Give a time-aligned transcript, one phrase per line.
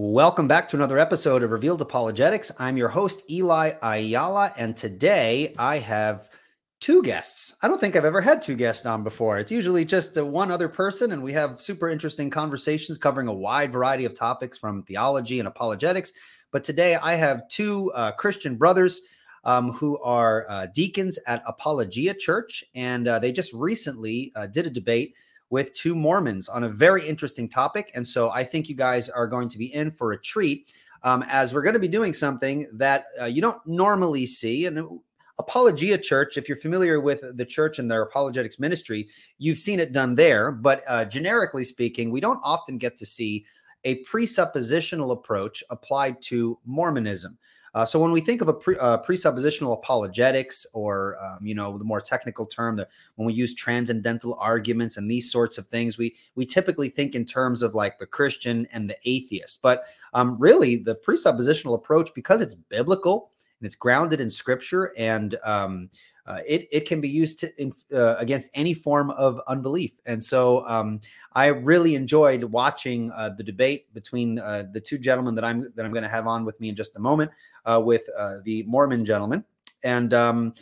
[0.00, 2.52] Welcome back to another episode of Revealed Apologetics.
[2.60, 6.30] I'm your host, Eli Ayala, and today I have
[6.78, 7.56] two guests.
[7.64, 9.40] I don't think I've ever had two guests on before.
[9.40, 13.72] It's usually just one other person, and we have super interesting conversations covering a wide
[13.72, 16.12] variety of topics from theology and apologetics.
[16.52, 19.00] But today I have two uh, Christian brothers
[19.42, 24.64] um, who are uh, deacons at Apologia Church, and uh, they just recently uh, did
[24.64, 25.16] a debate
[25.50, 27.90] with two Mormons on a very interesting topic.
[27.94, 30.70] And so I think you guys are going to be in for a treat
[31.02, 34.66] um, as we're going to be doing something that uh, you don't normally see.
[34.66, 35.00] And
[35.38, 39.08] Apologia Church, if you're familiar with the church and their apologetics ministry,
[39.38, 40.50] you've seen it done there.
[40.50, 43.46] But uh, generically speaking, we don't often get to see
[43.84, 47.38] a presuppositional approach applied to Mormonism.
[47.78, 51.78] Uh, so when we think of a pre, uh, presuppositional apologetics, or um, you know
[51.78, 55.96] the more technical term, that when we use transcendental arguments and these sorts of things,
[55.96, 59.62] we we typically think in terms of like the Christian and the atheist.
[59.62, 65.36] But um, really, the presuppositional approach, because it's biblical and it's grounded in Scripture and
[65.44, 65.88] um,
[66.28, 69.98] uh, it, it can be used to, in, uh, against any form of unbelief.
[70.04, 71.00] And so um,
[71.32, 75.86] I really enjoyed watching uh, the debate between uh, the two gentlemen that I'm that
[75.86, 77.30] I'm going to have on with me in just a moment
[77.64, 79.42] uh, with uh, the Mormon gentleman.
[79.84, 80.52] And um,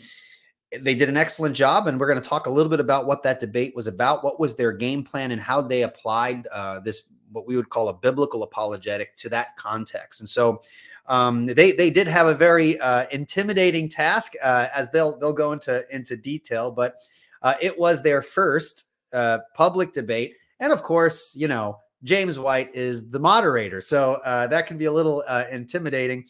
[0.70, 1.88] they did an excellent job.
[1.88, 4.38] And we're going to talk a little bit about what that debate was about, what
[4.38, 6.46] was their game plan, and how they applied
[6.84, 10.20] this what we would call a biblical apologetic to that context.
[10.20, 10.62] And so
[11.08, 15.52] um, they they did have a very uh, intimidating task, uh, as they'll they'll go
[15.52, 16.96] into into detail, but
[17.42, 22.74] uh, it was their first uh, public debate, and of course, you know James White
[22.74, 26.24] is the moderator, so uh, that can be a little uh, intimidating.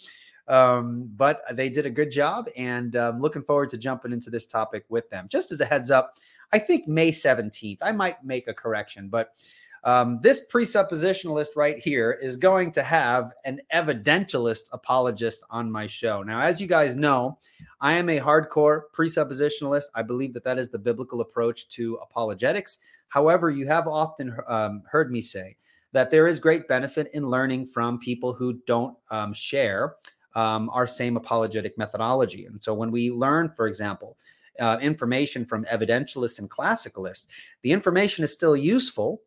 [0.49, 4.47] Um, but they did a good job, and I'm looking forward to jumping into this
[4.47, 5.27] topic with them.
[5.29, 6.19] Just as a heads up,
[6.53, 7.79] I think May 17th.
[7.83, 9.33] I might make a correction, but
[9.87, 16.25] um, this presuppositionalist right here is going to have an evidentialist apologist on my show.
[16.25, 17.39] Now, as you guys know,
[17.81, 19.85] I am a hardcore presuppositionalist.
[19.95, 22.81] I believe that that is the biblical approach to apologetics.
[23.11, 25.57] However, you have often um, heard me say
[25.93, 29.95] that there is great benefit in learning from people who don't um, share
[30.35, 32.47] um, our same apologetic methodology.
[32.47, 34.19] And so when we learn, for example,
[34.59, 37.29] uh, information from evidentialists and classicalists,
[37.63, 39.23] the information is still useful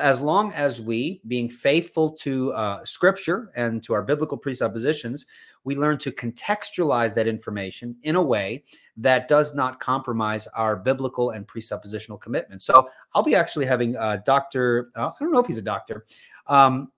[0.00, 5.26] as long as we, being faithful to uh, scripture and to our biblical presuppositions,
[5.64, 8.64] we learn to contextualize that information in a way
[8.96, 12.62] that does not compromise our biblical and presuppositional commitment.
[12.62, 14.90] So I'll be actually having uh, Dr.
[14.94, 16.06] Uh, I don't know if he's a doctor,
[16.46, 16.92] um,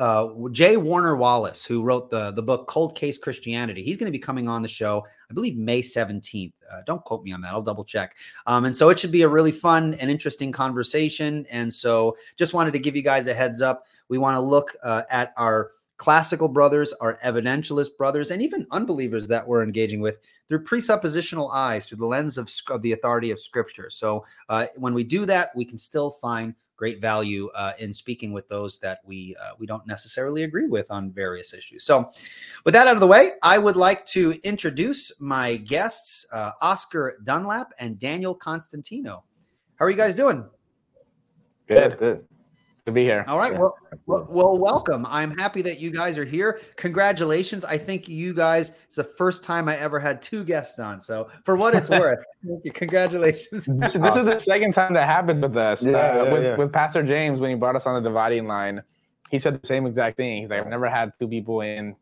[0.00, 0.78] uh, J.
[0.78, 3.82] Warner Wallace, who wrote the, the book Cold Case Christianity.
[3.82, 6.54] He's going to be coming on the show, I believe, May 17th.
[6.72, 7.52] Uh, don't quote me on that.
[7.52, 8.16] I'll double check.
[8.46, 11.46] Um, and so it should be a really fun and interesting conversation.
[11.50, 13.86] And so just wanted to give you guys a heads up.
[14.08, 19.28] We want to look uh, at our classical brothers, our evidentialist brothers, and even unbelievers
[19.28, 20.18] that we're engaging with
[20.48, 23.90] through presuppositional eyes, through the lens of, of the authority of Scripture.
[23.90, 28.32] So uh, when we do that, we can still find great value uh, in speaking
[28.32, 31.84] with those that we uh, we don't necessarily agree with on various issues.
[31.84, 32.10] So,
[32.64, 37.18] with that out of the way, I would like to introduce my guests, uh, Oscar
[37.22, 39.24] Dunlap and Daniel Constantino.
[39.76, 40.46] How are you guys doing?
[41.68, 42.24] Good, good
[42.86, 43.24] to be here.
[43.28, 43.56] All right.
[43.58, 43.74] Well,
[44.06, 45.06] well, well, welcome.
[45.06, 46.60] I'm happy that you guys are here.
[46.76, 47.64] Congratulations.
[47.64, 51.00] I think you guys, it's the first time I ever had two guests on.
[51.00, 52.24] So, for what it's worth,
[52.74, 53.66] congratulations.
[53.66, 55.82] This, this, is the second time that happened with us.
[55.82, 56.56] Yeah, uh, yeah, with, yeah.
[56.56, 58.82] with Pastor James when he brought us on the dividing line.
[59.30, 60.42] He said the same exact thing.
[60.42, 61.94] He's like, I've never had two people in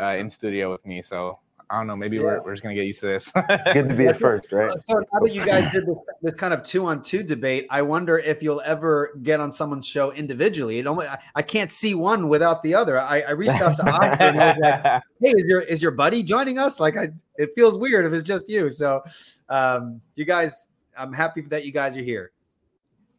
[0.00, 1.02] uh, in studio with me.
[1.02, 1.38] So
[1.70, 1.96] I don't know.
[1.96, 2.22] Maybe yeah.
[2.22, 3.30] we're, we're just gonna get used to this.
[3.34, 4.70] it's good to be at first, right?
[4.80, 7.82] So now that you guys did this, this kind of two on two debate, I
[7.82, 10.78] wonder if you'll ever get on someone's show individually.
[10.78, 12.98] It only I, I can't see one without the other.
[12.98, 16.22] I, I reached out to Oscar and was like, "Hey, is your is your buddy
[16.22, 18.70] joining us?" Like, I it feels weird if it's just you.
[18.70, 19.02] So,
[19.48, 22.32] um, you guys, I'm happy that you guys are here.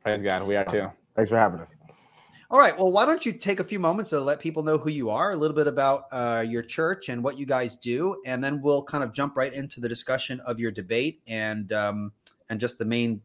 [0.04, 0.88] Praise God, we are too.
[1.16, 1.76] Thanks for having us.
[2.52, 2.76] All right.
[2.76, 5.32] Well, why don't you take a few moments to let people know who you are,
[5.32, 8.84] a little bit about uh, your church and what you guys do, and then we'll
[8.84, 12.12] kind of jump right into the discussion of your debate and um,
[12.50, 13.22] and just the main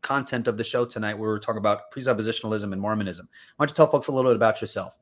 [0.00, 1.14] content of the show tonight.
[1.14, 3.28] Where we're talking about presuppositionalism and Mormonism.
[3.56, 4.96] Why don't you tell folks a little bit about yourself?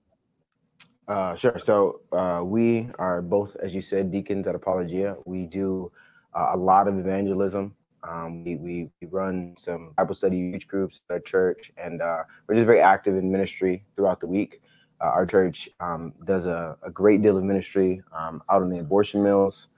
[1.06, 1.58] Uh, sure.
[1.58, 5.16] So uh, we are both, as you said, deacons at Apologia.
[5.26, 5.92] We do
[6.32, 7.74] uh, a lot of evangelism
[8.08, 12.24] um, we, we, we run some Bible study youth groups at our church, and uh,
[12.46, 14.60] we're just very active in ministry throughout the week.
[15.00, 18.78] Uh, our church um, does a, a, great deal of ministry um, out in the
[18.78, 19.68] abortion mills,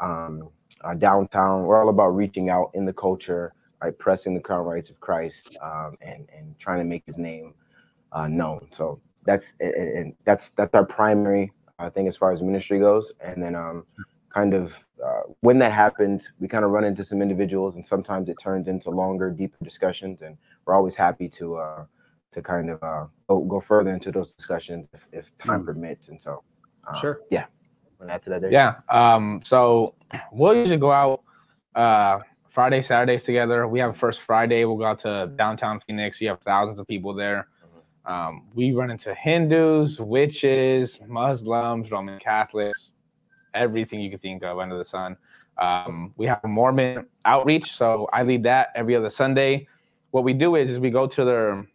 [0.00, 0.48] um,
[0.82, 1.64] uh, downtown.
[1.64, 3.52] We're all about reaching out in the culture,
[3.82, 7.54] right, pressing the crown rights of Christ, um, and and trying to make His name
[8.12, 8.68] uh, known.
[8.72, 13.12] So that's and that's that's our primary uh, thing as far as ministry goes.
[13.20, 13.84] And then um,
[14.32, 18.28] kind of uh, when that happened, we kind of run into some individuals, and sometimes
[18.28, 20.22] it turns into longer, deeper discussions.
[20.22, 21.84] And we're always happy to uh,
[22.32, 25.66] to kind of uh, go, go further into those discussions if, if time mm.
[25.66, 26.08] permits.
[26.08, 26.42] And so,
[26.88, 27.46] uh, sure, yeah.
[28.08, 28.50] Add to that there.
[28.50, 28.76] Yeah.
[28.88, 29.94] Um, so
[30.32, 31.22] we'll usually go out
[31.76, 32.18] uh,
[32.50, 33.68] Friday, Saturdays together.
[33.68, 34.64] We have first Friday.
[34.64, 36.20] We'll go out to downtown Phoenix.
[36.20, 37.48] You have thousands of people there.
[37.64, 38.12] Mm-hmm.
[38.12, 42.90] Um, we run into Hindus, witches, Muslims, Roman Catholics,
[43.54, 45.16] everything you could think of under the sun.
[45.58, 49.66] Um, we have a Mormon outreach, so I lead that every other Sunday.
[50.10, 51.66] What we do is, is we go to their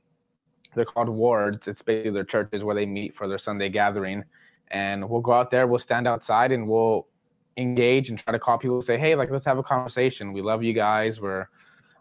[0.75, 1.67] they're called wards.
[1.67, 4.23] It's basically their churches where they meet for their Sunday gathering,
[4.69, 5.67] and we'll go out there.
[5.67, 7.07] We'll stand outside and we'll
[7.57, 8.81] engage and try to call people.
[8.81, 10.33] Say, hey, like let's have a conversation.
[10.33, 11.19] We love you guys.
[11.19, 11.47] We're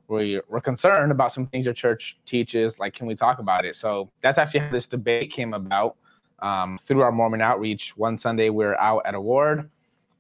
[0.09, 2.79] we, we're concerned about some things your church teaches.
[2.79, 3.75] Like, can we talk about it?
[3.75, 5.97] So that's actually how this debate came about
[6.41, 7.97] um, through our Mormon outreach.
[7.97, 9.71] One Sunday, we are out at a ward,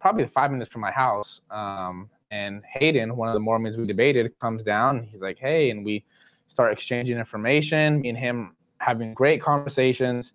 [0.01, 1.41] probably five minutes from my house.
[1.51, 5.09] Um, and Hayden, one of the Mormons we debated, comes down.
[5.11, 6.05] He's like, "Hey," and we
[6.49, 8.01] start exchanging information.
[8.01, 10.33] Me and him having great conversations,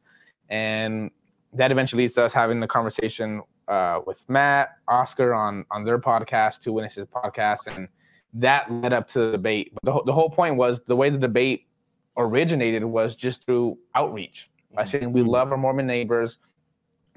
[0.49, 1.11] and
[1.53, 5.99] that eventually leads to us having the conversation uh, with Matt, Oscar on on their
[5.99, 7.89] podcast, Two Witnesses podcast, and
[8.33, 9.73] that led up to the debate.
[9.73, 11.67] But the, the whole point was the way the debate
[12.17, 15.29] originated was just through outreach by saying we mm-hmm.
[15.29, 16.37] love our Mormon neighbors.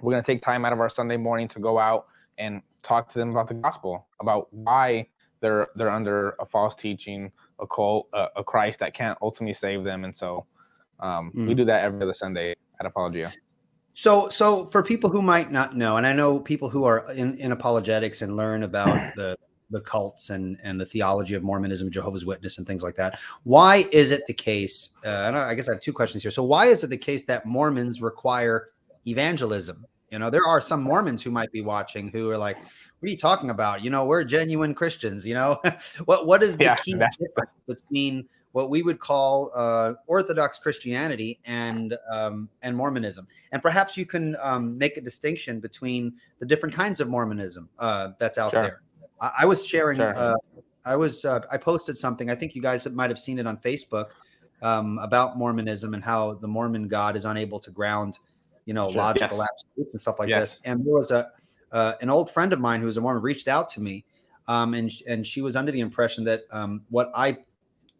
[0.00, 2.06] We're going to take time out of our Sunday morning to go out
[2.38, 5.08] and talk to them about the gospel, about why
[5.40, 7.30] they're they're under a false teaching,
[7.60, 10.04] a cult, a, a Christ that can't ultimately save them.
[10.04, 10.46] And so
[11.00, 11.46] um, mm.
[11.46, 13.32] we do that every other Sunday at Apologia.
[13.92, 17.36] So, so for people who might not know, and I know people who are in,
[17.36, 19.36] in apologetics and learn about the
[19.74, 23.18] the cults and and the theology of Mormonism, Jehovah's Witness, and things like that.
[23.42, 24.96] Why is it the case?
[25.04, 26.30] Uh, and I guess I have two questions here.
[26.30, 28.70] So, why is it the case that Mormons require
[29.06, 29.84] evangelism?
[30.10, 33.10] You know, there are some Mormons who might be watching who are like, "What are
[33.10, 33.84] you talking about?
[33.84, 35.26] You know, we're genuine Christians.
[35.26, 35.60] You know,
[36.04, 41.40] what what is the yeah, key difference between what we would call uh, Orthodox Christianity
[41.44, 43.26] and um, and Mormonism.
[43.50, 48.10] And perhaps you can um, make a distinction between the different kinds of Mormonism uh,
[48.20, 48.62] that's out sure.
[48.62, 48.82] there.
[49.20, 49.98] I, I was sharing.
[49.98, 50.16] Sure.
[50.16, 50.34] Uh,
[50.84, 51.24] I was.
[51.24, 52.30] Uh, I posted something.
[52.30, 54.10] I think you guys might have seen it on Facebook
[54.62, 58.18] um, about Mormonism and how the Mormon God is unable to ground,
[58.64, 58.98] you know, sure.
[58.98, 59.48] logical yes.
[59.52, 60.54] absolutes and stuff like yes.
[60.54, 60.62] this.
[60.64, 61.30] And there was a
[61.72, 64.04] uh, an old friend of mine who was a Mormon reached out to me,
[64.48, 67.38] um, and and she was under the impression that um, what I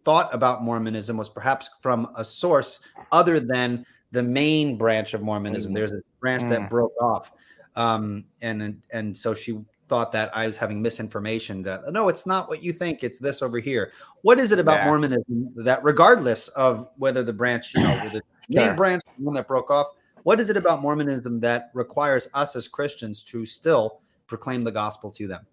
[0.05, 5.73] thought about Mormonism was perhaps from a source other than the main branch of Mormonism.
[5.73, 5.75] Mm.
[5.75, 6.51] There's a branch mm.
[6.51, 7.33] that broke off,
[7.77, 12.49] um, and and so she thought that I was having misinformation that no, it's not
[12.49, 13.05] what you think.
[13.05, 13.93] It's this over here.
[14.23, 14.87] What is it about yeah.
[14.87, 18.75] Mormonism that, regardless of whether the branch, you know, the main sure.
[18.75, 19.89] branch, the one that broke off,
[20.23, 25.11] what is it about Mormonism that requires us as Christians to still proclaim the gospel
[25.13, 25.47] to them?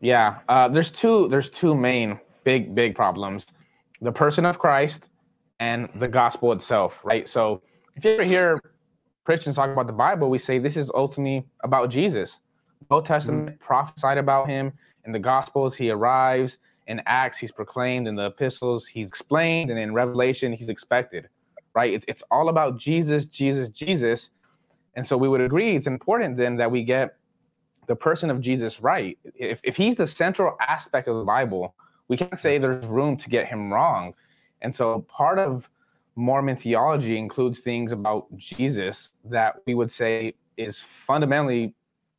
[0.00, 1.28] Yeah, uh, there's two.
[1.28, 3.46] There's two main big big problems:
[4.02, 5.08] the person of Christ
[5.60, 6.98] and the gospel itself.
[7.04, 7.26] Right.
[7.26, 7.62] So
[7.96, 8.60] if you ever hear
[9.24, 12.40] Christians talk about the Bible, we say this is ultimately about Jesus
[12.90, 13.64] Old Testament mm-hmm.
[13.64, 14.72] prophesied about him.
[15.04, 16.58] In the Gospels, he arrives.
[16.86, 18.06] In Acts, he's proclaimed.
[18.06, 19.70] In the epistles, he's explained.
[19.70, 21.28] And in Revelation, he's expected.
[21.74, 21.92] Right?
[21.92, 24.30] It's, it's all about Jesus, Jesus, Jesus.
[24.94, 27.16] And so we would agree it's important then that we get
[27.86, 29.18] the person of Jesus right.
[29.34, 31.74] If, if he's the central aspect of the Bible,
[32.08, 34.14] we can't say there's room to get him wrong.
[34.62, 35.68] And so part of
[36.16, 41.74] Mormon theology includes things about Jesus that we would say is fundamentally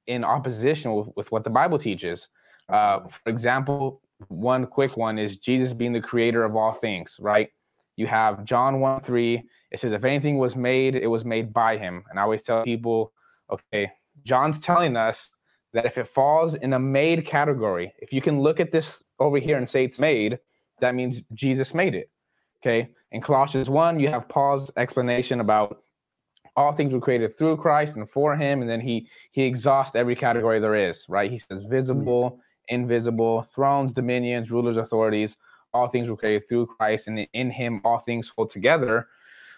[0.08, 2.30] in opposition with, with what the Bible teaches.
[2.70, 7.50] Uh, for example, one quick one is Jesus being the creator of all things, right?
[7.96, 9.44] You have John 1 3.
[9.72, 12.04] It says, if anything was made, it was made by him.
[12.10, 13.14] And I always tell people,
[13.52, 13.92] okay,
[14.24, 15.32] John's telling us
[15.74, 19.38] that if it falls in a made category, if you can look at this over
[19.38, 20.40] here and say it's made,
[20.80, 22.10] that means Jesus made it.
[22.62, 22.90] Okay.
[23.12, 25.84] In Colossians 1, you have Paul's explanation about
[26.56, 28.62] all things were created through Christ and for him.
[28.62, 31.30] And then he he exhausts every category there is, right?
[31.32, 35.38] He says visible, invisible, thrones, dominions, rulers, authorities,
[35.74, 39.08] all things were created through Christ, and in him all things hold together.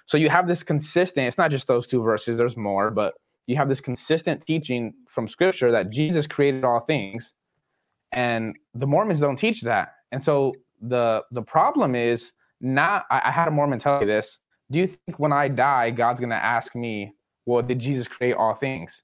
[0.05, 3.55] So you have this consistent, it's not just those two verses, there's more, but you
[3.57, 7.33] have this consistent teaching from scripture that Jesus created all things.
[8.11, 9.89] And the Mormons don't teach that.
[10.11, 14.39] And so the the problem is not I, I had a Mormon tell me this
[14.71, 17.13] do you think when I die, God's going to ask me,
[17.45, 19.01] well, did Jesus create all things?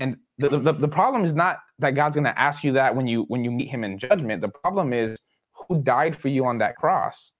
[0.00, 3.06] And the, the, the problem is not that God's going to ask you that when
[3.06, 4.40] you when you meet him in judgment.
[4.40, 5.18] The problem is
[5.52, 7.32] who died for you on that cross.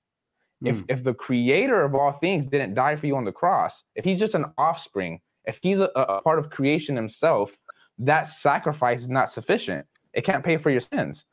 [0.64, 0.82] If hmm.
[0.88, 4.18] if the creator of all things didn't die for you on the cross, if he's
[4.18, 7.52] just an offspring, if he's a, a part of creation himself,
[7.98, 9.86] that sacrifice is not sufficient.
[10.12, 11.24] It can't pay for your sins.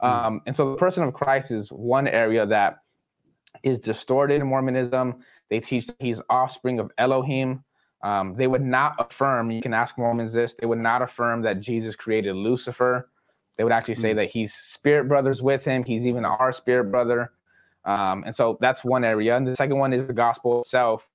[0.00, 0.06] Hmm.
[0.06, 2.80] Um, and so the person of Christ is one area that
[3.64, 5.16] is distorted in Mormonism.
[5.50, 7.64] They teach that he's offspring of Elohim.
[8.02, 11.60] Um, they would not affirm, you can ask Mormons this, they would not affirm that
[11.60, 13.08] Jesus created Lucifer.
[13.56, 14.18] They would actually say mm-hmm.
[14.18, 15.84] that he's spirit brothers with him.
[15.84, 17.32] He's even our spirit brother.
[17.84, 19.36] Um, and so that's one area.
[19.36, 21.06] And the second one is the gospel itself.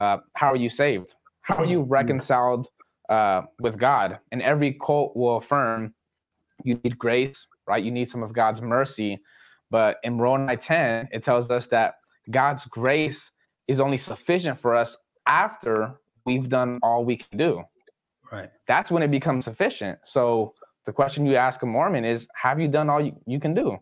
[0.00, 1.14] Uh, how are you saved?
[1.42, 1.90] How are you hmm.
[1.90, 2.68] reconciled
[3.08, 4.18] uh, with God?
[4.30, 5.94] And every cult will affirm
[6.62, 7.82] you need grace, right?
[7.82, 9.18] You need some of God's mercy.
[9.70, 11.94] But in Moroni 10, it tells us that
[12.30, 13.30] God's grace
[13.66, 14.96] is only sufficient for us
[15.26, 15.94] after
[16.24, 17.62] we've done all we can do.
[18.32, 18.50] Right.
[18.66, 19.98] That's when it becomes sufficient.
[20.04, 20.54] So
[20.86, 23.78] the question you ask a Mormon is, have you done all you, you can do?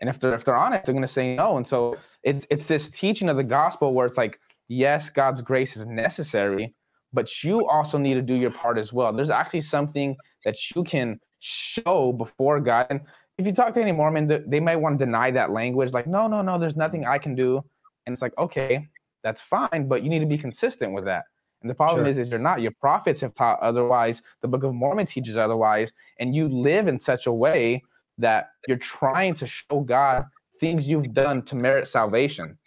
[0.00, 1.56] And if they're if they're honest, they're gonna say no.
[1.56, 5.76] And so it's it's this teaching of the gospel where it's like, yes, God's grace
[5.76, 6.74] is necessary,
[7.12, 9.12] but you also need to do your part as well.
[9.12, 12.86] There's actually something that you can show before God.
[12.90, 13.00] And
[13.38, 16.26] if you talk to any Mormon, they might want to deny that language, like, no,
[16.26, 17.62] no, no, there's nothing I can do.
[18.06, 18.86] And it's like, okay,
[19.22, 21.24] that's fine, but you need to be consistent with that.
[21.62, 22.10] And the problem sure.
[22.10, 22.60] is, is you're not.
[22.60, 24.20] Your prophets have taught otherwise.
[24.40, 27.82] The Book of Mormon teaches otherwise, and you live in such a way
[28.18, 30.26] that you're trying to show God
[30.60, 32.58] things you've done to merit salvation.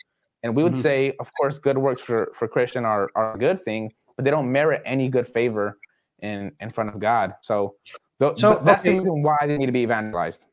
[0.43, 0.81] And we would mm-hmm.
[0.81, 4.31] say, of course, good works for for Christian are are a good thing, but they
[4.31, 5.77] don't merit any good favor
[6.21, 7.33] in in front of God.
[7.41, 7.75] So,
[8.19, 8.93] th- so that's okay.
[8.93, 10.45] the reason why they need to be evangelized.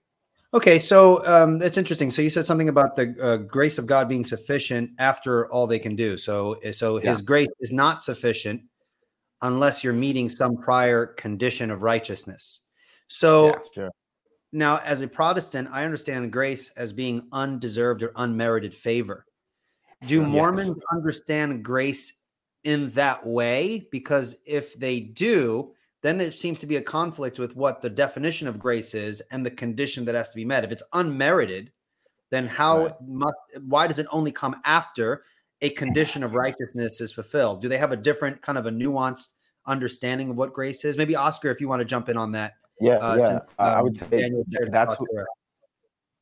[0.54, 2.10] Okay, so um, that's interesting.
[2.10, 5.78] So you said something about the uh, grace of God being sufficient after all they
[5.78, 6.18] can do.
[6.18, 7.24] So, eh, so His yeah.
[7.24, 8.62] grace is not sufficient
[9.40, 12.60] unless you're meeting some prior condition of righteousness.
[13.08, 13.90] So yeah, sure.
[14.52, 19.24] now, as a Protestant, I understand grace as being undeserved or unmerited favor.
[20.06, 20.84] Do Mormons yes.
[20.92, 22.24] understand grace
[22.64, 23.88] in that way?
[23.90, 28.48] Because if they do, then there seems to be a conflict with what the definition
[28.48, 30.64] of grace is and the condition that has to be met.
[30.64, 31.72] If it's unmerited,
[32.30, 32.94] then how right.
[33.06, 35.24] must why does it only come after
[35.60, 37.60] a condition of righteousness is fulfilled?
[37.60, 39.34] Do they have a different kind of a nuanced
[39.66, 40.98] understanding of what grace is?
[40.98, 42.54] Maybe Oscar, if you want to jump in on that.
[42.80, 43.26] Yeah, uh, yeah.
[43.26, 44.30] Since, um, I would say
[44.70, 45.08] that's what,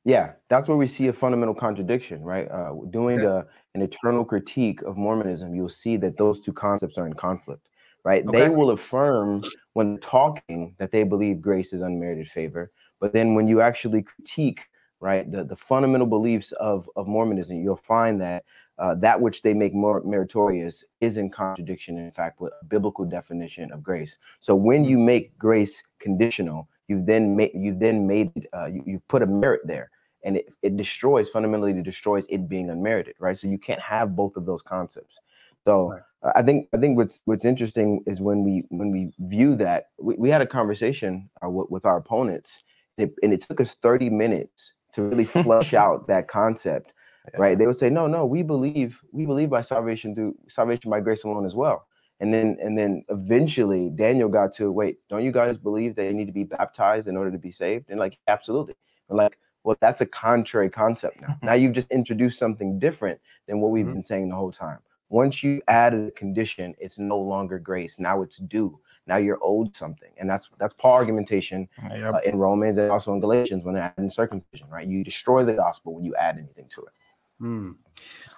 [0.05, 2.51] yeah, that's where we see a fundamental contradiction, right?
[2.51, 7.07] Uh, doing a, an internal critique of Mormonism, you'll see that those two concepts are
[7.07, 7.70] in conflict
[8.05, 8.27] right?
[8.27, 8.41] Okay.
[8.41, 12.71] They will affirm when talking that they believe grace is unmerited favor.
[13.01, 14.61] But then when you actually critique,
[15.01, 18.45] right, the, the fundamental beliefs of, of Mormonism, you'll find that
[18.79, 23.05] uh, that which they make more meritorious is in contradiction, in fact, with a biblical
[23.05, 24.17] definition of grace.
[24.41, 28.83] So when you make grace conditional, you've then made you've then made it, uh, you,
[28.87, 29.91] you've put a merit there,
[30.25, 33.37] and it, it destroys fundamentally it destroys it being unmerited, right?
[33.37, 35.21] So you can't have both of those concepts.
[35.67, 36.03] So right.
[36.37, 40.15] I think I think what's what's interesting is when we when we view that we,
[40.17, 42.63] we had a conversation uh, with, with, our opponents,
[42.99, 46.93] and it, and it, took us thirty minutes to really flush out that concept.
[47.33, 47.41] Yeah.
[47.41, 47.59] Right?
[47.59, 51.25] They would say, "No, no, we believe we believe by salvation through salvation by grace
[51.25, 51.87] alone as well."
[52.21, 54.99] And then and then eventually Daniel got to wait.
[55.09, 57.89] Don't you guys believe they need to be baptized in order to be saved?
[57.89, 58.75] And like, absolutely.
[59.09, 61.39] And like, well, that's a contrary concept now.
[61.43, 63.95] now you've just introduced something different than what we've mm-hmm.
[63.95, 64.79] been saying the whole time.
[65.11, 67.99] Once you add a condition, it's no longer grace.
[67.99, 68.81] Now it's due.
[69.07, 72.15] Now you're owed something, and that's that's Paul argumentation yep.
[72.15, 74.69] uh, in Romans and also in Galatians when they're adding circumcision.
[74.71, 74.87] Right?
[74.87, 76.93] You destroy the gospel when you add anything to it.
[77.41, 77.71] Hmm.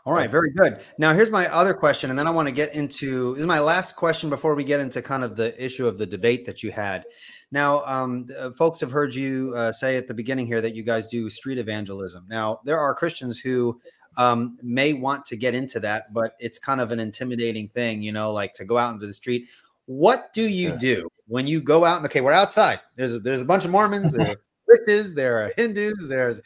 [0.04, 0.80] All right, very good.
[0.98, 3.60] Now, here's my other question, and then I want to get into this is my
[3.60, 6.72] last question before we get into kind of the issue of the debate that you
[6.72, 7.04] had.
[7.52, 10.82] Now, um, uh, folks have heard you uh, say at the beginning here that you
[10.82, 12.26] guys do street evangelism.
[12.28, 13.80] Now, there are Christians who
[14.16, 18.12] um, may want to get into that, but it's kind of an intimidating thing, you
[18.12, 19.48] know, like to go out into the street.
[19.86, 22.04] What do you do when you go out?
[22.04, 22.80] Okay, we're outside.
[22.96, 24.36] There's a, there's a bunch of Mormons, there are
[24.68, 26.42] witches, there are Hindus, there's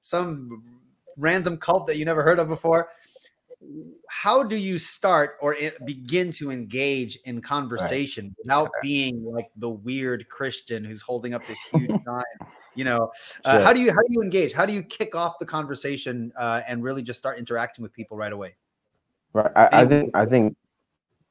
[0.00, 0.64] some
[1.16, 2.88] random cult that you never heard of before.
[4.08, 8.34] How do you start or begin to engage in conversation right.
[8.42, 12.48] without being like the weird Christian who's holding up this huge sign?
[12.74, 13.10] You know
[13.44, 13.62] uh, sure.
[13.62, 16.60] how do you how do you engage how do you kick off the conversation uh,
[16.66, 18.54] and really just start interacting with people right away
[19.32, 20.56] right i, I think i think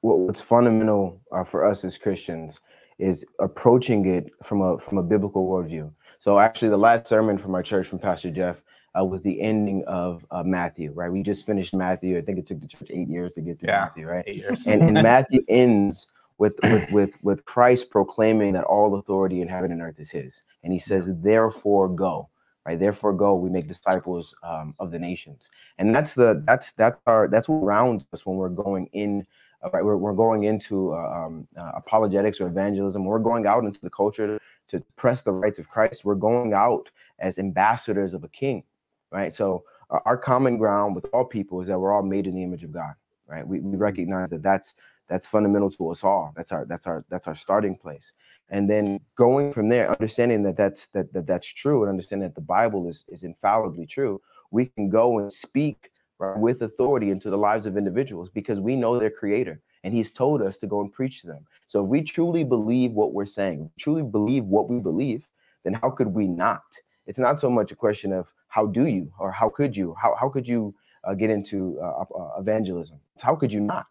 [0.02, 2.60] what's fundamental uh, for us as christians
[3.00, 7.56] is approaching it from a from a biblical worldview so actually the last sermon from
[7.56, 8.62] our church from pastor jeff
[9.00, 11.12] uh, was the ending of uh, Matthew, right?
[11.12, 12.18] We just finished Matthew.
[12.18, 14.24] I think it took the church eight years to get through yeah, Matthew, right?
[14.28, 14.68] Eight years.
[14.68, 16.08] and, and Matthew ends
[16.42, 20.44] with, with with with Christ proclaiming that all authority in heaven and earth is his.
[20.64, 22.30] And he says, therefore go.
[22.66, 22.80] right?
[22.80, 27.28] Therefore, go, we make disciples um, of the nations, and that's the that's that's our
[27.30, 29.28] that's what rounds us when we're going in.
[29.64, 33.06] Uh, right, we're, we're going into uh, um, uh, apologetics or evangelism.
[33.06, 36.06] We're going out into the culture to, to press the rights of Christ.
[36.06, 38.64] We're going out as ambassadors of a king,
[39.12, 39.36] right?
[39.36, 42.64] So our common ground with all people is that we're all made in the image
[42.64, 42.94] of God,
[43.28, 43.48] right?
[43.48, 44.76] We, we recognize that that's
[45.12, 46.32] that's fundamental to us all.
[46.38, 48.14] That's our that's our that's our starting place.
[48.50, 52.36] And then going from there understanding that that's that, that that's true and understanding that
[52.36, 57.30] the bible is is infallibly true we can go and speak right, with authority into
[57.30, 60.82] the lives of individuals because we know their creator and he's told us to go
[60.82, 61.46] and preach to them.
[61.68, 65.28] So if we truly believe what we're saying truly believe what we believe
[65.66, 66.64] then how could we not?
[67.06, 69.94] It's not so much a question of how do you or how could you?
[70.02, 72.98] How, how could you uh, get into uh, uh, evangelism?
[73.20, 73.88] How could you not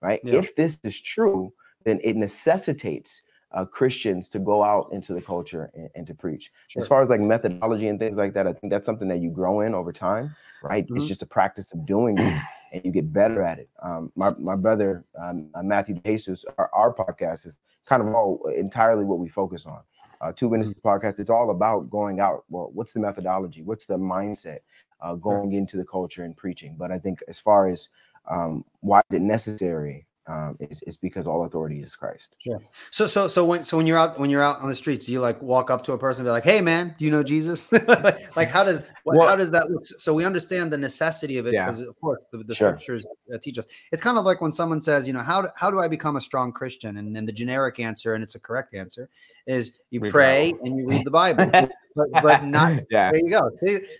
[0.00, 0.36] right yeah.
[0.36, 1.52] if this is true
[1.84, 6.50] then it necessitates uh, Christians to go out into the culture and, and to preach.
[6.68, 6.82] Sure.
[6.82, 9.30] As far as like methodology and things like that, I think that's something that you
[9.30, 10.84] grow in over time, right?
[10.84, 10.98] Mm-hmm.
[10.98, 13.70] It's just a practice of doing it and you get better at it.
[13.82, 18.46] Um, my, my brother, um, uh, Matthew Jesus, our, our, podcast is kind of all
[18.54, 19.80] entirely what we focus on.
[20.20, 20.88] Uh, Two Witnesses mm-hmm.
[20.88, 22.44] podcast, it's all about going out.
[22.50, 23.62] Well, what's the methodology?
[23.62, 24.58] What's the mindset
[25.00, 26.74] uh, going into the culture and preaching?
[26.76, 27.88] But I think as far as
[28.30, 30.08] um, why is it necessary?
[30.28, 32.36] um, is, is because all authority is Christ.
[32.38, 32.60] Sure.
[32.90, 35.12] So so so when so when you're out when you're out on the streets, do
[35.12, 37.22] you like walk up to a person and be like, "Hey, man, do you know
[37.22, 37.72] Jesus?"
[38.36, 39.86] like how does well, how does that look?
[39.86, 41.88] So we understand the necessity of it because yeah.
[41.88, 42.68] of course the, the sure.
[42.68, 43.64] scriptures uh, teach us.
[43.90, 46.16] It's kind of like when someone says, you know, how do, how do I become
[46.16, 46.98] a strong Christian?
[46.98, 49.08] And then the generic answer, and it's a correct answer,
[49.48, 51.50] is you read pray and you read the Bible.
[51.96, 53.10] but, but not yeah.
[53.10, 53.50] there you go.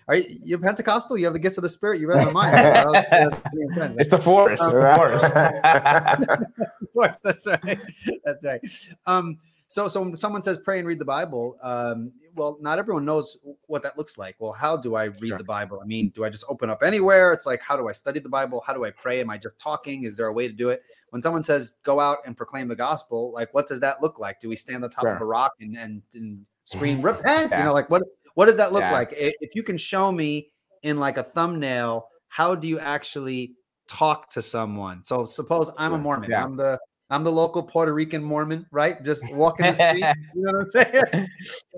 [0.06, 1.18] Are you you're Pentecostal?
[1.18, 2.54] You have the gifts of the spirit, you read my mind.
[3.98, 4.60] it's the force.
[4.60, 6.46] Um, the
[6.94, 7.80] course, that's right.
[8.24, 8.60] That's right.
[9.06, 13.04] Um, so, so when someone says pray and read the Bible, um, well, not everyone
[13.04, 14.36] knows what that looks like.
[14.38, 15.38] Well, how do I read sure.
[15.38, 15.80] the Bible?
[15.82, 17.32] I mean, do I just open up anywhere?
[17.32, 18.62] It's like, how do I study the Bible?
[18.66, 19.20] How do I pray?
[19.20, 20.04] Am I just talking?
[20.04, 20.82] Is there a way to do it?
[21.10, 24.40] When someone says go out and proclaim the gospel, like what does that look like?
[24.40, 25.14] Do we stand on the top sure.
[25.14, 27.50] of a rock and, and, and scream repent?
[27.50, 27.58] Yeah.
[27.58, 28.02] You know, like what
[28.34, 28.92] what does that look yeah.
[28.92, 29.12] like?
[29.16, 33.54] If you can show me in like a thumbnail, how do you actually
[33.88, 35.02] talk to someone?
[35.02, 36.30] So suppose I'm a Mormon.
[36.30, 36.44] Yeah.
[36.44, 36.78] I'm the
[37.10, 39.02] I'm the local Puerto Rican Mormon, right?
[39.02, 40.04] Just walking the street.
[40.34, 41.28] you know what I'm saying?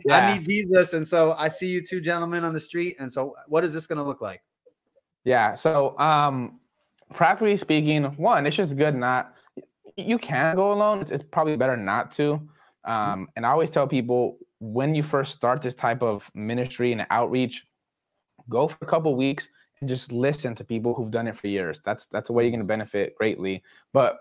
[0.04, 0.16] Yeah.
[0.16, 0.92] I need Jesus.
[0.92, 2.96] And so I see you two gentlemen on the street.
[2.98, 4.42] And so what is this going to look like?
[5.24, 5.54] Yeah.
[5.54, 6.60] So um
[7.14, 9.34] practically speaking, one, it's just good not
[9.96, 11.00] you can go alone.
[11.00, 12.40] It's, it's probably better not to.
[12.86, 12.90] Mm-hmm.
[12.90, 17.06] Um, and I always tell people when you first start this type of ministry and
[17.10, 17.66] outreach,
[18.48, 19.48] go for a couple weeks
[19.80, 21.80] and just listen to people who've done it for years.
[21.84, 23.62] That's that's a way you're going to benefit greatly.
[23.92, 24.18] But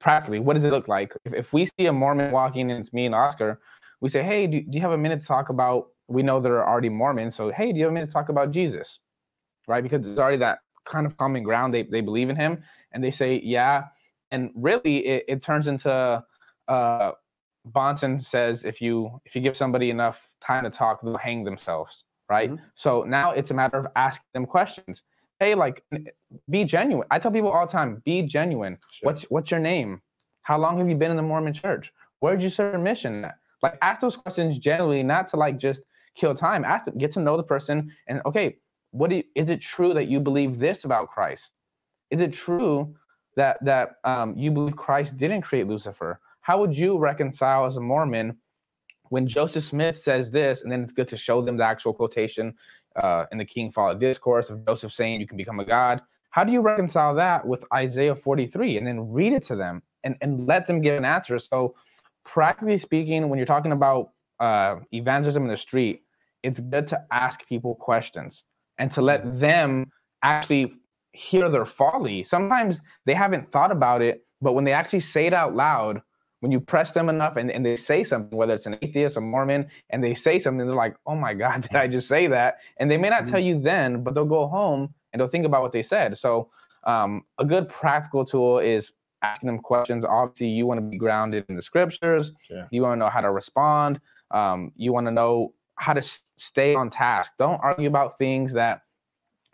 [0.00, 1.12] practically, what does it look like?
[1.24, 3.60] If, if we see a Mormon walking and it's me and Oscar,
[4.00, 5.88] we say, hey, do, do you have a minute to talk about?
[6.08, 8.52] We know they're already Mormons, so hey, do you have a minute to talk about
[8.52, 9.00] Jesus?
[9.66, 9.82] Right?
[9.82, 11.74] Because there's already that kind of common ground.
[11.74, 13.84] They they believe in him, and they say, yeah.
[14.30, 16.22] And really, it, it turns into
[16.68, 17.12] uh,
[17.72, 22.04] Bahnsen says if you if you give somebody enough time to talk, they'll hang themselves.
[22.28, 22.50] Right.
[22.50, 22.64] Mm-hmm.
[22.74, 25.02] So now it's a matter of asking them questions
[25.40, 25.84] hey, like,
[26.50, 27.06] be genuine.
[27.10, 28.78] I tell people all the time, be genuine.
[28.90, 29.06] Sure.
[29.06, 30.00] What's what's your name?
[30.42, 31.92] How long have you been in the Mormon church?
[32.20, 33.36] Where did you serve mission at?
[33.62, 35.82] Like, ask those questions generally, not to like just
[36.14, 36.64] kill time.
[36.64, 38.56] Ask them, get to know the person, and okay,
[38.90, 41.52] what do you, is it true that you believe this about Christ?
[42.10, 42.94] Is it true
[43.36, 46.20] that that um, you believe Christ didn't create Lucifer?
[46.40, 48.36] How would you reconcile as a Mormon
[49.08, 52.54] when Joseph Smith says this, and then it's good to show them the actual quotation
[52.96, 56.02] uh, in the King Follett discourse of Joseph saying you can become a god.
[56.30, 60.16] How do you reconcile that with Isaiah 43 and then read it to them and,
[60.20, 61.38] and let them give an answer?
[61.38, 61.74] So,
[62.24, 66.02] practically speaking, when you're talking about uh, evangelism in the street,
[66.42, 68.42] it's good to ask people questions
[68.78, 69.90] and to let them
[70.22, 70.74] actually
[71.12, 72.22] hear their folly.
[72.22, 76.02] Sometimes they haven't thought about it, but when they actually say it out loud,
[76.40, 79.20] when you press them enough and, and they say something, whether it's an atheist or
[79.20, 82.58] Mormon, and they say something, they're like, oh my God, did I just say that?
[82.78, 83.58] And they may not tell mm-hmm.
[83.58, 86.18] you then, but they'll go home and they'll think about what they said.
[86.18, 86.50] So
[86.84, 90.04] um, a good practical tool is asking them questions.
[90.04, 92.32] Obviously, you want to be grounded in the scriptures.
[92.42, 92.68] Sure.
[92.70, 94.00] You want to know how to respond.
[94.30, 97.32] Um, you want to know how to s- stay on task.
[97.38, 98.82] Don't argue about things that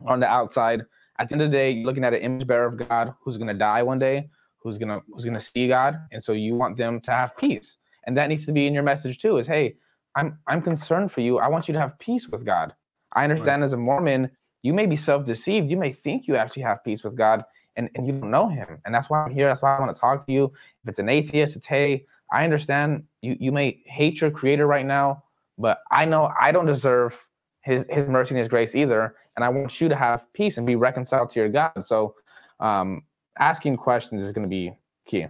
[0.05, 0.83] are on the outside.
[1.19, 3.39] At the end of the day, you're looking at an image bearer of God who's
[3.39, 4.29] going to die one day
[4.63, 8.17] who's gonna who's gonna see God, and so you want them to have peace, and
[8.17, 9.39] that needs to be in your message too.
[9.39, 9.77] Is hey,
[10.17, 11.39] I'm I'm concerned for you.
[11.39, 12.75] I want you to have peace with God.
[13.15, 13.67] I understand right.
[13.67, 14.31] as a Mormon,
[14.63, 15.71] you may be self-deceived.
[15.71, 17.45] You may think you actually have peace with God,
[17.77, 18.81] and, and you don't know Him.
[18.85, 19.49] And that's why I'm here.
[19.49, 20.45] That's why I want to talk to you.
[20.83, 24.87] If it's an atheist, it's hey, I understand you you may hate your Creator right
[24.87, 25.25] now,
[25.59, 27.19] but I know I don't deserve
[27.63, 29.17] his his mercy and his grace either.
[29.37, 31.73] And I want you to have peace and be reconciled to your God.
[31.83, 32.15] So
[32.61, 33.03] um,
[33.39, 34.73] asking questions is going to be
[35.07, 35.27] key.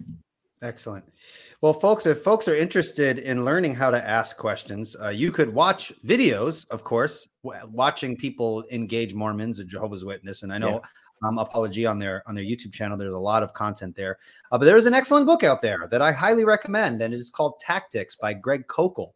[0.62, 1.04] Excellent.
[1.60, 5.52] Well, folks, if folks are interested in learning how to ask questions, uh, you could
[5.52, 10.44] watch videos, of course, w- watching people engage Mormons and Jehovah's Witness.
[10.44, 11.28] And I know yeah.
[11.28, 12.96] um, Apologia on their on their YouTube channel.
[12.96, 14.18] There's a lot of content there.
[14.52, 17.16] Uh, but there is an excellent book out there that I highly recommend, and it
[17.16, 19.14] is called Tactics by Greg Koukl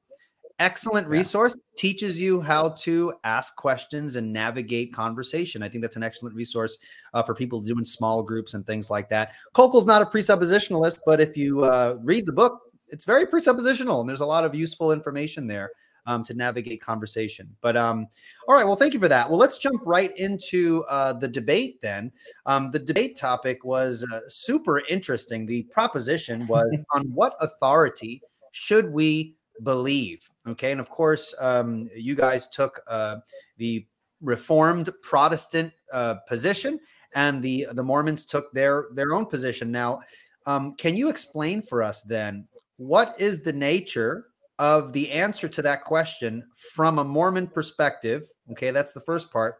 [0.58, 5.62] excellent resource teaches you how to ask questions and navigate conversation.
[5.62, 6.78] I think that's an excellent resource
[7.14, 9.32] uh, for people doing small groups and things like that.
[9.54, 14.08] Koukl's not a presuppositionalist but if you uh, read the book it's very presuppositional and
[14.08, 15.70] there's a lot of useful information there
[16.06, 17.48] um, to navigate conversation.
[17.60, 18.06] But um,
[18.48, 19.28] all right well thank you for that.
[19.28, 22.12] Well let's jump right into uh, the debate then.
[22.46, 25.46] Um, the debate topic was uh, super interesting.
[25.46, 30.28] The proposition was on what authority should we believe.
[30.46, 30.72] Okay.
[30.72, 33.16] And of course, um, you guys took uh,
[33.56, 33.86] the
[34.20, 36.80] Reformed Protestant uh, position,
[37.14, 39.70] and the the Mormons took their their own position.
[39.70, 40.00] Now,
[40.46, 44.26] um, can you explain for us then what is the nature
[44.58, 48.24] of the answer to that question from a Mormon perspective?
[48.52, 49.56] Okay, that's the first part.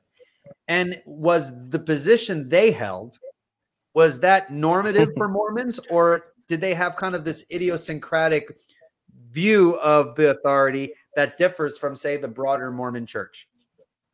[0.69, 3.19] And was the position they held
[3.95, 8.57] was that normative for Mormons, or did they have kind of this idiosyncratic
[9.37, 13.49] view of the authority that differs from, say, the broader Mormon church?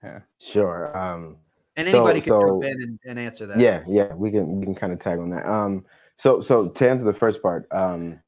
[0.03, 0.97] Yeah, sure.
[0.99, 1.37] Um,
[1.77, 3.59] and anybody so, can so, jump in and, and, answer that.
[3.59, 5.47] Yeah, yeah, we can we can kind of tag on that.
[5.49, 8.19] Um, so so to answer the first part, um,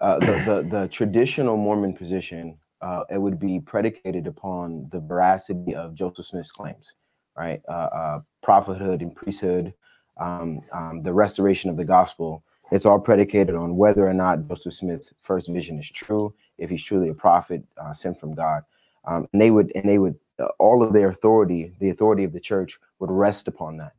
[0.00, 5.74] uh, the, the the traditional Mormon position, uh, it would be predicated upon the veracity
[5.74, 6.94] of Joseph Smith's claims,
[7.36, 7.60] right?
[7.68, 9.74] Uh, uh, prophethood and priesthood,
[10.18, 12.42] um, um, the restoration of the gospel,
[12.74, 16.82] it's all predicated on whether or not Joseph Smith's first vision is true, if he's
[16.82, 18.64] truly a prophet uh, sent from God.
[19.04, 22.32] Um, and they would, and they would, uh, all of their authority, the authority of
[22.32, 23.92] the church, would rest upon that.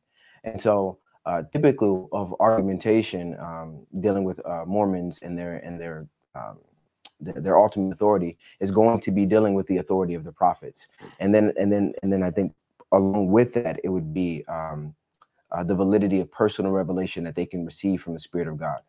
[0.43, 6.05] And so, uh, typical of argumentation um, dealing with uh, Mormons and their and their,
[6.35, 6.57] um,
[7.21, 10.87] their ultimate authority is going to be dealing with the authority of the prophets.
[11.19, 12.53] And then, and then, and then, I think
[12.91, 14.93] along with that, it would be um,
[15.51, 18.79] uh, the validity of personal revelation that they can receive from the Spirit of God.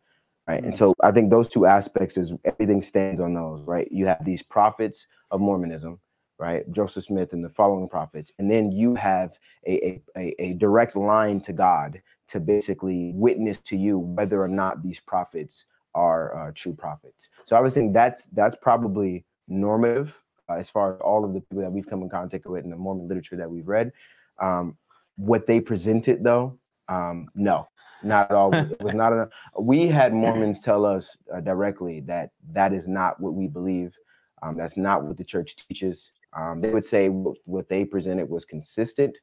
[0.47, 0.63] Right.
[0.63, 0.77] And mm.
[0.77, 3.87] so I think those two aspects is everything stands on those, right?
[3.91, 5.99] You have these prophets of Mormonism,
[6.39, 6.69] right?
[6.71, 8.31] Joseph Smith and the following prophets.
[8.39, 13.77] And then you have a, a, a direct line to God to basically witness to
[13.77, 15.65] you whether or not these prophets
[15.95, 17.29] are uh, true prophets.
[17.45, 21.41] So I was thinking that's that's probably normative uh, as far as all of the
[21.41, 23.91] people that we've come in contact with in the Mormon literature that we've read.
[24.39, 24.77] Um,
[25.17, 27.67] what they presented, though, um, no,
[28.03, 28.53] not all.
[28.53, 29.29] it was not enough.
[29.59, 33.93] We had Mormons tell us uh, directly that that is not what we believe.
[34.41, 36.11] Um, that's not what the church teaches.
[36.37, 39.17] Um, they would say what, what, they presented was consistent,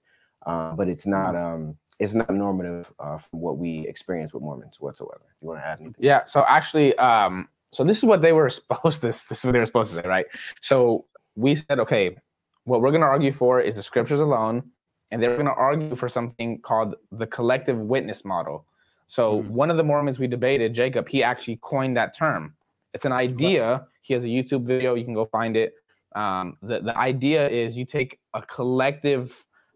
[0.47, 1.37] uh, but it's not.
[1.37, 5.23] Um, it's not normative uh, from what we experience with Mormons whatsoever.
[5.41, 5.95] You want to add anything?
[6.01, 6.25] Yeah.
[6.27, 9.09] So actually, um, so this is what they were supposed to.
[9.09, 10.27] This is what they were supposed to say, right?
[10.61, 12.17] So we said, okay,
[12.65, 14.71] what we're going to argue for is the scriptures alone
[15.15, 18.67] and they're going to argue for something called the collective witness model.
[19.07, 19.49] So mm.
[19.49, 22.55] one of the Mormons we debated, Jacob, he actually coined that term.
[22.95, 23.87] It's an idea.
[24.03, 24.97] He has a YouTube video.
[24.97, 25.75] You can go find it.
[26.17, 29.33] Um, the, the idea is you take a collective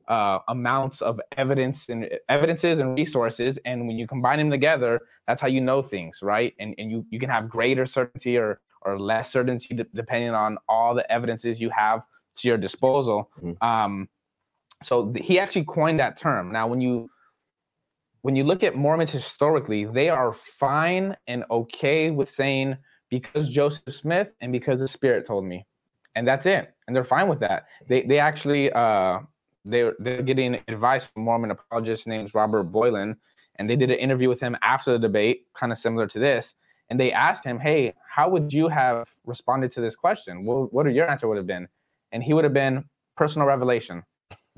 [0.09, 5.41] uh, amounts of evidence and evidences and resources, and when you combine them together, that's
[5.41, 6.53] how you know things, right?
[6.59, 10.97] And and you you can have greater certainty or or less certainty depending on all
[10.97, 12.03] the evidences you have
[12.39, 13.31] to your disposal.
[13.41, 13.63] Mm.
[13.63, 14.09] Um,
[14.83, 16.53] so he actually coined that term.
[16.53, 17.09] Now, when you
[18.23, 22.77] when you look at Mormons historically, they are fine and okay with saying
[23.11, 25.67] because Joseph Smith and because the Spirit told me,
[26.15, 27.67] and that's it, and they're fine with that.
[27.89, 29.21] They they actually uh
[29.65, 33.17] they they're getting advice from Mormon apologist named Robert Boylan,
[33.57, 36.55] and they did an interview with him after the debate, kind of similar to this,
[36.91, 40.45] and they asked him, "Hey, how would you have responded to this question?
[40.45, 41.69] What what your answer would have been?"
[42.13, 42.85] And he would have been
[43.17, 44.03] personal revelation.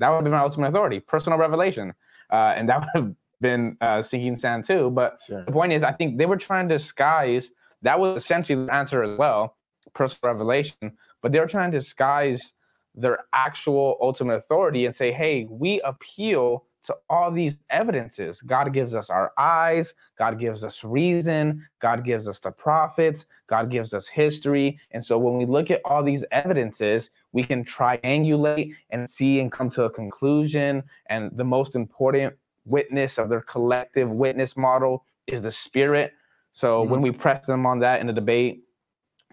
[0.01, 1.93] That would have been my ultimate authority, personal revelation,
[2.31, 4.89] uh, and that would have been uh, sinking sand too.
[4.89, 5.45] But sure.
[5.45, 7.51] the point is, I think they were trying to disguise.
[7.83, 9.57] That was essentially the answer as well,
[9.93, 10.97] personal revelation.
[11.21, 12.53] But they were trying to disguise
[12.95, 18.41] their actual ultimate authority and say, "Hey, we appeal to all these evidences.
[18.41, 23.69] God gives us our eyes, God gives us reason, God gives us the prophets, God
[23.69, 24.79] gives us history.
[24.91, 29.51] And so when we look at all these evidences, we can triangulate and see and
[29.51, 30.83] come to a conclusion.
[31.07, 32.33] And the most important
[32.65, 36.13] witness of their collective witness model is the spirit.
[36.51, 36.91] So mm-hmm.
[36.91, 38.63] when we press them on that in the debate,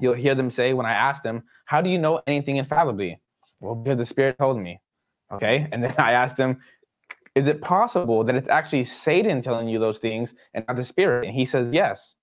[0.01, 3.21] you'll hear them say, when I ask them, How do you know anything infallibly?
[3.61, 4.81] Well, because the Spirit told me.
[5.33, 5.69] Okay.
[5.73, 6.61] And then I asked him,
[7.39, 11.27] Is it possible that it's actually Satan telling you those things and not the Spirit?
[11.27, 12.17] And he says, Yes.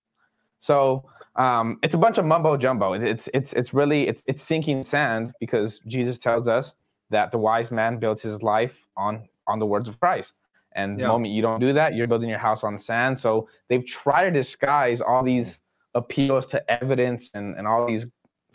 [0.60, 1.06] So
[1.38, 2.94] um, it's a bunch of mumbo jumbo.
[2.94, 6.76] It's it's it's really it's it's sinking sand because Jesus tells us
[7.12, 10.34] that the wise man builds his life on on the words of Christ.
[10.74, 11.06] And yeah.
[11.06, 13.18] the moment you don't do that, you're building your house on sand.
[13.18, 15.62] So they've tried to disguise all these
[15.94, 18.06] appeals to evidence and, and all these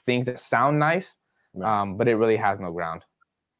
[0.05, 1.16] things that sound nice,
[1.64, 3.07] um, but it really has no ground.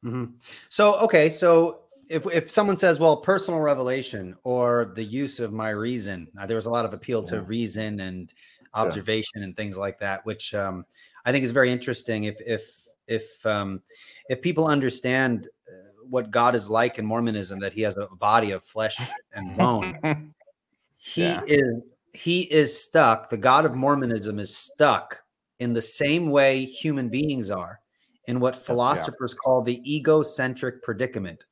[0.05, 0.35] Mm-hmm.
[0.69, 1.31] So, okay.
[1.31, 6.45] So if, if someone says, well, personal revelation or the use of my reason, uh,
[6.45, 8.35] there was a lot of appeal to reason and
[8.75, 9.45] observation yeah.
[9.45, 10.85] and things like that, which um,
[11.25, 12.25] I think is very interesting.
[12.25, 13.81] If, if, if, um,
[14.29, 18.51] if people understand uh, what God is like in Mormonism, that he has a body
[18.51, 18.99] of flesh
[19.33, 20.35] and bone,
[20.97, 21.41] he yeah.
[21.47, 21.81] is
[22.13, 25.23] he is stuck, the God of Mormonism is stuck
[25.61, 27.81] in the same way human beings are
[28.27, 29.39] in what philosophers yeah.
[29.45, 31.45] call the egocentric predicament.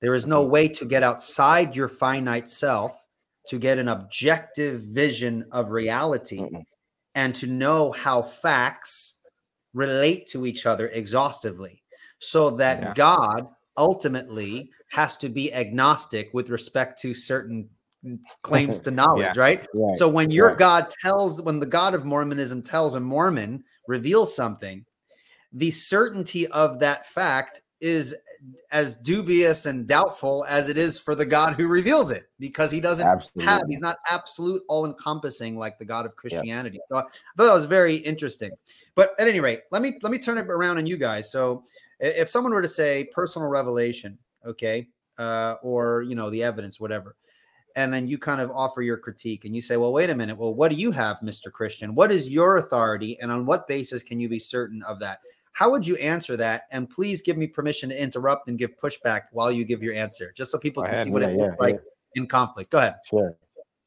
[0.00, 0.50] There is no mm-hmm.
[0.50, 3.06] way to get outside your finite self
[3.48, 6.44] to get an objective vision of reality
[7.14, 9.20] and to know how facts
[9.72, 11.82] relate to each other exhaustively
[12.18, 12.94] so that yeah.
[12.94, 17.68] God ultimately has to be agnostic with respect to certain
[18.42, 19.40] claims to knowledge, yeah.
[19.40, 19.66] right?
[19.74, 19.96] right?
[19.96, 20.58] So when your right.
[20.58, 24.84] God tells, when the God of Mormonism tells a Mormon, reveals something,
[25.52, 28.14] the certainty of that fact is
[28.70, 32.80] as dubious and doubtful as it is for the God who reveals it because he
[32.80, 33.44] doesn't Absolutely.
[33.44, 36.78] have, he's not absolute, all encompassing like the God of Christianity.
[36.88, 38.50] So I thought that was very interesting.
[38.94, 41.30] But at any rate, let me let me turn it around on you guys.
[41.30, 41.64] So
[42.00, 47.16] if someone were to say personal revelation, okay, uh, or you know, the evidence, whatever,
[47.76, 50.36] and then you kind of offer your critique and you say, well, wait a minute.
[50.36, 51.52] Well, what do you have, Mr.
[51.52, 51.94] Christian?
[51.94, 53.18] What is your authority?
[53.20, 55.20] And on what basis can you be certain of that?
[55.56, 56.64] How would you answer that?
[56.70, 60.30] And please give me permission to interrupt and give pushback while you give your answer,
[60.36, 62.20] just so people can see what yeah, it looks yeah, like yeah.
[62.20, 62.70] in conflict.
[62.70, 62.96] Go ahead.
[63.08, 63.34] Sure.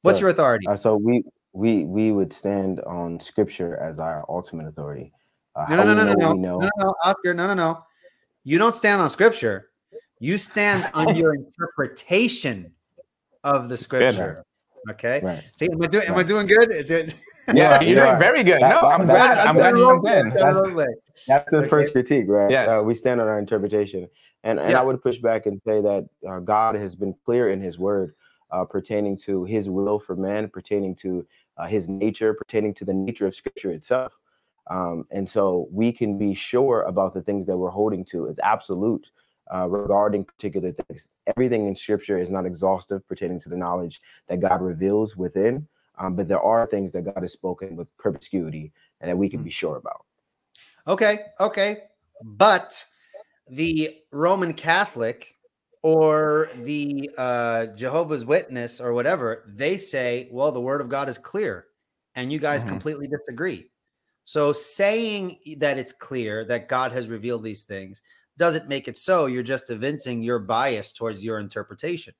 [0.01, 0.29] What's sure.
[0.29, 0.65] your authority?
[0.65, 5.13] Uh, so we we we would stand on scripture as our ultimate authority.
[5.55, 7.83] Uh, no, no, no, no, no, no, no, no, Oscar, no, no, no.
[8.43, 9.69] You don't stand on scripture.
[10.17, 12.71] You stand on your interpretation
[13.43, 14.43] of the scripture.
[14.89, 15.21] Okay.
[15.23, 15.43] Right.
[15.55, 16.07] See, am I doing?
[16.07, 17.13] Am I doing good?
[17.53, 18.61] Yeah, you're doing very good.
[18.61, 19.37] no, I'm glad.
[19.37, 20.29] I'm glad you in.
[20.29, 21.67] That's, that's the okay.
[21.67, 22.49] first critique, right?
[22.49, 22.77] Yeah.
[22.77, 24.07] Uh, we stand on our interpretation,
[24.43, 24.81] and and yes.
[24.81, 28.15] I would push back and say that uh, God has been clear in His Word
[28.51, 31.25] uh, pertaining to His will for man, pertaining to
[31.57, 34.17] uh, His nature, pertaining to the nature of Scripture itself.
[34.69, 38.39] Um, and so we can be sure about the things that we're holding to as
[38.43, 39.07] absolute
[39.53, 41.07] uh, regarding particular things.
[41.25, 45.67] Everything in Scripture is not exhaustive pertaining to the knowledge that God reveals within,
[45.99, 49.43] um, but there are things that God has spoken with perspicuity and that we can
[49.43, 50.05] be sure about.
[50.87, 51.83] Okay, okay,
[52.23, 52.83] but
[53.49, 55.35] the Roman Catholic
[55.81, 61.17] or the uh, Jehovah's Witness or whatever, they say, well, the Word of God is
[61.17, 61.65] clear,
[62.15, 62.71] and you guys mm-hmm.
[62.71, 63.69] completely disagree.
[64.25, 68.01] So saying that it's clear that God has revealed these things
[68.37, 69.25] doesn't make it so.
[69.25, 72.13] You're just evincing your bias towards your interpretation.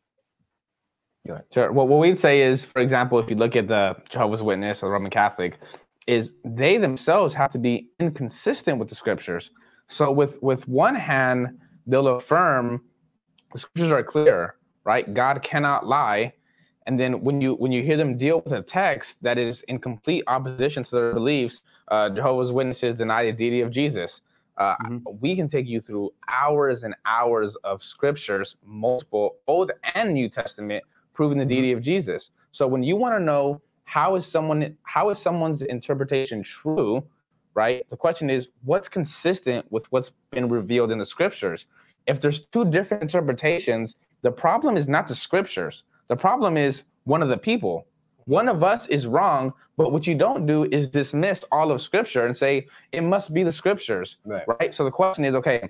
[1.52, 1.72] Sure.
[1.72, 4.88] Well, what we'd say is, for example, if you look at the Jehovah's Witness or
[4.88, 5.60] the Roman Catholic,
[6.08, 9.52] is they themselves have to be inconsistent with the scriptures.
[9.88, 12.82] So with with one hand, they'll affirm
[13.54, 15.12] the scriptures are clear, right?
[15.14, 16.34] God cannot lie.
[16.88, 19.80] And then when you when you hear them deal with a text that is in
[19.80, 24.22] complete opposition to their beliefs, uh, Jehovah's Witnesses deny the deity of Jesus.
[24.58, 24.98] Uh, mm-hmm.
[25.22, 30.84] We can take you through hours and hours of scriptures, multiple Old and New Testament,
[31.20, 31.50] proving the mm-hmm.
[31.50, 32.32] deity of Jesus.
[32.54, 37.04] So when you want to know how is someone how is someone's interpretation true,
[37.56, 37.84] right?
[37.90, 41.66] The question is what's consistent with what's been revealed in the scriptures.
[42.08, 45.84] If there's two different interpretations, the problem is not the scriptures.
[46.08, 47.86] The problem is one of the people
[48.24, 52.28] one of us is wrong, but what you don't do is dismiss all of scripture
[52.28, 54.46] and say it must be the scriptures, right?
[54.48, 54.74] right?
[54.74, 55.70] So the question is, okay,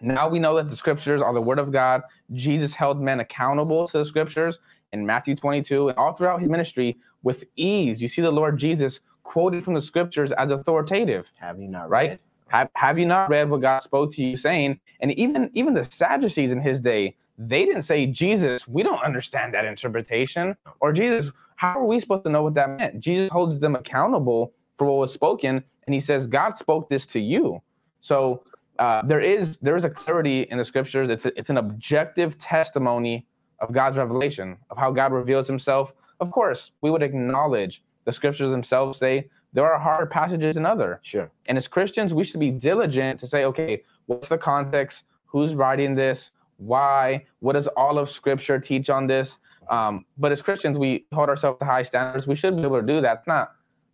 [0.00, 2.02] now we know that the scriptures are the word of God.
[2.32, 4.58] Jesus held men accountable to the scriptures
[4.92, 8.00] in Matthew 22 and all throughout his ministry with ease.
[8.00, 11.26] You see the Lord Jesus quoted from the scriptures as authoritative.
[11.36, 12.10] Have you not right?
[12.10, 12.18] Read?
[12.48, 14.78] Have, have you not read what God spoke to you saying?
[15.00, 19.52] And even even the Sadducees in his day, they didn't say, Jesus, we don't understand
[19.54, 20.56] that interpretation.
[20.80, 23.00] Or Jesus, how are we supposed to know what that meant?
[23.00, 27.20] Jesus holds them accountable for what was spoken, and he says, God spoke this to
[27.20, 27.60] you.
[28.00, 28.44] So
[28.78, 31.10] uh, there is there is a clarity in the scriptures.
[31.10, 33.26] It's a, it's an objective testimony
[33.60, 35.92] of God's revelation of how God reveals Himself.
[36.20, 41.00] Of course, we would acknowledge the scriptures themselves say there are hard passages in other.
[41.02, 41.30] Sure.
[41.46, 45.94] And as Christians, we should be diligent to say, okay, what's the context, who's writing
[45.94, 49.38] this, why, what does all of Scripture teach on this?
[49.70, 52.26] Um, but as Christians, we hold ourselves to high standards.
[52.26, 53.18] We should be able to do that.
[53.18, 53.52] It's not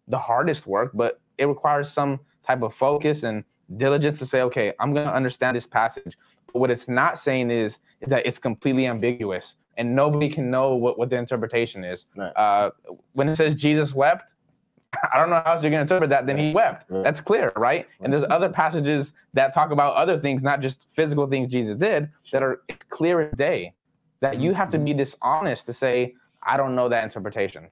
[0.08, 3.44] the hardest work, but it requires some type of focus and
[3.76, 6.16] diligence to say, okay, I'm going to understand this passage.
[6.52, 10.74] But what it's not saying is, is that it's completely ambiguous and nobody can know
[10.74, 12.06] what, what the interpretation is.
[12.16, 12.32] Right.
[12.36, 12.70] Uh,
[13.12, 14.34] when it says Jesus wept,
[15.12, 16.26] I don't know how else you're going to interpret that.
[16.26, 16.90] Then he wept.
[16.90, 17.02] Right.
[17.02, 17.86] That's clear, right?
[18.00, 22.10] And there's other passages that talk about other things, not just physical things Jesus did,
[22.30, 23.74] that are clear as day.
[24.20, 27.68] That you have to be dishonest to say, I don't know that interpretation.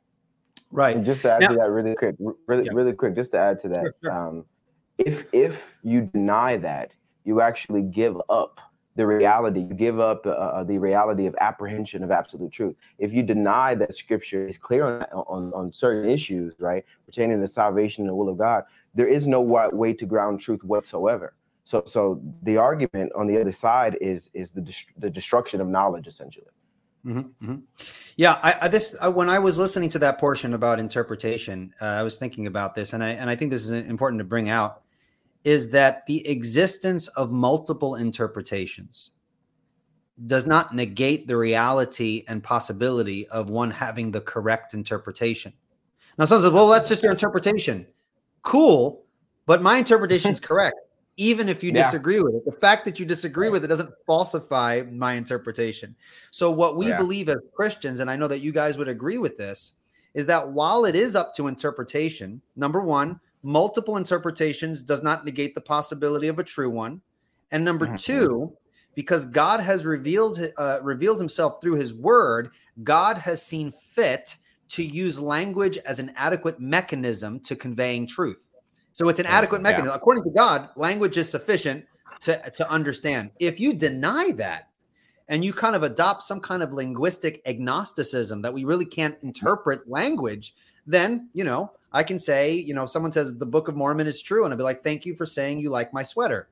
[0.72, 0.96] Right.
[0.96, 2.72] And just to add now, to that really quick, really, yeah.
[2.72, 4.12] really quick, just to add to that, sure, sure.
[4.12, 4.44] Um,
[5.06, 6.92] if if you deny that,
[7.24, 8.58] you actually give up
[8.96, 9.60] the reality.
[9.60, 12.76] You give up uh, uh, the reality of apprehension of absolute truth.
[12.98, 17.46] If you deny that Scripture is clear on, on on certain issues, right, pertaining to
[17.46, 21.34] salvation and the will of God, there is no way to ground truth whatsoever.
[21.64, 24.62] So, so the argument on the other side is is the
[24.98, 26.46] the destruction of knowledge, essentially.
[27.06, 27.56] Mm-hmm, mm-hmm.
[28.16, 31.86] Yeah, I, I this I, when I was listening to that portion about interpretation, uh,
[31.86, 34.50] I was thinking about this, and I and I think this is important to bring
[34.50, 34.82] out
[35.44, 39.10] is that the existence of multiple interpretations
[40.26, 45.52] does not negate the reality and possibility of one having the correct interpretation.
[46.18, 47.86] Now, some say, well, that's just your interpretation.
[48.42, 49.04] Cool,
[49.46, 50.76] but my interpretation is correct,
[51.16, 51.84] even if you yeah.
[51.84, 52.44] disagree with it.
[52.44, 55.96] The fact that you disagree with it doesn't falsify my interpretation.
[56.30, 56.98] So, what we yeah.
[56.98, 59.72] believe as Christians, and I know that you guys would agree with this,
[60.12, 65.54] is that while it is up to interpretation, number one, multiple interpretations does not negate
[65.54, 67.00] the possibility of a true one.
[67.52, 67.96] And number mm-hmm.
[67.96, 68.52] two,
[68.94, 72.50] because God has revealed uh, revealed Himself through His Word,
[72.82, 74.36] God has seen fit
[74.68, 78.46] to use language as an adequate mechanism to conveying truth.
[78.92, 79.92] So it's an adequate mechanism.
[79.92, 79.96] Yeah.
[79.96, 81.86] According to God, language is sufficient
[82.22, 83.30] to, to understand.
[83.40, 84.68] If you deny that
[85.28, 89.88] and you kind of adopt some kind of linguistic agnosticism that we really can't interpret
[89.88, 90.54] language,
[90.86, 94.22] then, you know, I can say, you know, someone says the Book of Mormon is
[94.22, 96.48] true, and I'd be like, "Thank you for saying you like my sweater."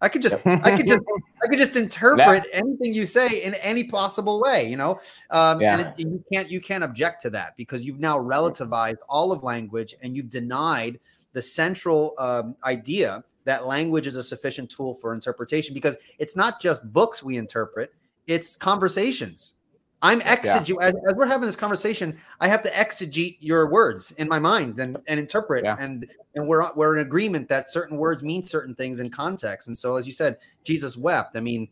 [0.00, 1.00] I could just, I could just,
[1.42, 2.58] I could just interpret yeah.
[2.58, 5.00] anything you say in any possible way, you know.
[5.30, 5.78] Um, yeah.
[5.78, 9.42] And it, you can't, you can't object to that because you've now relativized all of
[9.42, 11.00] language and you've denied
[11.32, 16.60] the central um, idea that language is a sufficient tool for interpretation because it's not
[16.60, 17.94] just books we interpret;
[18.26, 19.54] it's conversations
[20.06, 20.86] I'm exegete yeah.
[20.86, 22.16] as, as, we're having this conversation.
[22.40, 25.64] I have to exegete your words in my mind and, and interpret.
[25.64, 25.76] Yeah.
[25.80, 29.66] And and we're we're in agreement that certain words mean certain things in context.
[29.66, 31.34] And so, as you said, Jesus wept.
[31.34, 31.68] I mean,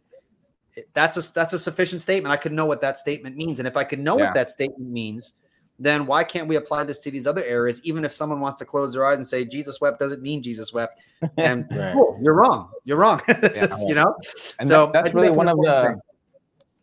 [0.95, 2.33] that's a that's a sufficient statement.
[2.33, 4.25] I could know what that statement means, and if I could know yeah.
[4.25, 5.35] what that statement means,
[5.79, 7.81] then why can't we apply this to these other areas?
[7.85, 10.73] Even if someone wants to close their eyes and say Jesus wept doesn't mean Jesus
[10.73, 11.03] wept,
[11.39, 11.95] and right.
[11.95, 12.71] oh, you're wrong.
[12.85, 13.21] You're wrong.
[13.87, 14.13] you know.
[14.59, 15.85] And so that, that's really one of the.
[15.91, 16.01] Thing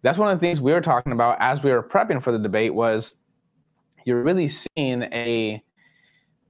[0.02, 2.40] that's one of the things we were talking about as we were prepping for the
[2.40, 3.14] debate was
[4.06, 5.64] you're really seeing a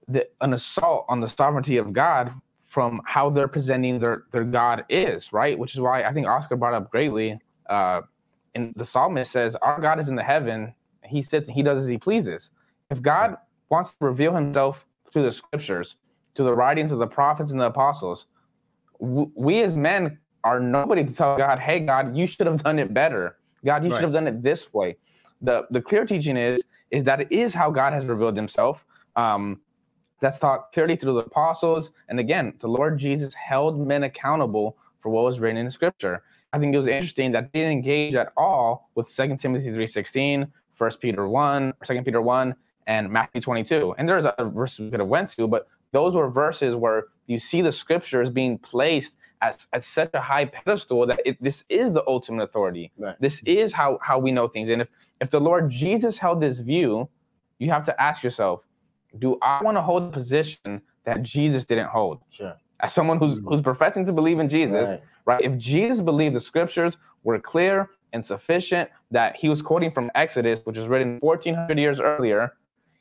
[0.08, 2.34] the, an assault on the sovereignty of God
[2.68, 5.58] from how they're presenting their their God is, right?
[5.58, 7.40] Which is why I think Oscar brought up greatly.
[7.70, 8.02] Uh,
[8.56, 11.80] and the psalmist says, "Our God is in the heaven; He sits and He does
[11.80, 12.52] as He pleases."
[12.90, 13.38] If God
[13.70, 15.96] wants to reveal Himself through the Scriptures,
[16.36, 18.28] to the writings of the prophets and the apostles,
[19.00, 22.94] we as men are nobody to tell God, "Hey, God, you should have done it
[22.94, 23.98] better." God, you right.
[23.98, 24.98] should have done it this way.
[25.42, 28.86] The the clear teaching is is that it is how God has revealed himself.
[29.16, 29.62] Um,
[30.22, 31.92] that's taught clearly through the apostles.
[32.08, 36.24] And again, the Lord Jesus held men accountable for what was written in the scripture.
[36.54, 40.48] I think it was interesting that they didn't engage at all with 2 Timothy 3.16,
[40.78, 42.56] 1 Peter 1, or 2 Peter 1,
[42.88, 43.96] and Matthew 22.
[43.98, 47.40] And there's a verse we could have went to, but those were verses where you
[47.40, 51.92] see the scriptures being placed as, as such a high pedestal that it, this is
[51.92, 52.92] the ultimate authority.
[52.98, 53.16] Right.
[53.20, 54.70] This is how how we know things.
[54.70, 54.88] And if
[55.20, 57.10] if the Lord Jesus held this view,
[57.60, 58.62] you have to ask yourself,
[59.20, 62.20] do I want to hold a position that Jesus didn't hold?
[62.30, 62.56] Sure.
[62.80, 63.48] As someone who's mm-hmm.
[63.48, 65.02] who's professing to believe in Jesus, right.
[65.26, 65.44] right?
[65.44, 70.60] If Jesus believed the scriptures were clear and sufficient, that he was quoting from Exodus,
[70.64, 72.54] which was written 1400 years earlier,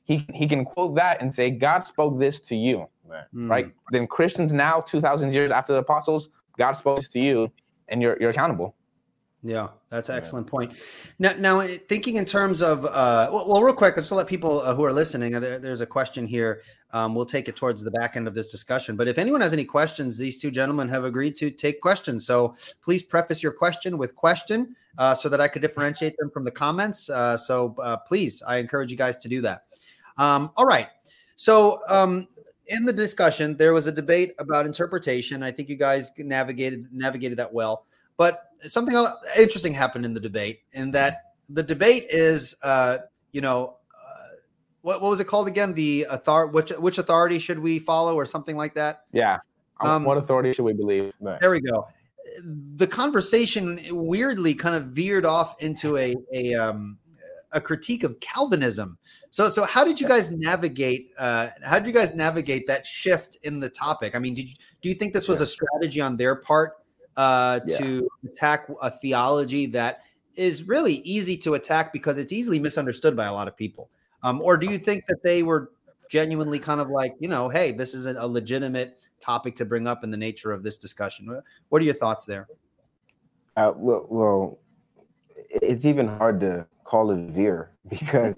[0.04, 2.86] he he can quote that and say, God spoke this to you.
[3.10, 3.24] Right.
[3.34, 3.50] Mm.
[3.50, 3.72] right.
[3.90, 6.28] Then Christians now, 2,000 years after the apostles,
[6.58, 7.50] God spoke to you
[7.88, 8.74] and you're, you're accountable.
[9.42, 10.74] Yeah, that's an excellent point.
[11.18, 14.60] Now, now thinking in terms of, uh, well, well real quick, just to let people
[14.60, 16.60] uh, who are listening, uh, there, there's a question here.
[16.92, 18.96] Um, we'll take it towards the back end of this discussion.
[18.96, 22.26] But if anyone has any questions, these two gentlemen have agreed to take questions.
[22.26, 26.44] So please preface your question with question uh, so that I could differentiate them from
[26.44, 27.08] the comments.
[27.08, 29.62] Uh, so uh, please, I encourage you guys to do that.
[30.18, 30.88] Um, all right.
[31.36, 32.28] So um,
[32.70, 35.42] in the discussion, there was a debate about interpretation.
[35.42, 37.84] I think you guys navigated navigated that well.
[38.16, 38.96] But something
[39.36, 42.98] interesting happened in the debate, in that the debate is, uh,
[43.32, 44.36] you know, uh,
[44.82, 45.74] what, what was it called again?
[45.74, 46.06] The
[46.52, 49.04] which which authority should we follow, or something like that?
[49.12, 49.38] Yeah.
[49.80, 51.12] Um, what authority should we believe?
[51.20, 51.88] There we go.
[52.76, 56.98] The conversation weirdly kind of veered off into a a um,
[57.52, 58.98] a critique of Calvinism.
[59.30, 61.12] So, so how did you guys navigate?
[61.18, 64.14] Uh, how did you guys navigate that shift in the topic?
[64.14, 66.74] I mean, did you, do you think this was a strategy on their part
[67.16, 67.78] uh, yeah.
[67.78, 70.02] to attack a theology that
[70.36, 73.90] is really easy to attack because it's easily misunderstood by a lot of people?
[74.22, 75.72] Um, or do you think that they were
[76.08, 80.04] genuinely kind of like, you know, hey, this is a legitimate topic to bring up
[80.04, 81.40] in the nature of this discussion?
[81.68, 82.48] What are your thoughts there?
[83.56, 84.58] Uh, well, well,
[85.50, 88.34] it's even hard to call it veer because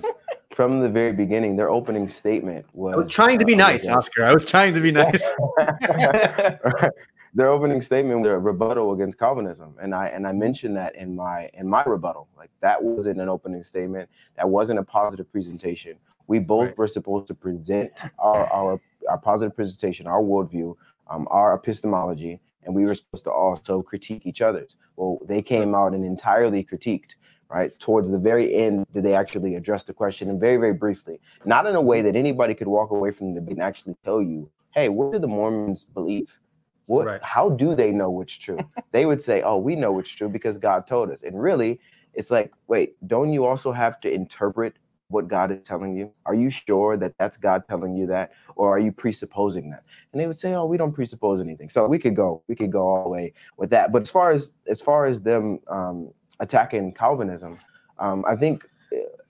[0.55, 2.95] from the very beginning, their opening statement was.
[2.95, 4.25] I was trying to be uh, nice, Oscar.
[4.25, 5.31] I was trying to be nice.
[7.35, 11.17] their opening statement was a rebuttal against Calvinism, and I and I mentioned that in
[11.17, 12.29] my in my rebuttal.
[12.37, 14.11] Like that wasn't an opening statement.
[14.37, 15.97] That wasn't a positive presentation.
[16.27, 16.79] We both right.
[16.79, 20.77] were supposed to present our our, our positive presentation, our worldview,
[21.09, 24.77] um, our epistemology, and we were supposed to also critique each other's.
[24.97, 27.15] Well, they came out and entirely critiqued
[27.53, 27.79] right?
[27.79, 31.67] Towards the very end, did they actually address the question and very, very briefly, not
[31.67, 34.51] in a way that anybody could walk away from the debate and actually tell you,
[34.75, 36.39] hey, what do the Mormons believe?
[36.87, 37.23] What right.
[37.23, 38.59] how do they know what's true?
[38.93, 41.23] they would say, Oh, we know what's true because God told us.
[41.23, 41.79] And really,
[42.13, 44.75] it's like, wait, don't you also have to interpret
[45.09, 46.11] what God is telling you?
[46.27, 49.85] Are you sure that that's God telling you that, or are you presupposing that?
[50.13, 52.73] And they would say, "Oh, we don't presuppose anything." So we could go, we could
[52.73, 53.93] go all the way with that.
[53.93, 56.11] But as far as as far as them um,
[56.43, 57.59] attacking Calvinism.
[57.99, 58.69] Um, I think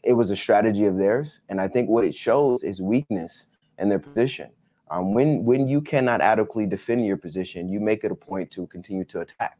[0.02, 3.46] it was a strategy of theirs, and I think what it shows is weakness
[3.78, 4.50] in their position.
[4.90, 8.66] Um, when when you cannot adequately defend your position, you make it a point to
[8.66, 9.58] continue to attack.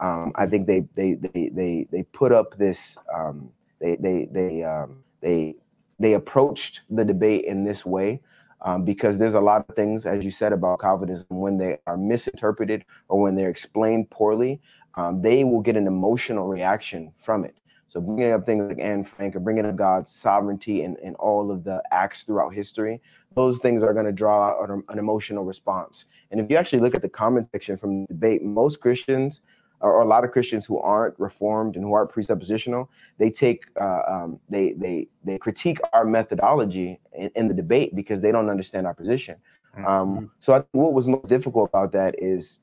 [0.00, 4.64] Um, I think they they they they they put up this um, they they they
[4.64, 5.54] um, they
[5.98, 8.20] they approached the debate in this way
[8.62, 11.96] um, because there's a lot of things, as you said, about Calvinism when they are
[11.96, 14.60] misinterpreted or when they're explained poorly
[14.96, 17.56] um, they will get an emotional reaction from it.
[17.88, 21.50] So bringing up things like Anne Frank or bringing up God's sovereignty and, and all
[21.50, 23.00] of the acts throughout history,
[23.34, 26.06] those things are going to draw an, an, emotional response.
[26.30, 29.40] And if you actually look at the comment section from the debate, most Christians
[29.80, 32.88] or, a lot of Christians who aren't reformed and who aren't presuppositional,
[33.18, 38.20] they take uh, um, they they they critique our methodology in, in, the debate because
[38.22, 39.36] they don't understand our position.
[39.76, 39.86] Mm-hmm.
[39.86, 42.58] Um, so I think what was most difficult about that is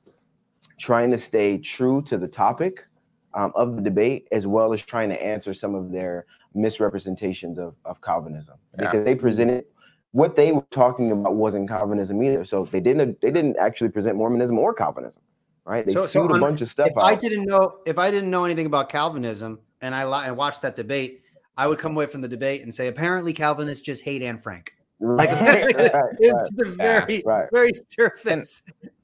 [0.78, 2.86] trying to stay true to the topic
[3.34, 7.76] um, of the debate, as well as trying to answer some of their misrepresentations of,
[7.86, 8.86] of Calvinism, yeah.
[8.86, 9.66] because they presented
[10.12, 12.46] what they were talking about wasn't Calvinism either.
[12.46, 15.22] So they didn't they didn't actually present Mormonism or Calvinism,
[15.66, 15.86] right?
[15.86, 16.88] They so, so a bunch of stuff.
[16.88, 17.04] If out.
[17.04, 20.76] I didn't know if I didn't know anything about Calvinism and I, I watched that
[20.76, 21.24] debate,
[21.58, 24.74] I would come away from the debate and say apparently Calvinists just hate Anne Frank.
[25.00, 25.66] Like right,
[26.20, 28.62] it's right, the very yeah, very surface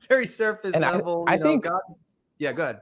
[0.09, 1.25] very surface and level.
[1.27, 1.63] I, I think.
[1.63, 1.81] Know, God,
[2.39, 2.79] yeah, good.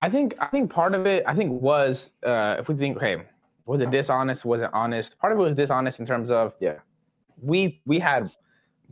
[0.00, 3.22] I think I think part of it I think was uh, if we think okay
[3.66, 6.76] was it dishonest was it honest part of it was dishonest in terms of yeah
[7.42, 8.30] we we had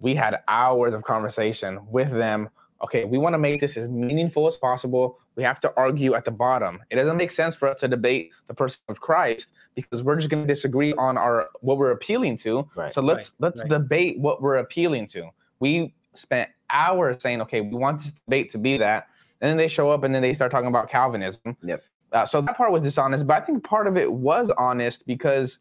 [0.00, 2.48] we had hours of conversation with them
[2.82, 6.24] okay we want to make this as meaningful as possible we have to argue at
[6.24, 10.02] the bottom it doesn't make sense for us to debate the person of Christ because
[10.02, 13.50] we're just going to disagree on our what we're appealing to right, so let's right,
[13.50, 13.70] let's right.
[13.70, 15.30] debate what we're appealing to
[15.60, 19.08] we spent hours saying, okay, we want this debate to be that.
[19.40, 21.56] And then they show up and then they start talking about Calvinism.
[21.62, 21.82] Yep.
[22.12, 25.58] Uh, so that part was dishonest, but I think part of it was honest because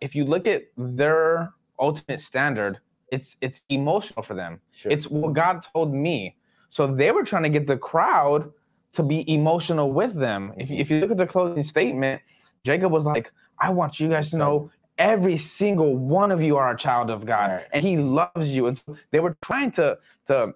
[0.00, 2.78] if you look at their ultimate standard,
[3.12, 4.60] it's it's emotional for them.
[4.72, 4.90] Sure.
[4.90, 6.36] It's what God told me.
[6.70, 8.50] So they were trying to get the crowd
[8.94, 10.52] to be emotional with them.
[10.56, 12.22] If you, if you look at the closing statement,
[12.64, 14.70] Jacob was like, I want you guys to know
[15.02, 17.66] every single one of you are a child of God right.
[17.72, 18.68] and he loves you.
[18.68, 19.98] And so they were trying to
[20.28, 20.54] to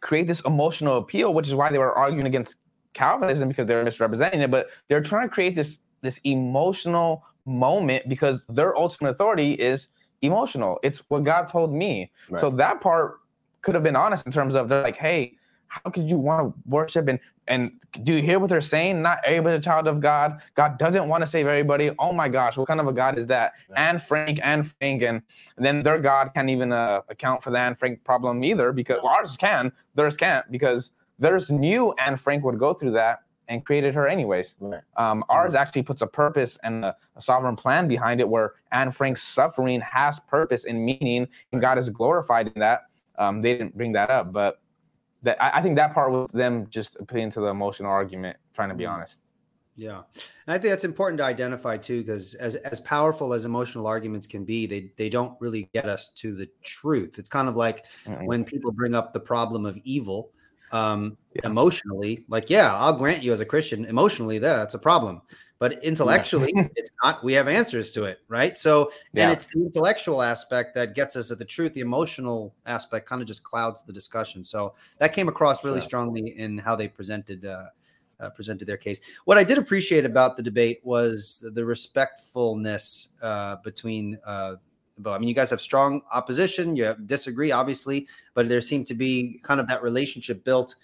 [0.00, 2.56] create this emotional appeal, which is why they were arguing against
[2.94, 8.44] Calvinism because they're misrepresenting it, but they're trying to create this this emotional moment because
[8.48, 9.88] their ultimate authority is
[10.22, 10.80] emotional.
[10.82, 12.10] It's what God told me.
[12.30, 12.40] Right.
[12.40, 13.20] So that part
[13.60, 15.35] could have been honest in terms of they're like, hey,
[15.68, 17.70] how could you want to worship and and
[18.02, 19.02] do you hear what they're saying?
[19.02, 20.40] Not everybody's a child of God.
[20.54, 21.92] God doesn't want to save everybody.
[21.98, 23.52] Oh my gosh, what kind of a God is that?
[23.70, 23.88] Yeah.
[23.88, 25.22] Anne Frank Anne Frank and,
[25.56, 28.98] and then their God can't even uh, account for the Anne Frank problem either because
[29.02, 33.64] well, ours can, theirs can't because theirs knew Anne Frank would go through that and
[33.64, 34.56] created her anyways.
[34.58, 34.82] Right.
[34.96, 38.90] Um, ours actually puts a purpose and a, a, sovereign plan behind it where Anne
[38.90, 42.86] Frank's suffering has purpose and meaning and God is glorified in that
[43.18, 44.32] um, they didn't bring that up.
[44.32, 44.60] But
[45.22, 48.68] that I, I think that part was them just appealing to the emotional argument, trying
[48.68, 48.94] to be mm-hmm.
[48.94, 49.18] honest.
[49.78, 50.02] Yeah.
[50.46, 54.26] And I think that's important to identify too, because as, as powerful as emotional arguments
[54.26, 57.18] can be, they, they don't really get us to the truth.
[57.18, 58.24] It's kind of like mm-hmm.
[58.24, 60.30] when people bring up the problem of evil
[60.72, 61.42] um, yeah.
[61.44, 65.20] emotionally, like, yeah, I'll grant you as a Christian, emotionally, that's a problem.
[65.58, 66.68] But intellectually, yeah.
[66.76, 67.24] it's not.
[67.24, 68.58] We have answers to it, right?
[68.58, 69.24] So, yeah.
[69.24, 71.72] and it's the intellectual aspect that gets us at the truth.
[71.72, 74.44] The emotional aspect kind of just clouds the discussion.
[74.44, 77.64] So that came across really strongly in how they presented uh,
[78.20, 79.00] uh, presented their case.
[79.24, 84.18] What I did appreciate about the debate was the respectfulness uh, between.
[84.24, 84.56] Uh,
[85.04, 86.74] I mean, you guys have strong opposition.
[86.74, 90.74] You disagree, obviously, but there seemed to be kind of that relationship built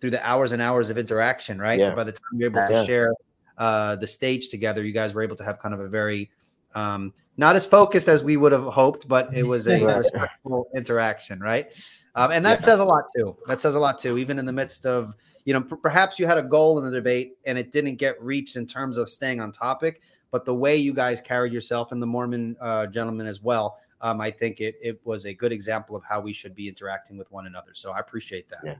[0.00, 1.78] through the hours and hours of interaction, right?
[1.78, 1.94] Yeah.
[1.94, 2.84] By the time you're able to yeah.
[2.84, 3.14] share
[3.60, 6.30] uh, the stage together, you guys were able to have kind of a very
[6.74, 11.40] um, not as focused as we would have hoped, but it was a respectful interaction,
[11.40, 11.68] right?
[12.14, 12.64] Um, and that yeah.
[12.64, 13.36] says a lot too.
[13.46, 16.26] That says a lot too, even in the midst of you know, p- perhaps you
[16.26, 19.40] had a goal in the debate and it didn't get reached in terms of staying
[19.40, 23.40] on topic, but the way you guys carried yourself and the Mormon uh, gentleman as
[23.40, 26.68] well, um, I think it, it was a good example of how we should be
[26.68, 27.70] interacting with one another.
[27.74, 28.60] So I appreciate that.
[28.64, 28.74] Yeah.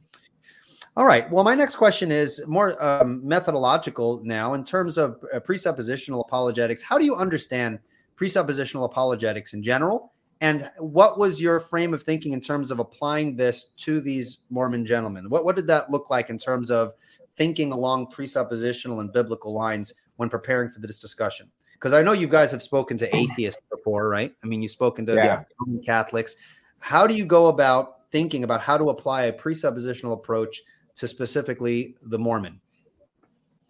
[0.96, 1.30] All right.
[1.30, 6.82] Well, my next question is more um, methodological now in terms of uh, presuppositional apologetics.
[6.82, 7.78] How do you understand
[8.16, 10.12] presuppositional apologetics in general?
[10.40, 14.84] And what was your frame of thinking in terms of applying this to these Mormon
[14.84, 15.28] gentlemen?
[15.30, 16.92] What, what did that look like in terms of
[17.36, 21.50] thinking along presuppositional and biblical lines when preparing for this discussion?
[21.74, 24.34] Because I know you guys have spoken to atheists before, right?
[24.42, 25.44] I mean, you've spoken to yeah.
[25.84, 26.36] Catholics.
[26.78, 30.60] How do you go about thinking about how to apply a presuppositional approach
[31.00, 32.60] to specifically the Mormon?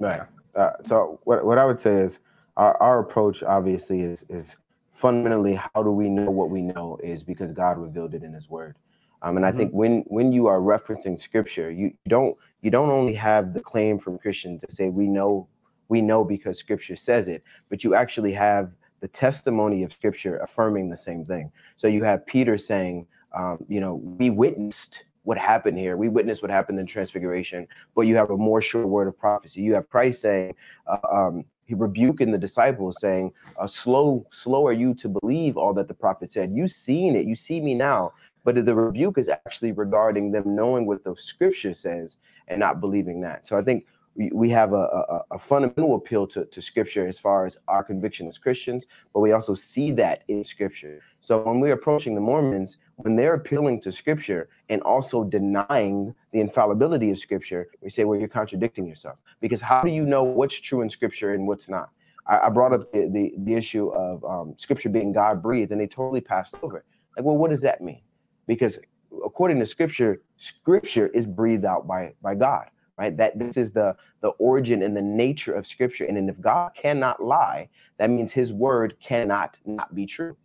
[0.00, 0.22] Right.
[0.56, 2.18] Uh, so what, what I would say is
[2.56, 4.56] our, our approach obviously is is
[4.92, 8.50] fundamentally, how do we know what we know is because God revealed it in His
[8.50, 8.76] Word.
[9.22, 9.54] Um, and mm-hmm.
[9.54, 13.60] I think when when you are referencing Scripture, you don't you don't only have the
[13.60, 15.46] claim from Christians to say we know
[15.88, 20.90] we know because Scripture says it, but you actually have the testimony of Scripture affirming
[20.90, 21.52] the same thing.
[21.76, 23.06] So you have Peter saying,
[23.36, 25.96] um, you know, we witnessed what happened here.
[25.96, 29.60] We witnessed what happened in Transfiguration, but you have a more sure word of prophecy.
[29.60, 30.54] You have Christ saying,
[30.86, 35.72] uh, um, he rebuking the disciples, saying, uh, "Slow, slow are you to believe all
[35.74, 36.52] that the prophet said.
[36.52, 38.12] You seen it, you see me now."
[38.42, 42.16] But the rebuke is actually regarding them knowing what the scripture says
[42.48, 43.46] and not believing that.
[43.46, 43.84] So I think
[44.16, 48.26] we, have a, a, a fundamental appeal to, to scripture as far as our conviction
[48.26, 51.00] as Christians, but we also see that in scripture.
[51.20, 56.40] So when we're approaching the Mormons, when they're appealing to scripture and also denying the
[56.40, 59.18] infallibility of scripture, we say, well, you're contradicting yourself.
[59.40, 61.90] Because how do you know what's true in scripture and what's not?
[62.26, 65.80] I, I brought up the, the, the issue of um, scripture being God breathed, and
[65.80, 66.84] they totally passed over it.
[67.16, 68.02] Like, well, what does that mean?
[68.46, 68.78] Because
[69.24, 72.66] according to scripture, scripture is breathed out by, by God
[72.98, 76.38] right that this is the the origin and the nature of scripture and, and if
[76.40, 80.36] god cannot lie that means his word cannot not be true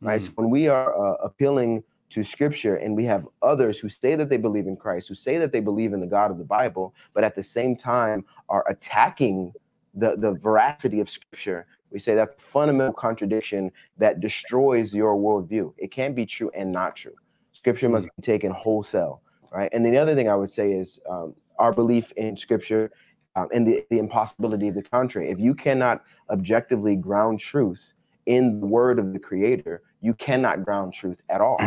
[0.00, 0.20] right?
[0.20, 0.26] Mm.
[0.26, 4.28] So when we are uh, appealing to scripture and we have others who say that
[4.28, 6.94] they believe in Christ, who say that they believe in the God of the Bible,
[7.14, 9.52] but at the same time are attacking
[9.94, 15.72] the, the veracity of scripture, we say that's a fundamental contradiction that destroys your worldview.
[15.76, 17.14] It can be true and not true.
[17.52, 19.68] Scripture must be taken wholesale, right?
[19.72, 22.90] And the other thing I would say is um, our belief in scripture
[23.36, 25.30] um, and the, the impossibility of the contrary.
[25.30, 27.92] If you cannot objectively ground truth
[28.26, 31.58] in the word of the creator, you cannot ground truth at all,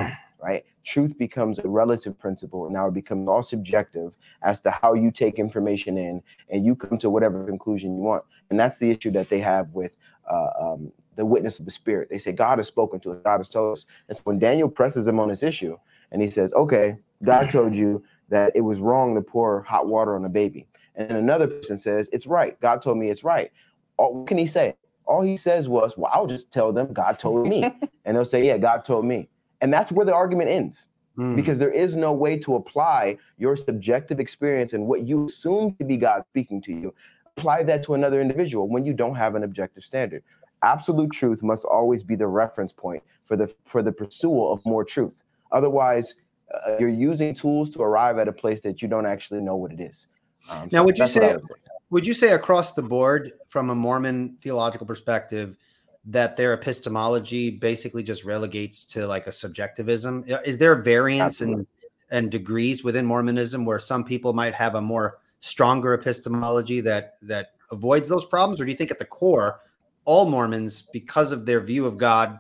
[0.44, 0.66] right?
[0.84, 2.66] Truth becomes a relative principle.
[2.66, 6.76] and Now it becomes all subjective as to how you take information in and you
[6.76, 8.24] come to whatever conclusion you want.
[8.50, 9.94] And that's the issue that they have with
[10.30, 12.10] uh, um, the witness of the spirit.
[12.10, 13.86] They say, God has spoken to us, God has told us.
[14.10, 15.78] And so when Daniel presses them on this issue
[16.12, 20.16] and he says, okay, God told you that it was wrong to pour hot water
[20.16, 20.68] on a baby.
[20.96, 22.60] And then another person says, it's right.
[22.60, 23.52] God told me it's right.
[23.96, 24.76] What can he say?
[25.06, 27.64] all he says was, Well, I'll just tell them God told me.
[28.06, 29.30] and they'll say, Yeah, God told me.
[29.64, 30.88] And that's where the argument ends.
[31.18, 31.36] Mm.
[31.36, 35.86] Because there is no way to apply your subjective experience and what you assume to
[35.86, 36.94] be God speaking to you,
[37.38, 40.24] apply that to another individual when you don't have an objective standard.
[40.64, 44.84] Absolute truth must always be the reference point for the for the pursuit of more
[44.84, 45.22] truth.
[45.52, 46.16] Otherwise,
[46.54, 49.72] uh, you're using tools to arrive at a place that you don't actually know what
[49.72, 50.08] it is.
[50.50, 51.56] Um, now, so would you say, would say
[51.92, 55.58] would you say across the board, from a Mormon theological perspective,
[56.06, 60.26] that their epistemology basically just relegates to like a subjectivism?
[60.46, 61.66] Is there variance and
[62.10, 67.52] and degrees within Mormonism where some people might have a more stronger epistemology that that
[67.72, 69.62] avoids those problems, or do you think at the core,
[70.06, 72.40] all Mormons, because of their view of God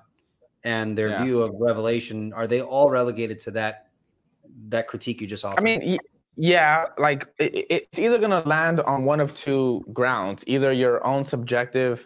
[0.63, 1.23] and their yeah.
[1.23, 3.87] view of revelation, are they all relegated to that
[4.69, 5.59] that critique you just offered?
[5.59, 5.97] I mean,
[6.35, 11.05] yeah, like it, it's either going to land on one of two grounds: either your
[11.05, 12.05] own subjective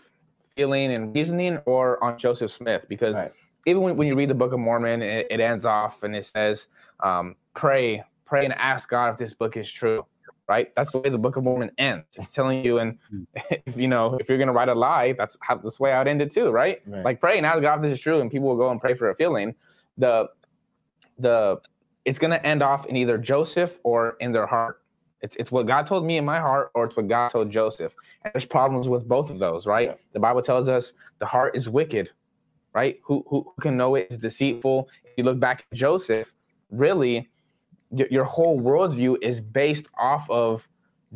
[0.57, 2.83] feeling and reasoning, or on Joseph Smith.
[2.89, 3.31] Because right.
[3.65, 6.25] even when, when you read the Book of Mormon, it, it ends off and it
[6.25, 6.67] says,
[7.01, 10.05] um, "Pray, pray, and ask God if this book is true."
[10.49, 10.73] Right?
[10.75, 12.05] That's the way the Book of Mormon ends.
[12.13, 12.97] It's telling you, and
[13.35, 16.07] if, you know, if you're going to write a lie, that's how this way I'd
[16.07, 16.81] end it too, right?
[16.87, 17.05] right?
[17.05, 18.95] Like pray and ask God if this is true, and people will go and pray
[18.95, 19.53] for a feeling.
[19.97, 20.29] The
[21.19, 21.59] the
[22.05, 24.81] it's going to end off in either Joseph or in their heart.
[25.21, 27.93] It's, it's what God told me in my heart, or it's what God told Joseph.
[28.23, 29.89] And there's problems with both of those, right?
[29.89, 29.95] Yeah.
[30.13, 32.11] The Bible tells us the heart is wicked,
[32.73, 32.99] right?
[33.03, 34.89] Who, who, who can know it is deceitful.
[35.03, 36.31] If you look back at Joseph,
[36.69, 37.29] really,
[37.91, 40.67] your, your whole worldview is based off of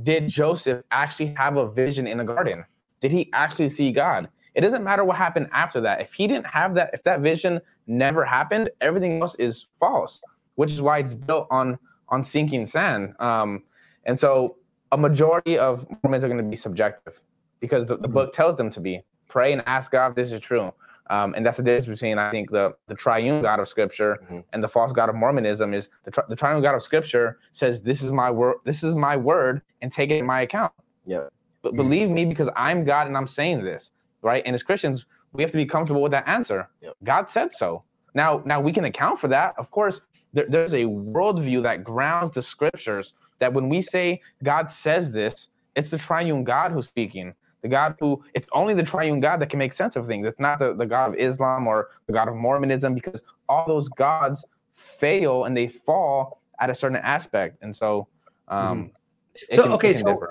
[0.03, 2.65] did Joseph actually have a vision in the garden?
[3.01, 4.29] Did he actually see God?
[4.55, 6.01] It doesn't matter what happened after that.
[6.01, 10.21] If he didn't have that, if that vision never happened, everything else is false
[10.55, 11.77] which is why it's built on
[12.09, 13.13] on sinking sand.
[13.19, 13.63] Um,
[14.05, 14.57] and so
[14.91, 17.19] a majority of Mormons are going to be subjective
[17.59, 18.13] because the, the mm-hmm.
[18.13, 19.01] book tells them to be.
[19.29, 20.73] Pray and ask God if this is true.
[21.09, 24.39] Um, and that's the difference between I think the the triune God of Scripture mm-hmm.
[24.53, 27.81] and the false God of Mormonism is the, tri- the triune God of Scripture says
[27.81, 30.71] this is my word this is my word and take it in my account.
[31.05, 31.27] Yeah.
[31.63, 33.91] But believe me because I'm God and I'm saying this
[34.21, 34.41] right.
[34.45, 36.69] And as Christians we have to be comfortable with that answer.
[36.81, 36.93] Yep.
[37.03, 37.83] God said so.
[38.13, 39.53] Now now we can account for that.
[39.57, 39.99] Of course,
[40.33, 45.49] there, there's a worldview that grounds the scriptures that when we say God says this,
[45.75, 47.33] it's the triune God who's speaking.
[47.61, 50.25] The God who it's only the triune God that can make sense of things.
[50.25, 53.89] It's not the, the God of Islam or the God of Mormonism, because all those
[53.89, 57.57] gods fail and they fall at a certain aspect.
[57.61, 58.07] And so
[58.47, 59.55] um mm-hmm.
[59.55, 60.29] so can, okay, so differ.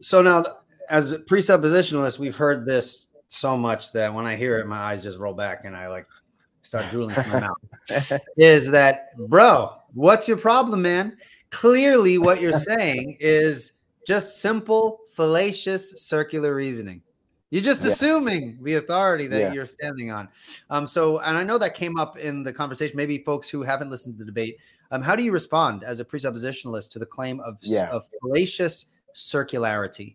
[0.00, 0.44] so now
[0.88, 5.18] as presuppositionalists, we've heard this so much that when I hear it, my eyes just
[5.18, 6.06] roll back and I like
[6.62, 11.16] start drooling from my mouth is that, bro, what's your problem, man?
[11.52, 17.02] Clearly, what you're saying is just simple, fallacious, circular reasoning.
[17.50, 17.90] You're just yeah.
[17.90, 19.52] assuming the authority that yeah.
[19.52, 20.28] you're standing on.
[20.70, 22.96] Um, so, and I know that came up in the conversation.
[22.96, 24.56] Maybe folks who haven't listened to the debate,
[24.90, 27.90] um, how do you respond as a presuppositionalist to the claim of, yeah.
[27.90, 30.14] of fallacious circularity?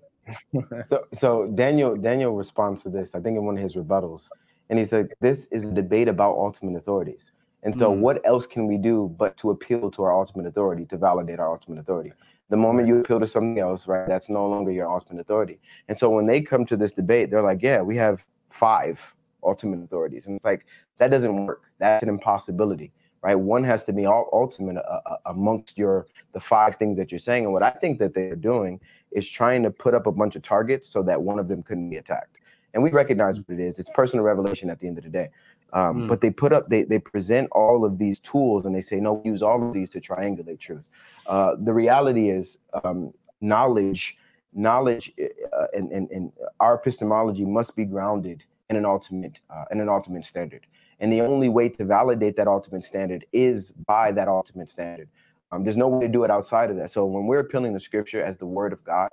[0.90, 3.14] so, so Daniel Daniel responds to this.
[3.14, 4.28] I think in one of his rebuttals,
[4.70, 7.32] and he said, This is a debate about ultimate authorities.
[7.64, 8.00] And so, mm.
[8.00, 11.52] what else can we do but to appeal to our ultimate authority, to validate our
[11.52, 12.14] ultimate authority?
[12.50, 15.60] The moment you appeal to something else, right, that's no longer your ultimate authority.
[15.88, 19.84] And so, when they come to this debate, they're like, Yeah, we have five ultimate
[19.84, 20.28] authorities.
[20.28, 20.66] And it's like,
[20.98, 21.64] that doesn't work.
[21.80, 22.92] That's an impossibility,
[23.22, 23.36] right?
[23.36, 27.20] One has to be all ultimate uh, uh, amongst your the five things that you're
[27.20, 27.46] saying.
[27.46, 28.80] And what I think that they're doing
[29.12, 31.90] is trying to put up a bunch of targets so that one of them couldn't
[31.90, 32.38] be attacked
[32.78, 33.80] and we recognize what it is.
[33.80, 35.30] It's personal revelation at the end of the day.
[35.74, 36.08] Um, mm.
[36.08, 39.22] But they put up, they they present all of these tools, and they say, no,
[39.26, 40.84] use all of these to triangulate truth.
[41.26, 43.12] Uh, the reality is, um,
[43.42, 44.18] knowledge,
[44.54, 45.14] knowledge,
[45.54, 49.90] uh, and, and and our epistemology must be grounded in an ultimate uh, in an
[49.90, 50.66] ultimate standard.
[51.00, 55.10] And the only way to validate that ultimate standard is by that ultimate standard.
[55.52, 56.92] Um, there's no way to do it outside of that.
[56.92, 59.10] So when we're appealing to Scripture as the Word of God,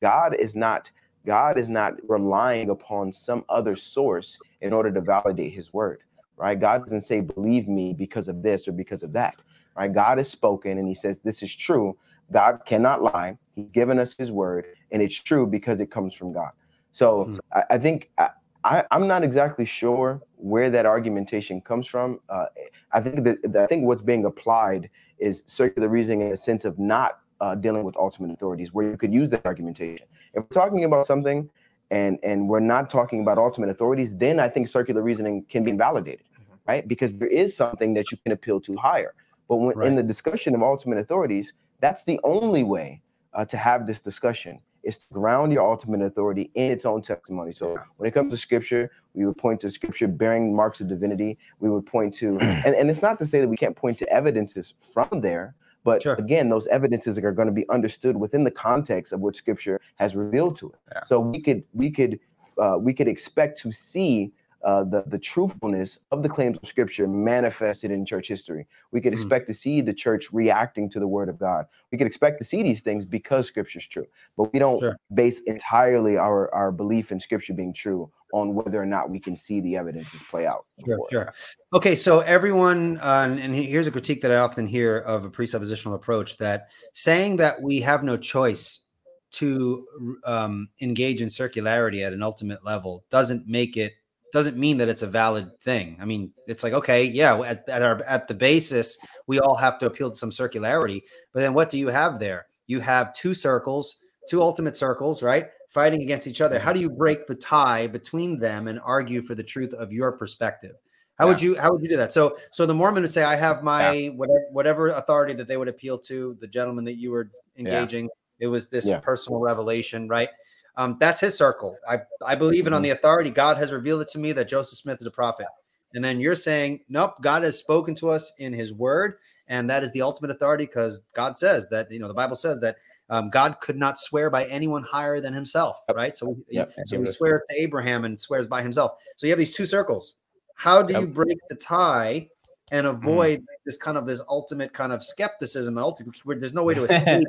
[0.00, 0.90] God is not
[1.26, 6.02] God is not relying upon some other source in order to validate his word,
[6.36, 6.58] right?
[6.58, 9.36] God doesn't say, believe me because of this or because of that,
[9.76, 9.92] right?
[9.92, 11.96] God has spoken and he says, this is true.
[12.32, 13.38] God cannot lie.
[13.54, 16.50] He's given us his word and it's true because it comes from God.
[16.92, 17.38] So mm-hmm.
[17.52, 18.30] I, I, think I,
[18.62, 22.20] I, am not exactly sure where that argumentation comes from.
[22.28, 22.46] Uh,
[22.92, 26.78] I think that I think what's being applied is circular reasoning in a sense of
[26.78, 30.06] not uh, dealing with ultimate authorities, where you could use that argumentation.
[30.32, 31.48] If we're talking about something
[31.90, 35.70] and and we're not talking about ultimate authorities, then I think circular reasoning can be
[35.70, 36.54] invalidated, mm-hmm.
[36.66, 36.88] right?
[36.88, 39.14] Because there is something that you can appeal to higher.
[39.48, 39.88] But when, right.
[39.88, 43.02] in the discussion of ultimate authorities, that's the only way
[43.34, 47.52] uh, to have this discussion is to ground your ultimate authority in its own testimony.
[47.52, 51.38] So when it comes to scripture, we would point to scripture bearing marks of divinity.
[51.60, 54.08] We would point to, and, and it's not to say that we can't point to
[54.08, 55.54] evidences from there,
[55.84, 56.14] but sure.
[56.14, 60.16] again, those evidences are going to be understood within the context of what Scripture has
[60.16, 60.78] revealed to it.
[60.92, 61.04] Yeah.
[61.06, 62.18] So we could we could
[62.58, 64.32] uh, we could expect to see
[64.64, 68.66] uh, the, the truthfulness of the claims of Scripture manifested in church history.
[68.92, 69.22] We could mm-hmm.
[69.22, 71.66] expect to see the church reacting to the Word of God.
[71.92, 74.06] We could expect to see these things because Scripture is true,
[74.36, 74.96] but we don't sure.
[75.12, 79.36] base entirely our, our belief in Scripture being true on whether or not we can
[79.36, 80.64] see the evidences play out.
[80.84, 81.34] Sure, sure.
[81.72, 85.94] Okay, so everyone, uh, and here's a critique that I often hear of a presuppositional
[85.94, 88.88] approach that saying that we have no choice
[89.32, 89.86] to
[90.24, 93.94] um, engage in circularity at an ultimate level doesn't make it
[94.34, 95.96] doesn't mean that it's a valid thing.
[96.00, 99.78] I mean, it's like okay, yeah, at, at our at the basis, we all have
[99.78, 101.02] to appeal to some circularity.
[101.32, 102.46] But then what do you have there?
[102.66, 103.94] You have two circles,
[104.28, 105.46] two ultimate circles, right?
[105.70, 106.56] Fighting against each other.
[106.56, 106.64] Mm-hmm.
[106.64, 110.10] How do you break the tie between them and argue for the truth of your
[110.10, 110.74] perspective?
[111.16, 111.30] How yeah.
[111.30, 112.12] would you how would you do that?
[112.12, 114.10] So so the Mormon would say, I have my yeah.
[114.10, 118.06] whatever whatever authority that they would appeal to, the gentleman that you were engaging.
[118.06, 118.46] Yeah.
[118.46, 120.28] It was this personal revelation, right?
[120.76, 121.76] Um, that's his circle.
[121.88, 122.84] I, I believe it on mm-hmm.
[122.84, 123.30] the authority.
[123.30, 125.46] God has revealed it to me that Joseph Smith is a prophet.
[125.94, 129.14] And then you're saying, nope, God has spoken to us in his word.
[129.46, 132.58] And that is the ultimate authority because God says that, you know, the Bible says
[132.60, 132.76] that
[133.10, 136.14] um, God could not swear by anyone higher than himself, right?
[136.14, 136.72] So, yep.
[136.86, 138.92] so he swears to Abraham and swears by himself.
[139.16, 140.16] So you have these two circles.
[140.54, 141.02] How do yep.
[141.02, 142.28] you break the tie
[142.72, 142.96] and mm-hmm.
[142.96, 143.46] avoid mm.
[143.66, 146.84] this kind of this ultimate kind of skepticism and ultimate where there's no way to
[146.90, 147.24] escape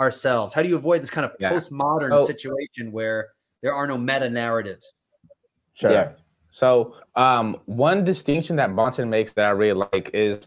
[0.00, 0.54] ourselves?
[0.54, 1.52] How do you avoid this kind of yeah.
[1.52, 2.24] postmodern oh.
[2.24, 3.28] situation where
[3.62, 4.92] there are no meta narratives?
[5.74, 5.90] Sure.
[5.90, 6.12] Yeah.
[6.50, 10.44] So um, one distinction that Bahnsen makes that I really like is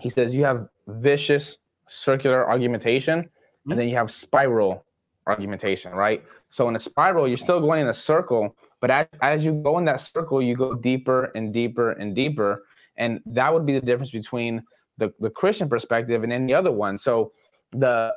[0.00, 1.58] he says you have vicious
[1.88, 3.70] circular argumentation mm-hmm.
[3.70, 4.84] and then you have spiral
[5.26, 6.24] argumentation, right?
[6.48, 9.78] So in a spiral, you're still going in a circle, but as, as you go
[9.78, 12.64] in that circle, you go deeper and deeper and deeper.
[12.96, 14.62] And that would be the difference between
[14.96, 16.96] the, the Christian perspective and any other one.
[16.96, 17.32] So
[17.72, 18.14] the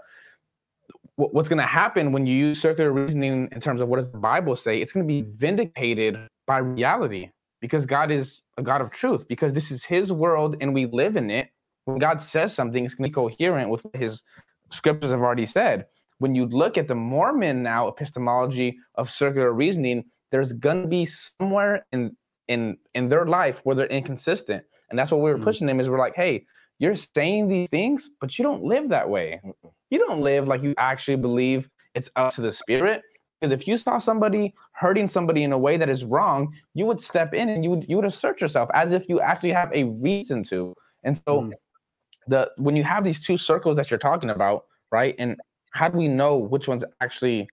[1.16, 4.18] what's going to happen when you use circular reasoning in terms of what does the
[4.18, 4.82] Bible say?
[4.82, 9.54] It's going to be vindicated by reality because God is a God of truth, because
[9.54, 11.50] this is His world and we live in it.
[11.86, 14.24] When God says something, it's going to be coherent with what His
[14.72, 15.86] scriptures have already said.
[16.20, 21.06] When you look at the Mormon now epistemology of circular reasoning, there's going to be
[21.06, 22.16] somewhere in
[22.48, 25.46] in in their life where they're inconsistent, and that's what we were mm-hmm.
[25.46, 25.80] pushing them.
[25.80, 26.46] Is we're like, hey,
[26.80, 29.42] you're saying these things, but you don't live that way.
[29.92, 33.04] You don't live like you actually believe it's up to the spirit.
[33.40, 37.02] Because if you saw somebody hurting somebody in a way that is wrong, you would
[37.02, 39.84] step in and you would you would assert yourself as if you actually have a
[39.84, 40.74] reason to.
[41.04, 41.52] And so mm.
[42.28, 45.16] the when you have these two circles that you're talking about, right?
[45.20, 45.38] And
[45.72, 47.48] how do we know which one's actually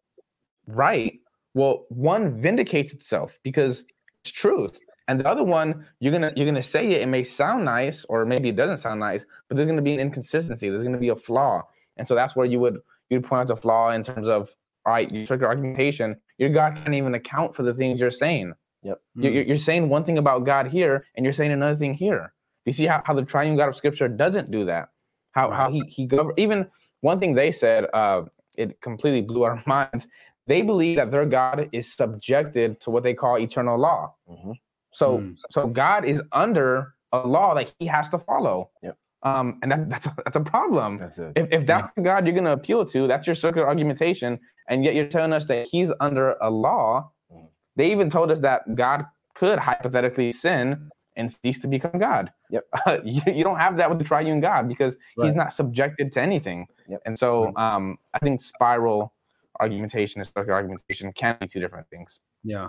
[0.66, 1.18] right?
[1.54, 3.84] Well, one vindicates itself because
[4.22, 4.78] it's truth.
[5.08, 8.26] And the other one, you're gonna you're gonna say it, it may sound nice, or
[8.26, 11.16] maybe it doesn't sound nice, but there's gonna be an inconsistency, there's gonna be a
[11.16, 11.62] flaw.
[11.98, 12.78] And so that's where you would
[13.10, 14.48] you'd point out the flaw in terms of
[14.86, 18.10] all right, you took your argumentation, your God can't even account for the things you're
[18.10, 18.54] saying.
[18.82, 19.00] Yep.
[19.16, 22.32] You're, you're saying one thing about God here, and you're saying another thing here.
[22.64, 24.88] You see how, how the triune God of Scripture doesn't do that.
[25.32, 26.66] How how he he gov- even
[27.00, 28.22] one thing they said, uh,
[28.56, 30.06] it completely blew our minds.
[30.46, 34.14] They believe that their God is subjected to what they call eternal law.
[34.28, 34.52] Mm-hmm.
[34.92, 35.36] So mm.
[35.50, 38.70] so God is under a law that He has to follow.
[38.82, 38.96] Yep.
[39.22, 40.98] Um, and that, that's a, that's a problem.
[40.98, 41.92] That's if, if that's yeah.
[41.96, 44.38] the God you're going to appeal to, that's your circular argumentation,
[44.68, 47.10] and yet you're telling us that He's under a law.
[47.32, 47.48] Mm.
[47.76, 49.04] They even told us that God
[49.34, 52.32] could hypothetically sin and cease to become God.
[52.50, 52.64] Yep.
[52.86, 55.26] Uh, you, you, don't have that with the triune God because right.
[55.26, 56.66] He's not subjected to anything.
[56.88, 57.02] Yep.
[57.04, 59.12] And so um, I think spiral
[59.60, 62.20] argumentation and circular argumentation can be two different things.
[62.44, 62.68] Yeah.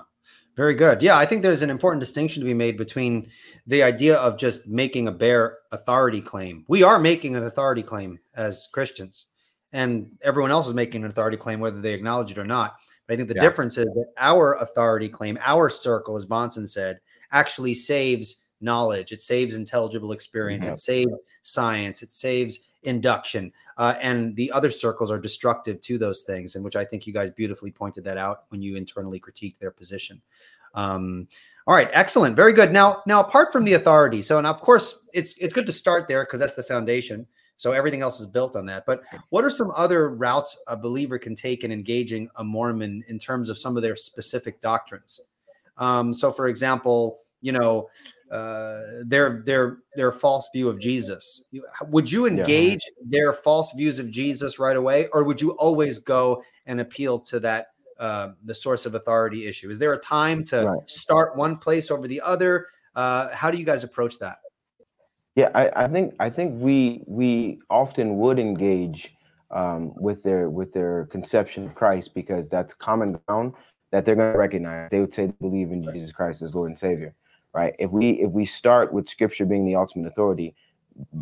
[0.56, 1.02] Very good.
[1.02, 3.30] Yeah, I think there's an important distinction to be made between
[3.66, 6.66] the idea of just making a bare authority claim.
[6.68, 9.28] We are making an authority claim as Christians,
[9.72, 12.76] and everyone else is making an authority claim, whether they acknowledge it or not.
[13.08, 13.42] But I think the yeah.
[13.42, 17.00] difference is that our authority claim, our circle, as Bahnsen said,
[17.32, 19.12] actually saves knowledge.
[19.12, 20.66] It saves intelligible experience.
[20.66, 20.74] Mm-hmm.
[20.74, 21.12] It saves
[21.44, 22.04] science.
[22.04, 23.52] It saves induction.
[23.78, 27.14] Uh, and the other circles are destructive to those things, and which I think you
[27.14, 30.22] guys beautifully pointed that out when you internally critiqued their position.
[30.74, 31.28] Um,
[31.68, 32.72] all right, excellent, very good.
[32.72, 36.08] Now, now apart from the authority, so and of course it's it's good to start
[36.08, 37.28] there because that's the foundation.
[37.58, 38.86] So everything else is built on that.
[38.86, 43.20] But what are some other routes a believer can take in engaging a Mormon in
[43.20, 45.20] terms of some of their specific doctrines?
[45.78, 47.90] Um, so, for example, you know,
[48.32, 51.46] uh, their their their false view of Jesus.
[51.88, 53.06] Would you engage yeah.
[53.10, 57.40] their false views of Jesus right away, or would you always go and appeal to
[57.40, 57.68] that
[58.00, 59.70] uh, the source of authority issue?
[59.70, 60.90] Is there a time to right.
[60.90, 62.68] start one place over the other?
[62.96, 64.38] Uh, how do you guys approach that?
[65.36, 69.16] Yeah, I, I think I think we we often would engage
[69.50, 73.54] um, with their with their conception of Christ because that's common ground
[73.92, 74.92] that they're going to recognize.
[74.92, 77.16] They would say they believe in Jesus Christ as Lord and Savior
[77.54, 77.74] right?
[77.80, 80.56] If we if we start with scripture being the ultimate authority,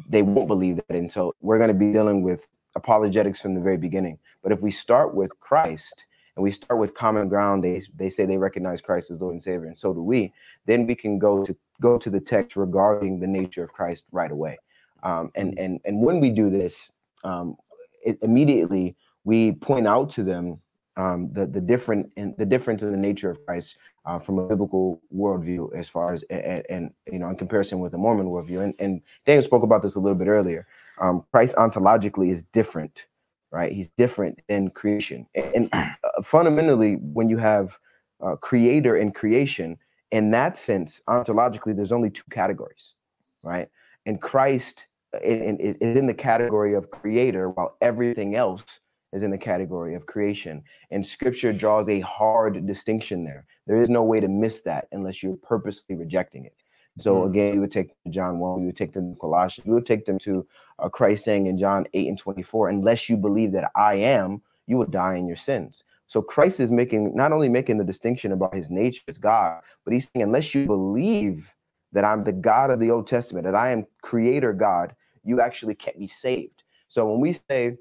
[0.09, 0.95] they won't believe that.
[0.95, 4.19] And so we're going to be dealing with apologetics from the very beginning.
[4.43, 6.05] But if we start with Christ
[6.36, 9.43] and we start with common ground, they they say they recognize Christ as Lord and
[9.43, 10.34] Savior, and so do we.
[10.65, 14.32] Then we can go to go to the text regarding the nature of Christ right
[14.32, 14.57] away.
[15.03, 16.91] Um, and and and when we do this,
[17.23, 17.57] um,
[18.03, 20.59] it, immediately we point out to them
[20.95, 23.75] um, the the different in the difference in the nature of Christ
[24.08, 27.91] uh, from a biblical worldview, as far as and, and, you know in comparison with
[27.91, 28.64] the Mormon worldview.
[28.64, 30.66] And, and Daniel spoke about this a little bit earlier.
[30.99, 33.05] Um, Christ ontologically is different,
[33.51, 33.72] right?
[33.72, 37.78] He's different than creation, and, and uh, fundamentally, when you have
[38.22, 39.78] uh, creator and creation,
[40.12, 42.93] in that sense, ontologically, there's only two categories,
[43.43, 43.70] right?
[44.05, 44.88] And Christ
[45.22, 48.64] is in the category of creator, while everything else
[49.14, 50.64] is in the category of creation.
[50.91, 53.45] And scripture draws a hard distinction there.
[53.66, 56.55] There is no way to miss that unless you're purposely rejecting it.
[56.99, 57.30] So mm.
[57.30, 60.05] again, you would take John 1, you would take them to Colossians, you would take
[60.05, 60.45] them to
[60.80, 64.78] uh, Christ saying in John 8 and 24, unless you believe that I am, you
[64.78, 65.84] will die in your sins.
[66.08, 69.93] So Christ is making not only making the distinction about his nature as God, but
[69.93, 71.53] he's saying, unless you believe
[71.91, 75.76] that I'm the God of the Old Testament, that I am creator God, you actually
[75.76, 76.64] can't be saved.
[76.88, 77.78] So when we say,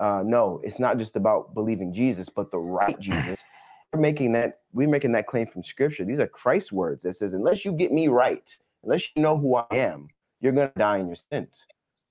[0.00, 3.38] uh, no, it's not just about believing Jesus, but the right Jesus,
[3.92, 6.04] we're making that we're making that claim from scripture.
[6.04, 8.48] These are Christ's words that says, unless you get me right,
[8.82, 10.08] unless you know who I am,
[10.40, 11.66] you're gonna die in your sins.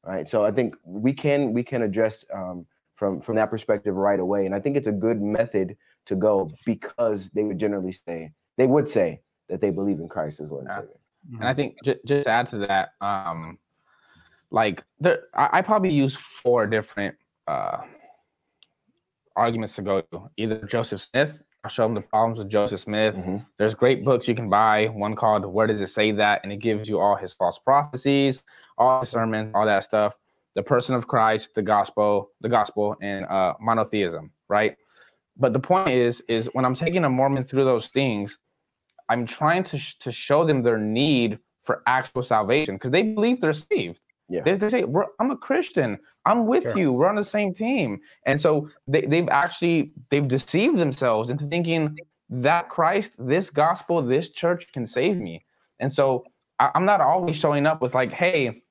[0.05, 0.29] Right.
[0.29, 2.65] So I think we can we can address um,
[2.95, 4.45] from from that perspective right away.
[4.45, 5.75] And I think it's a good method
[6.05, 10.39] to go because they would generally say they would say that they believe in Christ
[10.41, 10.99] as Lord and Savior.
[11.39, 13.57] And I think just, just add to that, um,
[14.51, 17.15] like there, I, I probably use four different
[17.49, 17.81] uh,
[19.35, 20.29] arguments to go to.
[20.37, 21.33] Either Joseph Smith,
[21.63, 23.15] I'll show them the problems with Joseph Smith.
[23.15, 23.37] Mm-hmm.
[23.57, 24.87] There's great books you can buy.
[24.87, 28.43] One called "Where Does It Say That," and it gives you all his false prophecies,
[28.77, 30.15] all his sermons, all that stuff
[30.55, 34.75] the person of Christ, the gospel, the gospel, and uh, monotheism, right?
[35.37, 38.37] But the point is, is when I'm taking a Mormon through those things,
[39.07, 43.39] I'm trying to sh- to show them their need for actual salvation because they believe
[43.39, 44.01] they're saved.
[44.29, 44.41] Yeah.
[44.43, 44.85] They, they say,
[45.19, 45.97] "I'm a Christian.
[46.25, 46.77] I'm with sure.
[46.77, 46.93] you.
[46.93, 51.97] We're on the same team." And so they, they've actually they've deceived themselves into thinking
[52.29, 55.43] that Christ, this gospel, this church can save me.
[55.79, 56.25] And so
[56.59, 58.61] I, I'm not always showing up with like, "Hey,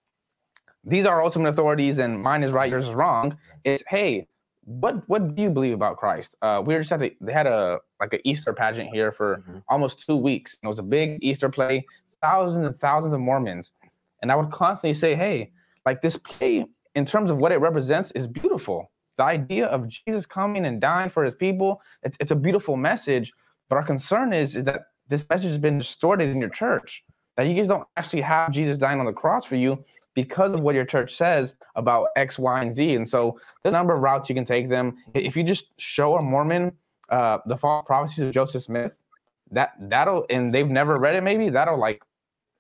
[0.85, 3.37] these are ultimate authorities and mine is right, yours is wrong.
[3.65, 4.27] It's hey,
[4.65, 6.37] what what do you believe about Christ?
[6.43, 9.39] Uh, we were just at the, they had a like an Easter pageant here for
[9.39, 9.59] mm-hmm.
[9.69, 10.57] almost two weeks.
[10.63, 11.85] It was a big Easter play,
[12.23, 13.73] thousands and thousands of Mormons,
[14.23, 15.53] and I would constantly say, hey,
[15.87, 18.91] like this play in terms of what it represents is beautiful.
[19.17, 23.33] The idea of Jesus coming and dying for his people, it's, it's a beautiful message.
[23.69, 27.05] But our concern is, is that this message has been distorted in your church.
[27.37, 30.61] That you guys don't actually have Jesus dying on the cross for you because of
[30.61, 32.95] what your church says about X, Y, and Z.
[32.95, 34.97] And so there's a number of routes you can take them.
[35.15, 36.73] If you just show a Mormon
[37.09, 38.99] uh, the false prophecies of Joseph Smith,
[39.51, 42.03] that that'll and they've never read it, maybe that'll like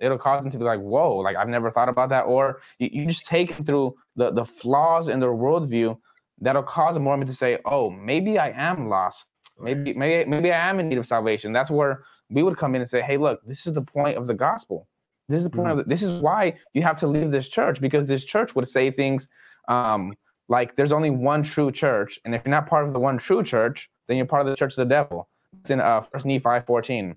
[0.00, 2.22] it'll cause them to be like, whoa, like I've never thought about that.
[2.22, 5.96] Or you, you just take them through the the flaws in their worldview
[6.40, 9.26] that'll cause a Mormon to say, oh, maybe I am lost.
[9.60, 11.52] Maybe maybe maybe I am in need of salvation.
[11.52, 14.26] That's where we would come in and say, hey, look, this is the point of
[14.26, 14.86] the gospel
[15.28, 15.80] this is the point mm-hmm.
[15.80, 15.88] of it.
[15.88, 19.28] This is why you have to leave this church because this church would say things
[19.68, 20.14] um,
[20.48, 23.42] like there's only one true church, and if you're not part of the one true
[23.42, 25.28] church, then you're part of the church of the devil.
[25.60, 27.14] It's in uh, First Nephi 14.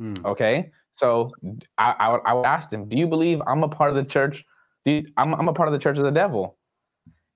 [0.00, 0.24] Mm.
[0.24, 1.30] Okay, so
[1.78, 4.04] I, I, would, I would ask them, do you believe I'm a part of the
[4.04, 4.44] church?
[4.84, 6.58] Do you, I'm, I'm a part of the church of the devil?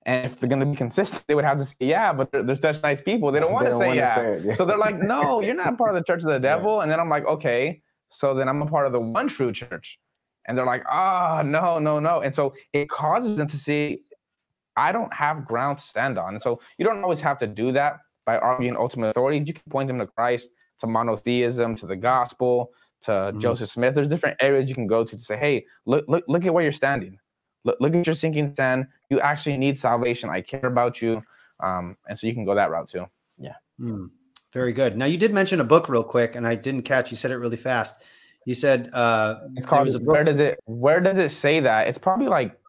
[0.05, 2.43] And if they're going to be consistent, they would have to say, yeah, but they're,
[2.43, 3.31] they're such nice people.
[3.31, 4.15] They don't want to say yeah.
[4.15, 4.55] Say yeah.
[4.55, 6.75] So they're like, no, you're not a part of the church of the devil.
[6.75, 6.83] Yeah.
[6.83, 9.97] And then I'm like, okay, so then I'm a part of the one true church.
[10.45, 12.19] And they're like, ah, oh, no, no, no.
[12.19, 13.99] And so it causes them to see,
[14.75, 16.33] I don't have ground to stand on.
[16.33, 19.41] And so you don't always have to do that by arguing ultimate authority.
[19.45, 20.49] You can point them to Christ,
[20.79, 22.71] to monotheism, to the gospel,
[23.03, 23.39] to mm-hmm.
[23.39, 23.95] Joseph Smith.
[23.95, 26.63] There's different areas you can go to to say, hey, look, look, look at where
[26.63, 27.19] you're standing.
[27.63, 28.87] Look, look at your sinking sand.
[29.09, 30.29] You actually need salvation.
[30.29, 31.21] I care about you.
[31.61, 33.05] Um, and so you can go that route too.
[33.37, 33.55] Yeah.
[33.79, 34.09] Mm.
[34.51, 34.97] Very good.
[34.97, 37.09] Now you did mention a book real quick, and I didn't catch.
[37.09, 38.03] You said it really fast.
[38.45, 39.89] You said uh, it's called.
[40.05, 40.59] Where does it?
[40.65, 41.87] Where does it say that?
[41.87, 42.59] It's probably like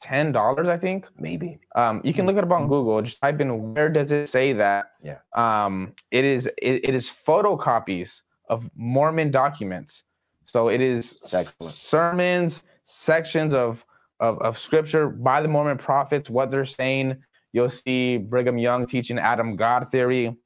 [0.00, 1.06] ten dollars, I think.
[1.18, 1.58] Maybe.
[1.74, 3.02] Um, you can look it up on Google.
[3.02, 4.92] Just type in where does it say that.
[5.02, 5.18] Yeah.
[5.34, 10.04] Um, it is it, it is photocopies of Mormon documents.
[10.44, 11.74] So it is Excellent.
[11.74, 13.84] sermons, sections of,
[14.20, 17.16] of of scripture by the Mormon prophets, what they're saying.
[17.52, 20.36] You'll see Brigham Young teaching Adam God theory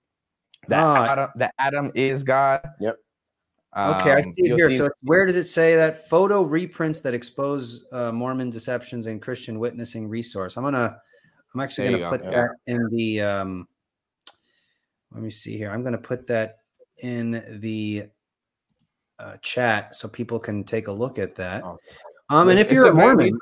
[0.68, 1.06] that ah.
[1.06, 2.68] Adam, that Adam is God.
[2.80, 2.96] Yep.
[3.76, 4.70] Okay, um, I see it here.
[4.70, 9.22] See so where does it say that photo reprints that expose uh, Mormon deceptions and
[9.22, 10.56] Christian witnessing resource?
[10.56, 11.00] I'm gonna,
[11.54, 12.30] I'm actually gonna put go.
[12.30, 12.74] that yeah.
[12.74, 13.20] in the.
[13.20, 13.68] Um,
[15.12, 15.70] let me see here.
[15.70, 16.59] I'm gonna put that
[17.02, 18.06] in the
[19.18, 21.62] uh, chat so people can take a look at that.
[22.30, 23.38] Um, and if you're a Mormon,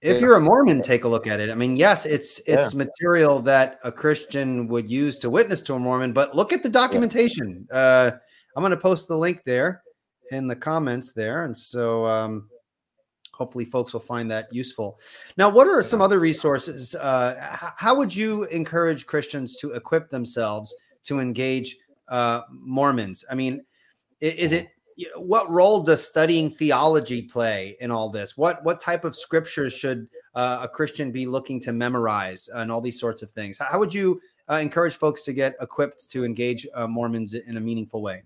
[0.00, 1.50] if you're a Mormon, take a look at it.
[1.50, 2.78] I mean, yes, it's it's yeah.
[2.78, 6.68] material that a Christian would use to witness to a Mormon, but look at the
[6.68, 7.66] documentation.
[7.72, 8.12] Uh,
[8.56, 9.82] I'm I'm going to post the link there
[10.32, 11.44] in the comments there.
[11.44, 12.50] And so um,
[13.32, 15.00] hopefully folks will find that useful.
[15.38, 16.94] Now, what are some other resources?
[16.94, 17.36] Uh,
[17.74, 20.74] how would you encourage Christians to equip themselves
[21.04, 21.74] to engage
[22.10, 23.24] uh, Mormons?
[23.30, 23.64] I mean,
[24.20, 24.68] is it
[25.16, 28.36] what role does studying theology play in all this?
[28.36, 32.80] What what type of scriptures should uh, a Christian be looking to memorize and all
[32.80, 33.58] these sorts of things?
[33.58, 37.60] How, would you uh, encourage folks to get equipped to engage uh, Mormons in a
[37.60, 38.24] meaningful way?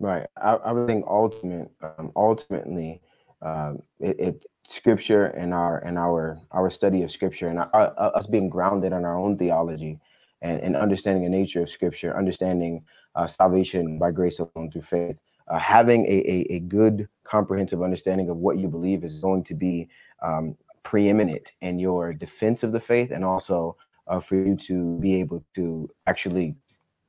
[0.00, 0.26] Right.
[0.36, 3.00] I, I would think ultimate, um, ultimately,
[3.42, 7.94] um, it, it, scripture and our and our our study of scripture and our, uh,
[7.96, 9.98] uh, us being grounded in our own theology
[10.42, 12.84] and, and understanding the nature of scripture, understanding
[13.14, 15.18] uh, salvation by grace alone through faith,
[15.48, 19.54] uh, having a, a, a, good comprehensive understanding of what you believe is going to
[19.54, 19.88] be
[20.22, 23.76] um, preeminent in your defense of the faith and also
[24.08, 26.54] uh, for you to be able to actually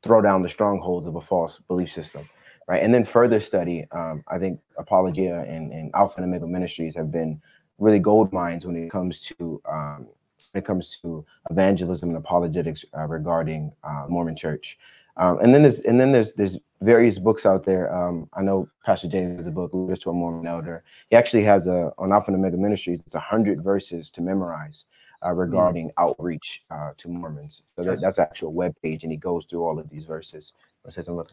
[0.01, 2.27] throw down the strongholds of a false belief system
[2.69, 2.83] right?
[2.83, 7.11] And then further study, um, I think Apologia and, and Alpha and Omega Ministries have
[7.11, 7.41] been
[7.79, 10.07] really gold mines when it comes to um,
[10.51, 14.77] when it comes to evangelism and apologetics uh, regarding uh, Mormon Church.
[15.17, 17.93] Um, and then there's and then there's there's various books out there.
[17.93, 20.83] Um, I know Pastor James has a book, Letters to a Mormon Elder.
[21.09, 23.01] He actually has a on Alpha and Omega Ministries.
[23.05, 24.85] It's a hundred verses to memorize
[25.25, 25.93] uh, regarding mm.
[25.97, 27.63] outreach uh, to Mormons.
[27.75, 30.53] So that, that's actual web page, and he goes through all of these verses.
[30.83, 31.25] Let's Say something.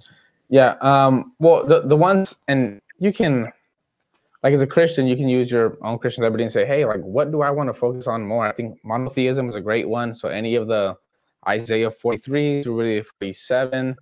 [0.48, 0.74] Yeah.
[0.80, 3.52] Um, well, the the ones, and you can,
[4.47, 7.01] like, as a Christian, you can use your own Christian liberty and say, hey, like,
[7.01, 8.47] what do I want to focus on more?
[8.47, 10.14] I think monotheism is a great one.
[10.14, 10.94] So any of the
[11.49, 13.97] Isaiah 43 through really 47.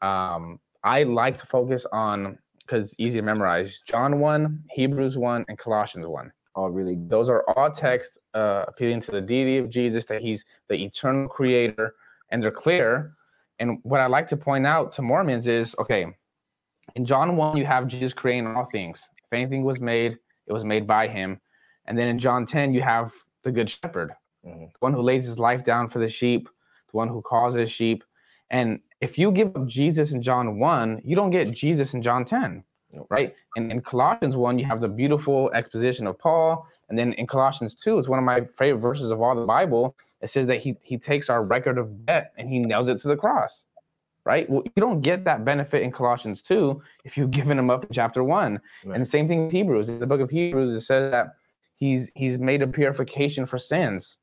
[0.00, 5.58] Um, I like to focus on because easy to memorize John 1, Hebrews 1, and
[5.58, 6.32] Colossians 1.
[6.54, 10.44] All really those are all texts uh, appealing to the deity of Jesus, that he's
[10.68, 11.94] the eternal creator,
[12.30, 13.14] and they're clear
[13.60, 16.06] and what I like to point out to Mormons is okay,
[16.96, 19.02] in John 1, you have Jesus creating all things.
[19.30, 21.40] If anything was made, it was made by him.
[21.86, 23.12] And then in John 10, you have
[23.42, 24.12] the good shepherd,
[24.44, 24.64] mm-hmm.
[24.64, 26.48] the one who lays his life down for the sheep,
[26.90, 28.02] the one who causes sheep.
[28.50, 32.24] And if you give up Jesus in John 1, you don't get Jesus in John
[32.24, 32.64] 10,
[33.08, 33.34] right?
[33.54, 36.66] And in Colossians 1, you have the beautiful exposition of Paul.
[36.88, 39.94] And then in Colossians 2, it's one of my favorite verses of all the Bible
[40.20, 43.08] it says that he he takes our record of debt and he nails it to
[43.08, 43.64] the cross
[44.30, 44.48] right?
[44.48, 47.90] Well you don't get that benefit in colossians 2 if you've given him up in
[47.92, 48.94] chapter 1 right.
[48.94, 49.88] and the same thing with hebrews.
[49.88, 51.26] In the book of hebrews it says that
[51.74, 54.18] he's he's made a purification for sins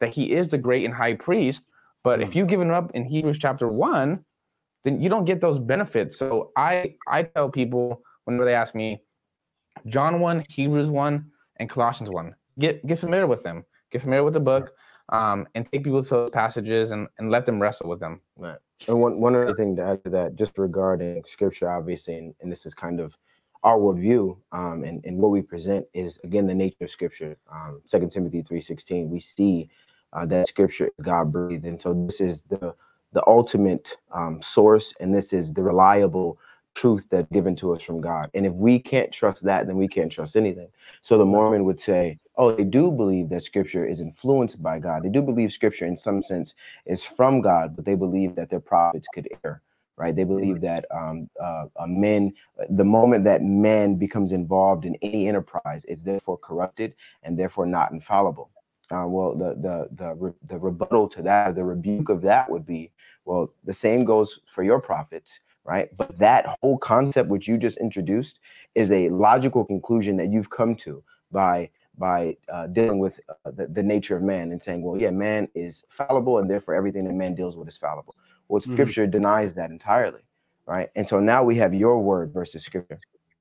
[0.00, 1.62] that he is the great and high priest.
[2.02, 2.22] But mm.
[2.26, 4.24] if you give him up in hebrews chapter 1
[4.84, 6.18] then you don't get those benefits.
[6.18, 8.88] So i i tell people whenever they ask me
[9.86, 13.64] john 1 hebrews 1 and colossians 1 get get familiar with them.
[13.92, 14.72] Get familiar with the book
[15.10, 18.20] um, and take people to those passages and, and let them wrestle with them.
[18.36, 18.58] Right.
[18.88, 22.50] And one, one other thing to add to that, just regarding scripture, obviously, and, and
[22.50, 23.16] this is kind of
[23.62, 27.36] our worldview um, and, and what we present is, again, the nature of scripture.
[27.52, 29.68] Um, 2 Timothy 3.16, we see
[30.12, 31.66] uh, that scripture is God-breathed.
[31.66, 32.74] And so this is the,
[33.12, 36.38] the ultimate um, source, and this is the reliable
[36.74, 38.30] truth that's given to us from God.
[38.32, 40.68] And if we can't trust that, then we can't trust anything.
[41.02, 45.02] So the Mormon would say, oh, they do believe that scripture is influenced by God.
[45.02, 46.54] They do believe scripture in some sense
[46.86, 49.62] is from God, but they believe that their prophets could err.
[49.96, 50.16] Right?
[50.16, 52.32] They believe that um, uh, men,
[52.70, 57.92] the moment that man becomes involved in any enterprise, it's therefore corrupted and therefore not
[57.92, 58.50] infallible.
[58.90, 62.90] Uh, well, the the the the rebuttal to that, the rebuke of that would be,
[63.26, 65.94] well, the same goes for your prophets right?
[65.98, 68.40] But that whole concept which you just introduced
[68.74, 71.68] is a logical conclusion that you've come to by
[72.00, 75.46] by uh, dealing with uh, the, the, nature of man and saying, well, yeah, man
[75.54, 78.16] is fallible, and therefore everything that man deals with is fallible.
[78.48, 78.72] Well, mm-hmm.
[78.72, 79.10] Scripture mm-hmm.
[79.12, 80.22] denies that entirely,
[80.66, 80.88] right?
[80.96, 82.98] And so now we have your word versus Scripture,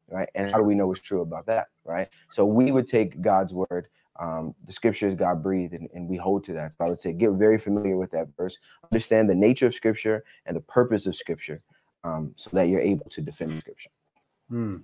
[0.10, 0.28] right?
[0.36, 2.10] And how do we know what's true about that, right?
[2.32, 3.88] So we would take God's word.
[4.20, 6.74] Um, the scripture is God breathed, and, and we hold to that.
[6.78, 8.58] So I would say get very familiar with that verse,
[8.92, 11.62] understand the nature of Scripture and the purpose of Scripture,
[12.04, 13.90] um, so that you're able to defend scripture.
[14.50, 14.78] Hmm.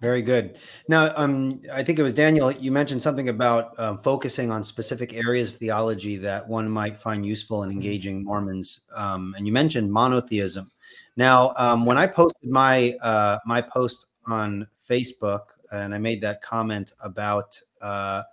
[0.00, 0.58] Very good.
[0.88, 2.50] Now, um, I think it was Daniel.
[2.50, 7.24] You mentioned something about um, focusing on specific areas of theology that one might find
[7.24, 10.70] useful in engaging Mormons, um, and you mentioned monotheism.
[11.16, 16.42] Now, um, when I posted my uh, my post on Facebook, and I made that
[16.42, 18.24] comment about uh,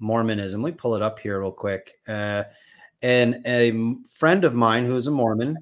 [0.00, 1.94] Mormonism, let me pull it up here real quick.
[2.08, 2.44] Uh,
[3.02, 5.56] and a friend of mine who is a Mormon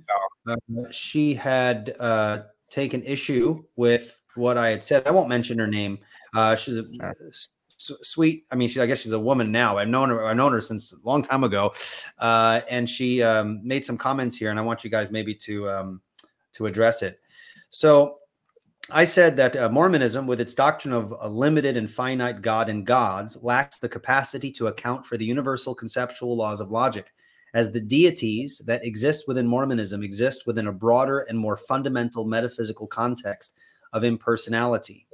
[0.47, 0.57] uh,
[0.91, 5.07] she had uh, taken issue with what I had said.
[5.07, 5.99] I won't mention her name.
[6.35, 6.85] Uh, she's a
[7.77, 8.45] sweet.
[8.51, 8.81] I mean, she.
[8.81, 9.79] I guess she's a woman now.
[9.79, 10.25] I've known her.
[10.25, 11.73] I've known her since a long time ago,
[12.19, 15.71] uh, and she um, made some comments here, and I want you guys maybe to
[15.71, 16.01] um,
[16.55, 17.21] to address it.
[17.71, 18.19] So
[18.91, 22.87] I said that uh, Mormonism, with its doctrine of a limited and finite God and
[22.87, 27.13] gods, lacks the capacity to account for the universal conceptual laws of logic,
[27.55, 32.87] as the deities that exist within Mormonism exist within a broader and more fundamental metaphysical
[32.87, 33.59] context
[33.95, 35.07] of impersonality.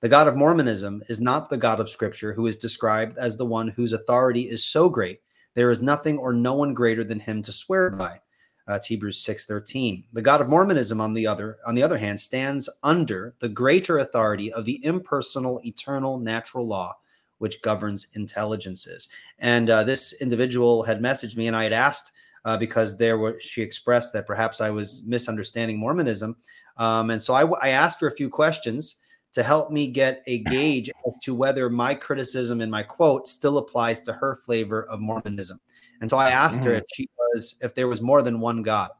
[0.00, 3.44] The God of Mormonism is not the God of Scripture, who is described as the
[3.44, 5.20] one whose authority is so great
[5.58, 8.20] there is nothing or no one greater than him to swear by.
[8.68, 10.04] Uh, Hebrews 6:13.
[10.12, 13.98] The God of Mormonism, on the other, on the other hand, stands under the greater
[13.98, 16.96] authority of the impersonal, eternal, natural law
[17.38, 19.08] which governs intelligences.
[19.38, 22.12] And uh, this individual had messaged me, and I had asked
[22.44, 26.36] uh, because there were she expressed that perhaps I was misunderstanding Mormonism,
[26.78, 28.96] um, and so I, I asked her a few questions
[29.32, 33.58] to help me get a gauge as to whether my criticism in my quote still
[33.58, 35.60] applies to her flavor of Mormonism.
[36.00, 36.70] And so I asked mm-hmm.
[36.70, 38.90] her if she was if there was more than one God.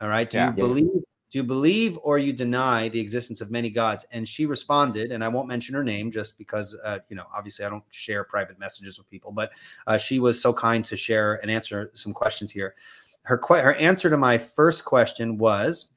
[0.00, 0.28] All right.
[0.28, 1.02] Do yeah, you believe
[1.34, 4.06] do you believe or you deny the existence of many gods?
[4.12, 7.64] And she responded, and I won't mention her name just because, uh, you know, obviously
[7.64, 9.50] I don't share private messages with people, but
[9.88, 12.76] uh, she was so kind to share and answer some questions here.
[13.22, 15.93] Her, her answer to my first question was,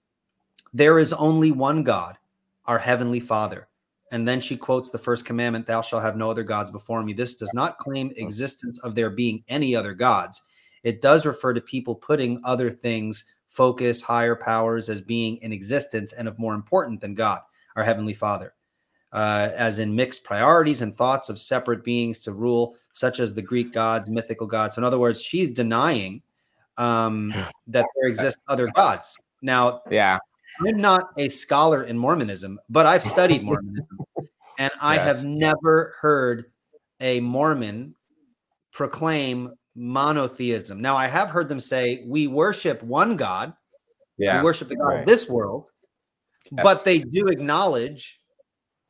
[0.74, 2.18] There is only one God,
[2.66, 3.68] our heavenly Father.
[4.12, 7.14] And then she quotes the first commandment, Thou shalt have no other gods before me.
[7.14, 10.44] This does not claim existence of there being any other gods.
[10.84, 16.14] It does refer to people putting other things focus, higher powers as being in existence
[16.14, 17.42] and of more important than God,
[17.76, 18.54] our Heavenly Father,
[19.12, 23.42] uh, as in mixed priorities and thoughts of separate beings to rule, such as the
[23.42, 24.76] Greek gods, mythical gods.
[24.76, 26.22] So in other words, she's denying
[26.78, 27.34] um,
[27.68, 29.18] that there exist other gods.
[29.42, 30.20] Now, yeah,
[30.66, 33.98] I'm not a scholar in Mormonism, but I've studied Mormonism,
[34.58, 35.06] and I yes.
[35.06, 36.46] have never heard
[37.00, 37.96] a Mormon
[38.72, 40.82] proclaim monotheism.
[40.82, 43.54] Now, I have heard them say we worship one God.
[44.18, 44.40] Yeah.
[44.40, 45.00] We worship the God right.
[45.02, 45.70] of this world,
[46.52, 46.64] yes.
[46.64, 48.20] but they do acknowledge,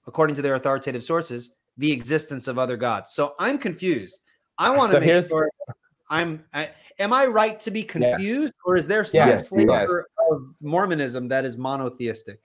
[0.08, 3.12] according to their authoritative sources, the existence of other gods.
[3.12, 4.20] So I'm confused.
[4.58, 5.50] I want to so make sure
[6.10, 6.44] I'm.
[6.54, 8.70] I, am I right to be confused, yeah.
[8.70, 10.17] or is there some yes, flavor yes.
[10.32, 12.40] Of Mormonism that is monotheistic?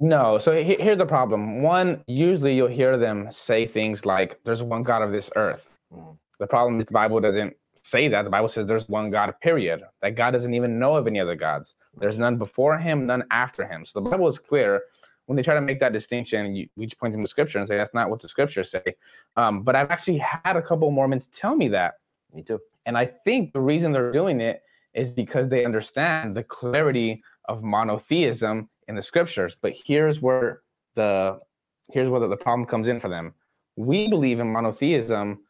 [0.00, 0.38] No.
[0.38, 1.62] So here's the problem.
[1.62, 6.16] One, usually you'll hear them say things like, "There's one God of this earth." Mm.
[6.38, 8.22] The problem is the Bible doesn't say that.
[8.22, 9.82] The Bible says there's one God, period.
[10.02, 11.74] That God doesn't even know of any other gods.
[11.96, 13.84] There's none before him, none after him.
[13.84, 14.82] So the Bible is clear.
[15.26, 17.68] When they try to make that distinction, you, we just point them to scripture and
[17.68, 18.94] say that's not what the scriptures say.
[19.36, 21.94] Um, but I've actually had a couple Mormons tell me that.
[22.32, 22.60] Me too.
[22.86, 24.62] And I think the reason they're doing it
[24.98, 29.56] is because they understand the clarity of monotheism in the scriptures.
[29.60, 30.62] But here's where
[30.94, 31.40] the
[31.90, 33.34] here's where the problem comes in for them.
[33.76, 35.40] We believe in monotheism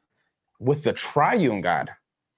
[0.61, 1.91] with the triune God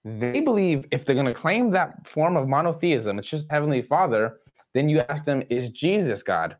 [0.05, 4.39] they believe if they're going to claim that form of monotheism, it's just Heavenly Father,
[4.73, 6.57] then you ask them, is Jesus God?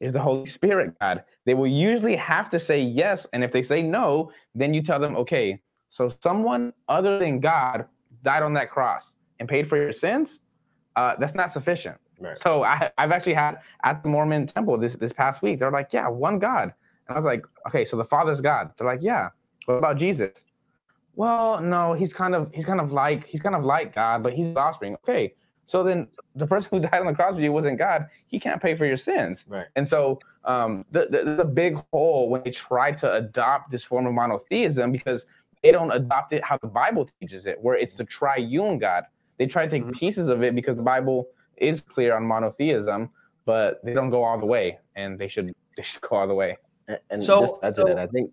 [0.00, 1.24] Is the Holy Spirit God?
[1.46, 3.26] They will usually have to say yes.
[3.32, 5.60] And if they say no, then you tell them, okay,
[5.90, 7.86] so someone other than God
[8.22, 10.40] died on that cross and paid for your sins.
[10.96, 11.96] Uh, that's not sufficient.
[12.20, 12.38] Right.
[12.38, 15.92] So I, I've actually had at the Mormon temple this, this past week, they're like,
[15.92, 16.72] yeah, one God.
[17.08, 18.70] And I was like, okay, so the Father's God.
[18.78, 19.30] They're like, yeah.
[19.66, 20.44] What about Jesus?
[21.16, 24.32] well, no, he's kind of he's kind of like he's kind of like God, but
[24.32, 24.94] he's offspring.
[24.94, 25.34] Okay,
[25.66, 28.08] so then the person who died on the cross for you wasn't God.
[28.26, 29.44] He can't pay for your sins.
[29.48, 29.66] Right.
[29.76, 34.06] And so um, the, the the big hole when they try to adopt this form
[34.06, 35.26] of monotheism because
[35.62, 39.04] they don't adopt it how the Bible teaches it, where it's the triune God.
[39.38, 39.92] They try to take mm-hmm.
[39.92, 43.10] pieces of it because the Bible is clear on monotheism,
[43.44, 46.34] but they don't go all the way, and they should they should go all the
[46.34, 46.56] way.
[46.88, 47.98] And, and so, just, that's so, it.
[47.98, 48.30] I think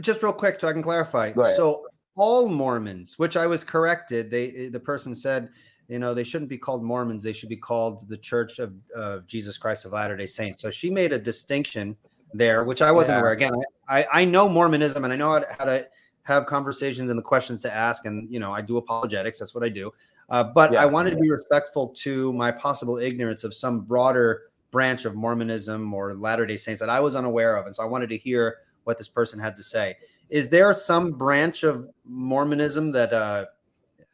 [0.00, 1.32] just real quick so I can clarify.
[1.32, 1.86] So
[2.16, 5.50] all Mormons, which I was corrected, they eh, the person said,
[5.88, 7.22] you know, they shouldn't be called Mormons.
[7.22, 10.60] They should be called the Church of, of Jesus Christ of Latter Day Saints.
[10.60, 11.96] So she made a distinction
[12.34, 13.20] there, which I wasn't yeah.
[13.20, 13.32] aware.
[13.32, 13.52] Again,
[13.88, 15.86] I, I know Mormonism and I know how to, how to
[16.26, 19.38] have conversations and the questions to ask, and you know, I do apologetics.
[19.38, 19.92] That's what I do.
[20.28, 20.82] Uh, but yeah.
[20.82, 24.42] I wanted to be respectful to my possible ignorance of some broader
[24.72, 27.86] branch of Mormonism or Latter Day Saints that I was unaware of, and so I
[27.86, 29.96] wanted to hear what this person had to say.
[30.28, 33.46] Is there some branch of Mormonism that uh,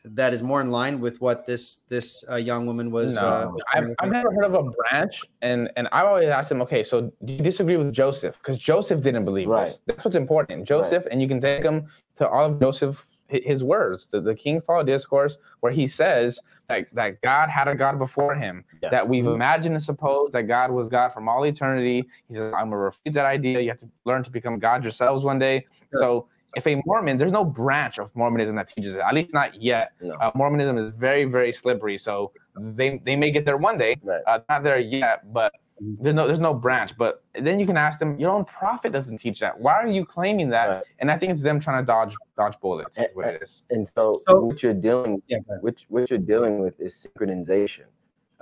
[0.05, 3.14] that is more in line with what this this uh, young woman was?
[3.14, 6.60] No, uh, I've, I've never heard of a branch, and and I always ask them,
[6.62, 8.36] okay, so do you disagree with Joseph?
[8.39, 9.68] Because Joseph didn't believe right.
[9.68, 9.80] this.
[9.86, 10.66] That's what's important.
[10.66, 11.12] Joseph, right.
[11.12, 11.86] and you can take him
[12.16, 13.05] to all of Joseph
[13.40, 17.74] his words, the, the King Follett discourse, where he says that, that God had a
[17.74, 18.90] God before him, yeah.
[18.90, 19.34] that we've mm-hmm.
[19.34, 22.05] imagined and supposed that God was God from all eternity.
[22.28, 23.60] He says, I'm going to refute that idea.
[23.60, 25.64] You have to learn to become God yourselves one day.
[25.93, 26.01] Sure.
[26.01, 29.60] So if a Mormon, there's no branch of Mormonism that teaches it, at least not
[29.60, 29.93] yet.
[30.01, 30.14] No.
[30.14, 31.97] Uh, Mormonism is very, very slippery.
[31.97, 34.20] So they, they may get there one day, right.
[34.26, 35.52] uh, not there yet, but.
[36.00, 36.96] There's no there's no branch.
[36.96, 39.59] But then you can ask them, your own prophet doesn't teach that.
[39.59, 40.66] Why are you claiming that?
[40.66, 40.82] Right.
[41.00, 42.96] And I think it's them trying to dodge dodge bullets.
[42.96, 43.62] And, what it is.
[43.70, 47.86] And so, so what you're dealing yeah, which what you're dealing with is synchronization.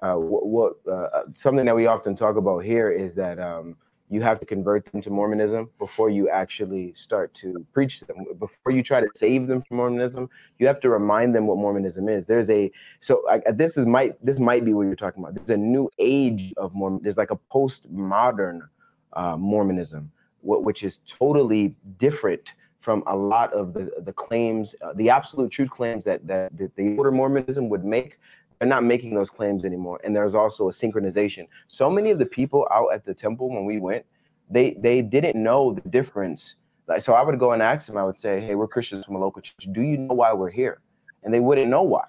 [0.03, 3.77] Uh, what, what uh, something that we often talk about here is that um,
[4.11, 8.27] you have to convert them to Mormonism before you actually start to preach them.
[8.39, 10.29] Before you try to save them from Mormonism,
[10.59, 12.27] you have to remind them what Mormonism is.
[12.27, 15.37] There's a so I, this is might this might be what you're talking about.
[15.37, 17.01] There's a new age of Mormon.
[17.03, 18.63] There's like a postmodern
[19.13, 20.11] uh, Mormonism,
[20.41, 25.53] what, which is totally different from a lot of the the claims, uh, the absolute
[25.53, 28.19] truth claims that that, that the older Mormonism would make
[28.61, 30.01] they're not making those claims anymore.
[30.05, 31.49] And there's also a synchronization.
[31.69, 34.05] So many of the people out at the temple when we went,
[34.51, 36.57] they they didn't know the difference.
[36.87, 39.17] Like so I would go and ask them, I would say, Hey, we're Christians from
[39.17, 39.69] a local church.
[39.73, 40.81] Do you know why we're here?
[41.23, 42.05] And they wouldn't know why.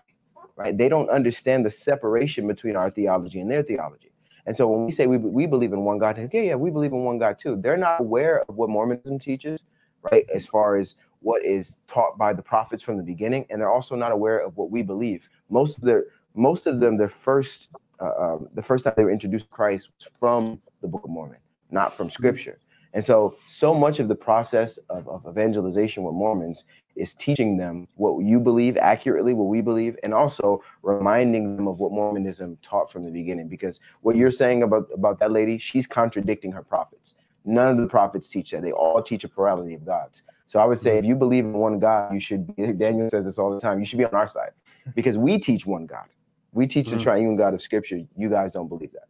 [0.57, 0.77] Right?
[0.77, 4.11] They don't understand the separation between our theology and their theology.
[4.45, 6.91] And so when we say we, we believe in one God, okay, yeah, we believe
[6.91, 7.57] in one God too.
[7.61, 9.63] They're not aware of what Mormonism teaches,
[10.11, 10.25] right?
[10.33, 13.95] As far as what is taught by the prophets from the beginning, and they're also
[13.95, 15.29] not aware of what we believe.
[15.49, 16.05] Most of their
[16.35, 19.89] most of them, their first, uh, um, the first time they were introduced to Christ
[19.97, 21.39] was from the Book of Mormon,
[21.69, 22.59] not from Scripture.
[22.93, 27.87] And so, so much of the process of, of evangelization with Mormons is teaching them
[27.95, 32.91] what you believe accurately, what we believe, and also reminding them of what Mormonism taught
[32.91, 33.47] from the beginning.
[33.47, 37.15] Because what you're saying about, about that lady, she's contradicting her prophets.
[37.45, 38.61] None of the prophets teach that.
[38.61, 40.21] They all teach a plurality of gods.
[40.47, 43.25] So I would say if you believe in one God, you should be, Daniel says
[43.25, 44.51] this all the time, you should be on our side
[44.95, 46.07] because we teach one God.
[46.53, 46.97] We teach mm-hmm.
[46.97, 48.01] the triune God of Scripture.
[48.17, 49.07] You guys don't believe that.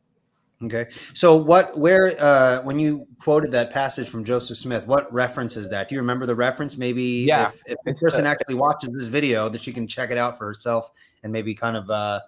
[0.64, 0.92] Okay.
[1.14, 5.70] So what where uh when you quoted that passage from Joseph Smith, what reference is
[5.70, 5.88] that?
[5.88, 6.78] Do you remember the reference?
[6.78, 7.48] Maybe yeah.
[7.48, 10.46] if, if the person actually watches this video that she can check it out for
[10.46, 10.92] herself
[11.24, 12.20] and maybe kind of uh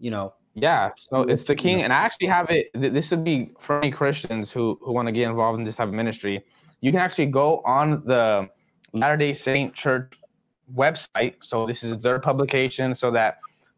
[0.00, 2.70] you know yeah, so it's the king, and I actually have it.
[2.72, 5.88] This would be for any Christians who who want to get involved in this type
[5.88, 6.42] of ministry.
[6.80, 8.48] You can actually go on the
[8.94, 10.14] Latter Day Saint Church
[10.74, 11.34] website.
[11.42, 13.36] So this is their publication, so that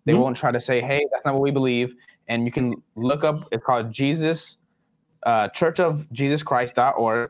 [0.08, 0.22] they mm-hmm.
[0.22, 1.94] won't try to say, "Hey, that's not what we believe."
[2.28, 3.46] And you can look up.
[3.52, 4.56] It's called Jesus
[5.24, 7.28] uh, Church of Jesus Christ.org,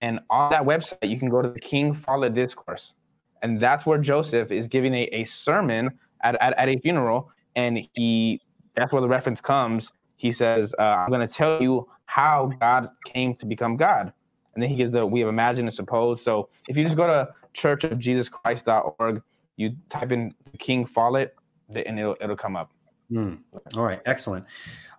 [0.00, 2.94] and on that website you can go to the King Follett Discourse,
[3.42, 5.90] and that's where Joseph is giving a, a sermon
[6.22, 8.40] at, at, at a funeral, and he
[8.76, 9.90] that's where the reference comes.
[10.14, 14.12] He says, uh, "I'm going to tell you how God came to become God,"
[14.54, 16.22] and then he gives the we have imagined and supposed.
[16.22, 19.20] So if you just go to Church of Jesus Christ.org,
[19.56, 21.34] you type in King Follett
[21.74, 22.70] and it'll it'll come up.
[23.10, 23.38] Mm.
[23.76, 24.44] All right, excellent.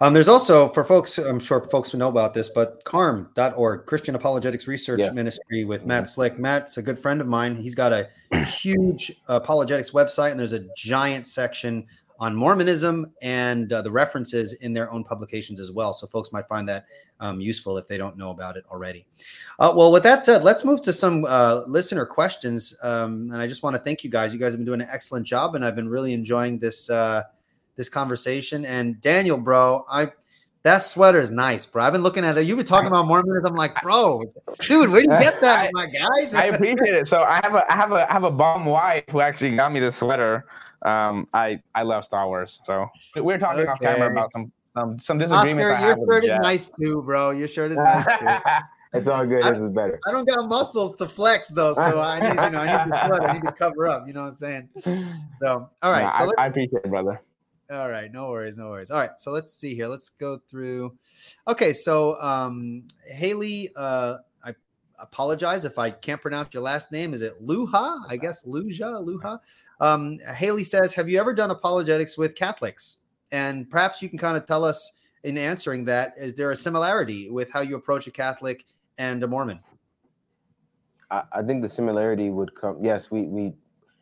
[0.01, 4.15] Um, there's also for folks, I'm sure folks will know about this, but CARM.org, Christian
[4.15, 5.11] Apologetics Research yeah.
[5.11, 6.37] Ministry with Matt Slick.
[6.37, 7.55] Matt's a good friend of mine.
[7.55, 8.09] He's got a
[8.45, 11.87] huge apologetics website, and there's a giant section
[12.21, 15.91] on Mormonism and uh, the references in their own publications as well.
[15.91, 16.85] So folks might find that
[17.19, 19.07] um, useful if they don't know about it already.
[19.57, 22.77] Uh, well, with that said, let's move to some uh, listener questions.
[22.83, 24.33] Um, and I just want to thank you guys.
[24.33, 27.23] You guys have been doing an excellent job, and I've been really enjoying this uh,
[27.75, 28.65] this conversation.
[28.65, 30.11] And Daniel, bro, I
[30.61, 31.83] that sweater is nice, bro.
[31.83, 32.45] I've been looking at it.
[32.45, 33.53] You've been talking about Mormonism.
[33.53, 34.21] I'm like, bro,
[34.67, 36.39] dude, where do you get that, I, my guy?
[36.39, 37.07] I appreciate it.
[37.07, 39.73] So I have a I have a I have a bomb wife who actually got
[39.73, 40.45] me this sweater
[40.83, 42.59] um, I I love Star Wars.
[42.63, 43.71] So we were talking okay.
[43.71, 45.63] off camera about some um, some disagreements.
[45.63, 47.31] Oscar, your shirt is nice too, bro.
[47.31, 48.27] Your shirt is nice too.
[48.93, 49.43] It's all good.
[49.43, 49.99] I, this is better.
[50.07, 52.97] I don't got muscles to flex though, so I need you know I need to
[53.07, 53.29] sweat.
[53.29, 54.07] I need to cover up.
[54.07, 54.69] You know what I'm saying?
[54.79, 56.13] So all right.
[56.13, 57.21] so I, I appreciate it, brother.
[57.71, 58.91] All right, no worries, no worries.
[58.91, 59.87] All right, so let's see here.
[59.87, 60.97] Let's go through.
[61.47, 64.19] Okay, so um, Haley, uh, I
[65.01, 67.13] apologize if I can't pronounce your last name.
[67.13, 68.01] Is it Luha?
[68.07, 69.39] I guess Luja, Luha.
[69.79, 72.97] Um, Haley says, Have you ever done apologetics with Catholics?
[73.31, 77.29] And perhaps you can kind of tell us in answering that, is there a similarity
[77.29, 78.65] with how you approach a Catholic
[78.97, 79.59] and a Mormon?
[81.09, 82.83] I, I think the similarity would come.
[82.83, 83.53] Yes, we, we,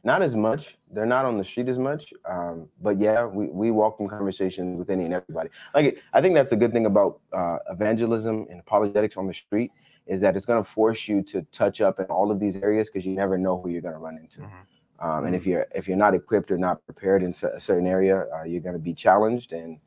[0.04, 0.78] not as much.
[0.92, 2.14] They're not on the street as much.
[2.30, 5.50] Um, but yeah, we, we welcome conversations with any and everybody.
[5.76, 9.72] Like, I think that's the good thing about uh, evangelism and apologetics on the street
[10.10, 12.90] is that it's going to force you to touch up in all of these areas
[12.90, 14.42] because you never know who you're going to run into.
[14.42, 15.08] Mm-hmm.
[15.08, 15.52] Um, and if mm-hmm.
[15.52, 18.74] you're if you're not equipped or not prepared in a certain area, uh, you're going
[18.74, 19.80] to be challenged, and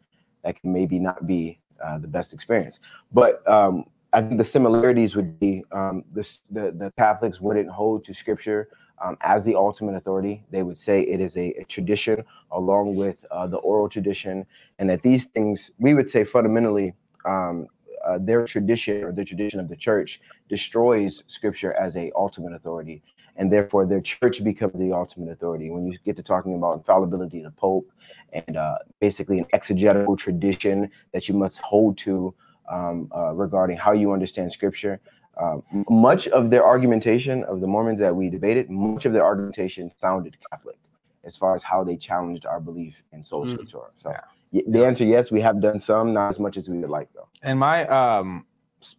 [0.42, 2.80] that can maybe not be uh, the best experience.
[3.12, 8.04] But um, I think the similarities would be um, the, the, the Catholics wouldn't hold
[8.06, 8.68] to Scripture
[9.02, 10.44] um, as the ultimate authority.
[10.50, 14.46] They would say it is a, a tradition along with uh, the oral tradition,
[14.78, 16.94] and that these things we would say fundamentally.
[17.24, 17.66] Um,
[18.04, 23.02] uh, their tradition or the tradition of the church destroys scripture as a ultimate authority
[23.36, 25.70] and therefore their church becomes the ultimate authority.
[25.70, 27.90] When you get to talking about infallibility of the Pope
[28.32, 32.34] and uh, basically an exegetical tradition that you must hold to
[32.70, 35.00] um, uh, regarding how you understand Scripture.
[35.36, 35.58] Uh,
[35.88, 40.36] much of their argumentation of the Mormons that we debated, much of their argumentation sounded
[40.50, 40.76] Catholic
[41.24, 43.56] as far as how they challenged our belief in sola mm.
[43.56, 43.86] scriptura.
[43.96, 44.20] So yeah.
[44.52, 47.28] The answer, yes, we have done some, not as much as we would like though.
[47.42, 48.44] And my um,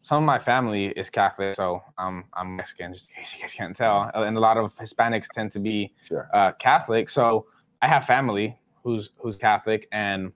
[0.02, 3.54] some of my family is Catholic, so I'm I'm Mexican, just in case you guys
[3.54, 4.10] can't tell.
[4.16, 6.30] And a lot of Hispanics tend to be sure.
[6.34, 7.10] uh, Catholic.
[7.10, 7.48] So
[7.82, 10.32] I have family who's who's Catholic, and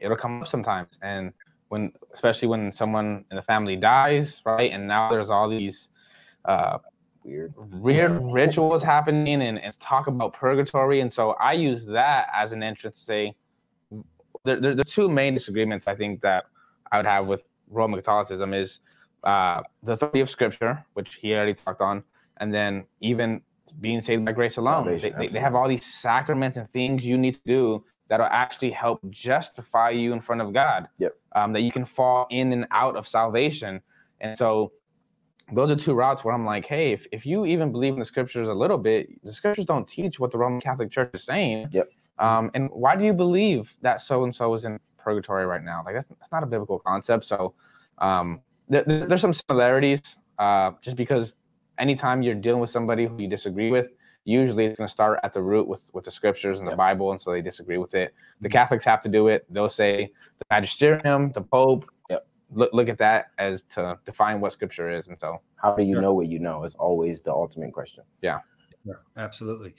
[0.00, 0.88] it'll come up sometimes.
[1.02, 1.32] And
[1.68, 4.72] when, especially when someone in the family dies, right?
[4.72, 5.90] And now there's all these
[6.46, 6.78] uh,
[7.24, 11.00] weird weird rituals happening, and, and talk about purgatory.
[11.00, 13.34] And so I use that as an entrance to say
[14.44, 16.44] there, there, there are two main disagreements I think that
[16.90, 18.80] I would have with Roman Catholicism is
[19.24, 22.02] uh, the authority of Scripture, which he already talked on,
[22.38, 23.42] and then even
[23.80, 24.86] being saved by grace alone.
[24.86, 28.72] They, they, they, have all these sacraments and things you need to do that'll actually
[28.72, 30.88] help justify you in front of God.
[30.98, 31.16] Yep.
[31.36, 33.80] Um, that you can fall in and out of salvation.
[34.20, 34.72] And so
[35.52, 38.04] those are two routes where I'm like, hey, if, if you even believe in the
[38.04, 41.68] scriptures a little bit, the scriptures don't teach what the Roman Catholic Church is saying.
[41.70, 41.88] Yep.
[42.20, 45.82] Um, and why do you believe that so and so is in purgatory right now?
[45.84, 47.24] Like that's, that's not a biblical concept.
[47.24, 47.54] So
[47.98, 48.40] um,
[48.70, 50.02] th- th- there's some similarities.
[50.38, 51.34] Uh, just because
[51.78, 53.88] anytime you're dealing with somebody who you disagree with,
[54.24, 56.78] usually it's going to start at the root with with the scriptures and the yep.
[56.78, 58.14] Bible, and so they disagree with it.
[58.40, 58.52] The mm-hmm.
[58.52, 59.46] Catholics have to do it.
[59.50, 61.90] They'll say the magisterium, the Pope.
[62.10, 62.26] Yep.
[62.52, 66.00] Look look at that as to define what scripture is, and so how do you
[66.00, 68.04] know what you know is always the ultimate question.
[68.20, 68.40] Yeah.
[68.84, 69.74] Yeah, absolutely.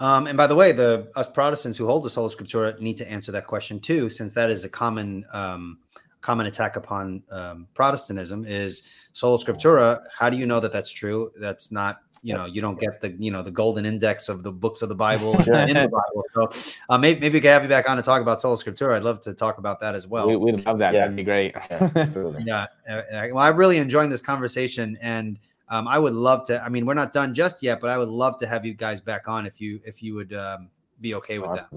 [0.00, 3.08] Um, and by the way, the us Protestants who hold the sola scriptura need to
[3.08, 5.78] answer that question too, since that is a common um,
[6.20, 8.44] common attack upon um, Protestantism.
[8.46, 8.82] Is
[9.12, 10.02] sola scriptura?
[10.16, 11.32] How do you know that that's true?
[11.38, 14.52] That's not you know you don't get the you know the golden index of the
[14.52, 17.68] books of the bible in the bible so uh, maybe, maybe we can have you
[17.68, 20.28] back on to talk about sola scriptura i'd love to talk about that as well
[20.28, 21.00] we, would love that yeah.
[21.00, 22.06] that'd be great yeah,
[22.44, 22.66] yeah.
[22.88, 25.38] Uh, well i'm really enjoying this conversation and
[25.70, 26.62] um, I would love to.
[26.62, 29.00] I mean, we're not done just yet, but I would love to have you guys
[29.00, 30.68] back on if you if you would um,
[31.00, 31.68] be okay with that.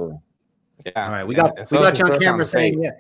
[0.86, 0.92] Yeah.
[0.96, 1.26] All right.
[1.26, 2.92] We got we got you on camera saying yeah.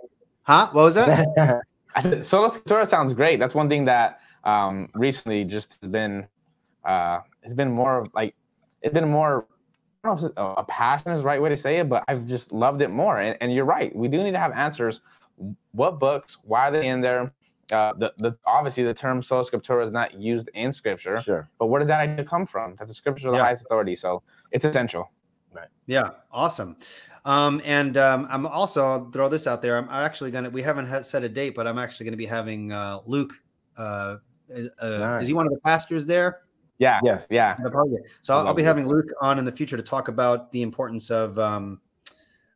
[0.43, 0.69] Huh?
[0.71, 1.27] What was that?
[2.23, 3.39] Sola Scriptura sounds great.
[3.39, 6.27] That's one thing that um, recently just has been
[6.83, 8.35] uh, it's been more like
[8.81, 9.45] it's been more.
[10.03, 12.27] I don't know if a passion is the right way to say it, but I've
[12.27, 13.19] just loved it more.
[13.19, 13.95] And, and you're right.
[13.95, 14.99] We do need to have answers.
[15.71, 16.37] What books?
[16.43, 17.31] Why are they in there?
[17.71, 21.19] Uh, the, the obviously the term sola scriptura is not used in scripture.
[21.21, 21.49] Sure.
[21.59, 22.75] But where does that idea come from?
[22.75, 24.21] That the scripture is the highest authority, so
[24.51, 25.11] it's essential.
[25.53, 25.67] Right.
[25.85, 26.09] Yeah.
[26.31, 26.77] Awesome.
[27.25, 29.77] Um, and um, I'm also I'll throw this out there.
[29.77, 30.49] I'm actually gonna.
[30.49, 33.33] We haven't set a date, but I'm actually gonna be having uh, Luke.
[33.77, 34.17] Uh,
[34.79, 35.21] uh, nice.
[35.23, 36.41] Is he one of the pastors there?
[36.79, 36.99] Yeah.
[37.03, 37.27] Yes.
[37.29, 37.55] Yeah.
[38.23, 41.11] So I'll, I'll, be having Luke on in the future to talk about the importance
[41.11, 41.79] of um,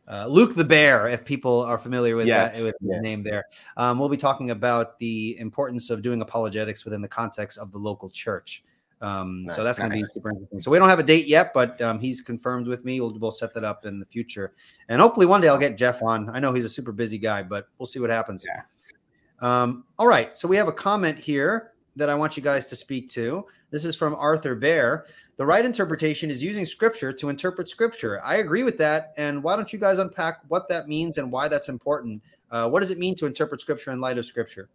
[0.08, 2.56] uh, Luke the Bear, if people are familiar with yes.
[2.56, 3.46] that with the name there.
[3.76, 7.78] Um, we'll be talking about the importance of doing apologetics within the context of the
[7.78, 8.64] local church.
[9.02, 10.60] Um, nice, so that's going to be super interesting.
[10.60, 13.00] So we don't have a date yet, but um, he's confirmed with me.
[13.00, 14.54] We'll, we'll set that up in the future,
[14.90, 16.30] and hopefully one day I'll get Jeff on.
[16.30, 18.46] I know he's a super busy guy, but we'll see what happens.
[18.48, 18.62] Yeah.
[19.40, 20.36] Um, all right.
[20.36, 23.46] So we have a comment here that I want you guys to speak to.
[23.72, 25.06] This is from Arthur Bear.
[25.38, 28.22] The right interpretation is using scripture to interpret scripture.
[28.24, 29.14] I agree with that.
[29.18, 32.22] And why don't you guys unpack what that means and why that's important?
[32.52, 34.70] Uh, what does it mean to interpret scripture in light of scripture?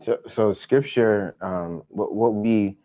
[0.00, 2.76] So, so scripture, um, what, what we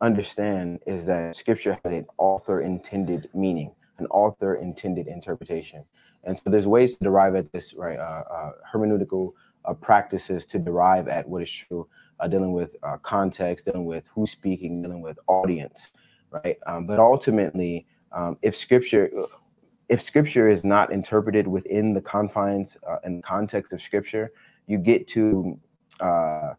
[0.00, 5.84] understand is that scripture has an author intended meaning, an author intended interpretation.
[6.24, 7.98] And so there's ways to derive at this, right?
[7.98, 9.32] Uh, uh, hermeneutical
[9.64, 11.88] uh, practices to derive at what is true
[12.20, 15.90] uh, dealing with uh, context, dealing with who's speaking, dealing with audience,
[16.30, 16.58] right?
[16.66, 19.10] Um, but ultimately, um, if scripture,
[19.88, 24.32] if scripture is not interpreted within the confines uh, and context of scripture,
[24.66, 25.58] you get to
[26.00, 26.54] uh,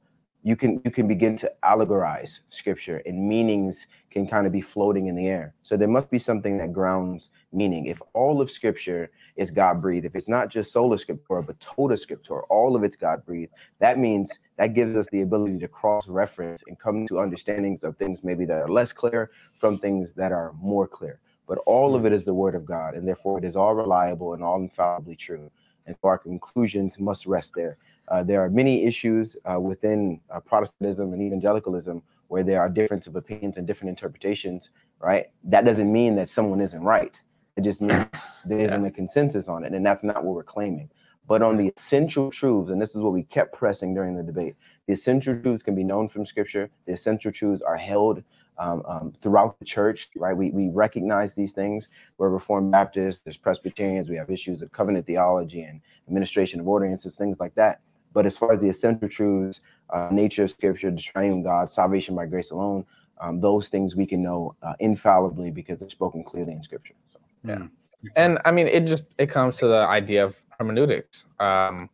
[0.46, 5.08] you can you can begin to allegorize scripture and meanings can kind of be floating
[5.08, 5.56] in the air.
[5.64, 7.88] So there must be something that grounds meaning.
[7.88, 11.96] If all of scripture is god breathed if it's not just sola scriptura but tota
[11.96, 16.08] scriptura all of it's god breathed that means that gives us the ability to cross
[16.08, 20.32] reference and come to understandings of things maybe that are less clear from things that
[20.32, 21.20] are more clear.
[21.48, 24.36] But all of it is the word of god and therefore it is all reliable
[24.36, 25.50] and all infallibly true.
[25.88, 30.40] And so our conclusions must rest there uh, there are many issues uh, within uh,
[30.40, 34.70] Protestantism and evangelicalism where there are difference of opinions and different interpretations,
[35.00, 35.28] right?
[35.44, 37.20] That doesn't mean that someone isn't right.
[37.56, 38.06] It just means
[38.46, 38.88] there isn't yeah.
[38.88, 39.74] a consensus on it.
[39.74, 40.90] And that's not what we're claiming.
[41.28, 44.56] But on the essential truths, and this is what we kept pressing during the debate,
[44.86, 46.70] the essential truths can be known from scripture.
[46.86, 48.24] The essential truths are held
[48.60, 50.38] um, um, throughout the church, right?
[50.38, 51.90] We, we recognize these things.
[52.18, 57.16] We're Reformed Baptists, there's Presbyterians, we have issues of covenant theology and administration of ordinances,
[57.16, 57.82] things like that
[58.16, 59.60] But as far as the essential truths,
[59.90, 62.86] uh, nature of Scripture, the triune God, salvation by grace alone,
[63.20, 66.96] um, those things we can know uh, infallibly because they're spoken clearly in Scripture.
[67.12, 67.70] So, yeah, mm.
[68.16, 71.90] and I mean, it just it comes to the idea of hermeneutics, um,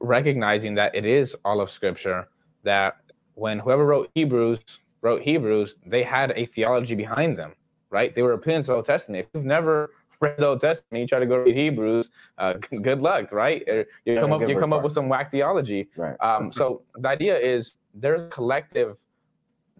[0.00, 2.28] recognizing that it is all of Scripture.
[2.64, 2.96] That
[3.34, 4.58] when whoever wrote Hebrews
[5.02, 7.54] wrote Hebrews, they had a theology behind them,
[7.90, 8.12] right?
[8.12, 9.24] They were opinions of the Old Testament.
[9.24, 9.90] If you've never
[10.20, 13.66] read the Old Testament, you try to go read Hebrews, uh, good luck, right?
[14.04, 15.88] You come up, you come up with some whack theology.
[15.96, 16.16] Right.
[16.20, 18.96] Um, so the idea is there's a collective,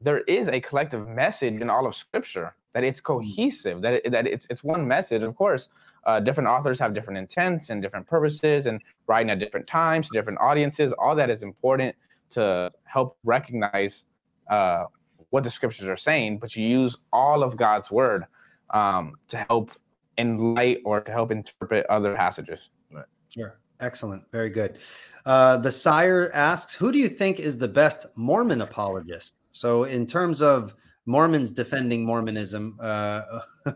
[0.01, 4.27] there is a collective message in all of Scripture that it's cohesive, that it, that
[4.27, 5.23] it's it's one message.
[5.23, 5.69] Of course,
[6.05, 10.39] uh, different authors have different intents and different purposes, and writing at different times, different
[10.40, 10.93] audiences.
[10.98, 11.97] All that is important
[12.31, 14.05] to help recognize
[14.51, 14.85] uh,
[15.31, 18.24] what the scriptures are saying, but you use all of God's word
[18.70, 19.70] um, to help
[20.18, 22.70] enlighten or to help interpret other passages.
[22.90, 23.06] Right.
[23.28, 23.58] Sure.
[23.80, 24.24] Excellent.
[24.32, 24.78] Very good.
[25.24, 29.40] Uh, the sire asks, who do you think is the best Mormon apologist?
[29.52, 30.74] So, in terms of
[31.06, 33.40] Mormons defending Mormonism, uh,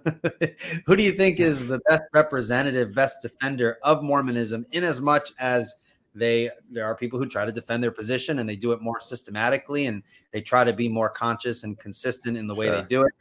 [0.86, 5.32] who do you think is the best representative, best defender of Mormonism, in as much
[5.38, 5.82] as
[6.14, 9.00] they there are people who try to defend their position and they do it more
[9.00, 12.76] systematically and they try to be more conscious and consistent in the way sure.
[12.76, 13.12] they do it.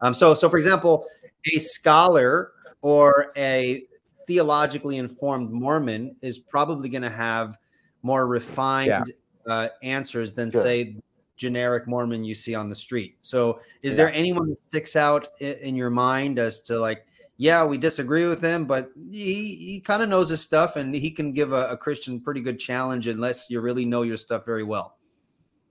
[0.00, 1.06] Um, so, so for example,
[1.52, 2.52] a scholar
[2.82, 3.84] or a
[4.26, 7.58] theologically informed Mormon is probably going to have
[8.02, 9.12] more refined
[9.46, 9.52] yeah.
[9.52, 10.60] uh, answers than sure.
[10.60, 10.96] say
[11.36, 13.16] generic Mormon you see on the street.
[13.22, 13.96] So, is yeah.
[13.96, 17.06] there anyone that sticks out in, in your mind as to like
[17.40, 21.10] yeah, we disagree with him, but he, he kind of knows his stuff and he
[21.10, 24.62] can give a, a, Christian pretty good challenge unless you really know your stuff very
[24.62, 24.98] well.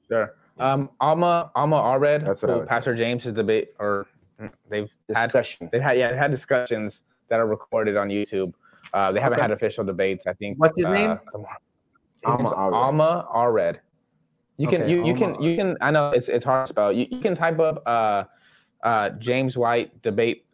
[0.07, 0.33] Sure.
[0.57, 4.07] Um, Alma Alma Allred, That's what Pastor James is debate, or
[4.69, 5.65] they've Discussion.
[5.65, 8.53] had they've had yeah they've had discussions that are recorded on YouTube.
[8.93, 9.43] Uh, they haven't okay.
[9.43, 10.27] had official debates.
[10.27, 10.59] I think.
[10.59, 11.19] What's his uh, name?
[12.25, 13.77] Alma Alma Allred.
[14.57, 16.91] You can okay, you, you can you can I know it's it's hard to spell.
[16.91, 18.23] You, you can type up uh,
[18.83, 20.45] uh, James White debate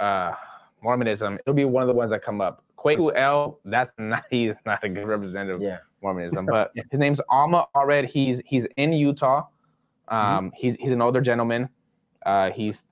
[0.00, 0.32] uh,
[0.82, 2.62] Mormonism, it'll be one of the ones that come up.
[2.76, 5.74] Kwaku El, that's not he's not a good representative yeah.
[5.74, 8.06] of Mormonism, but his name's Alma Allred.
[8.06, 9.46] He's he's in Utah.
[10.08, 10.48] Um, mm-hmm.
[10.54, 11.68] he's he's an older gentleman.
[12.24, 12.84] Uh, he's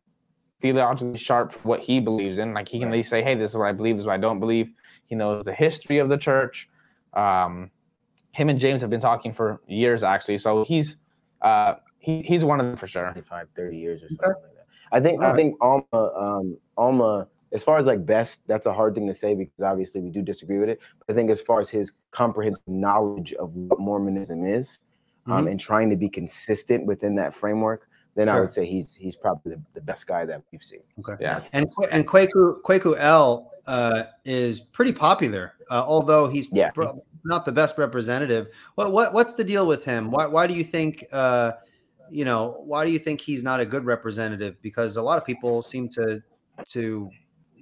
[0.62, 2.54] theologically sharp for what he believes in.
[2.54, 3.04] Like he can right.
[3.04, 3.96] say, "Hey, this is what I believe.
[3.96, 4.72] This is what I don't believe."
[5.04, 6.68] He knows the history of the church.
[7.12, 7.70] Um,
[8.32, 10.38] him and James have been talking for years, actually.
[10.38, 10.96] So he's
[11.42, 13.10] uh, he, he's one of them for sure.
[13.12, 14.66] 25, 30 years or something like that.
[14.92, 18.94] I think I think Alma um, Alma as far as like best, that's a hard
[18.94, 20.80] thing to say because obviously we do disagree with it.
[20.98, 24.78] But I think as far as his comprehensive knowledge of what Mormonism is,
[25.26, 25.40] um, mm-hmm.
[25.40, 28.36] um, and trying to be consistent within that framework, then sure.
[28.36, 30.80] I would say he's he's probably the, the, best guy that we've seen.
[30.98, 31.16] Okay.
[31.20, 31.42] Yeah.
[31.52, 36.70] And and Kwaku Kwaku El uh, is pretty popular, uh, although he's yeah.
[36.70, 38.48] Pro- not the best representative.
[38.74, 40.10] What what what's the deal with him?
[40.10, 41.04] Why why do you think?
[41.12, 41.52] Uh,
[42.10, 44.60] you know, why do you think he's not a good representative?
[44.60, 46.22] Because a lot of people seem to
[46.66, 47.10] to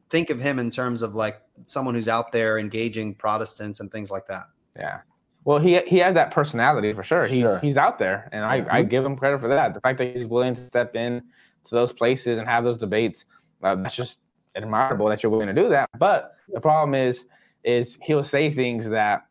[0.09, 4.10] think of him in terms of like someone who's out there engaging Protestants and things
[4.10, 4.47] like that.
[4.77, 5.01] Yeah.
[5.44, 7.26] Well, he he has that personality for sure.
[7.26, 7.58] He's sure.
[7.60, 9.72] he's out there, and I, I give him credit for that.
[9.72, 11.22] The fact that he's willing to step in
[11.64, 13.24] to those places and have those debates,
[13.62, 14.20] uh, that's just
[14.54, 15.88] admirable that you're willing to do that.
[15.98, 17.24] But the problem is,
[17.64, 19.26] is he'll say things that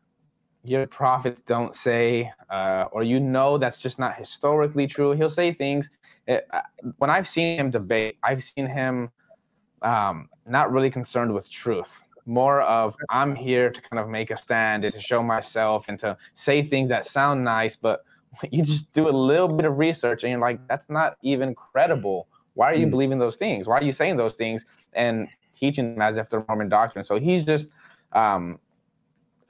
[0.64, 5.12] your prophets don't say, uh, or you know that's just not historically true.
[5.12, 5.90] He'll say things.
[6.26, 6.60] It, uh,
[6.98, 9.10] when I've seen him debate, I've seen him
[9.82, 14.36] um, not really concerned with truth more of i'm here to kind of make a
[14.36, 18.04] stand and to show myself and to say things that sound nice but
[18.50, 22.28] you just do a little bit of research and you're like that's not even credible.
[22.54, 22.90] Why are you mm.
[22.90, 23.66] believing those things?
[23.66, 27.04] Why are you saying those things and teaching them as if they're mormon doctrine?
[27.04, 27.68] So he's just
[28.12, 28.58] um,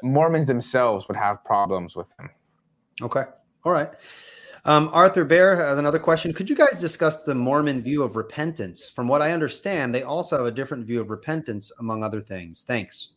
[0.02, 2.30] mormons themselves would have problems with him.
[3.02, 3.24] Okay.
[3.64, 3.94] All right
[4.64, 6.32] um, Arthur Bear has another question.
[6.32, 8.90] Could you guys discuss the Mormon view of repentance?
[8.90, 12.62] From what I understand, they also have a different view of repentance, among other things.
[12.62, 13.14] Thanks.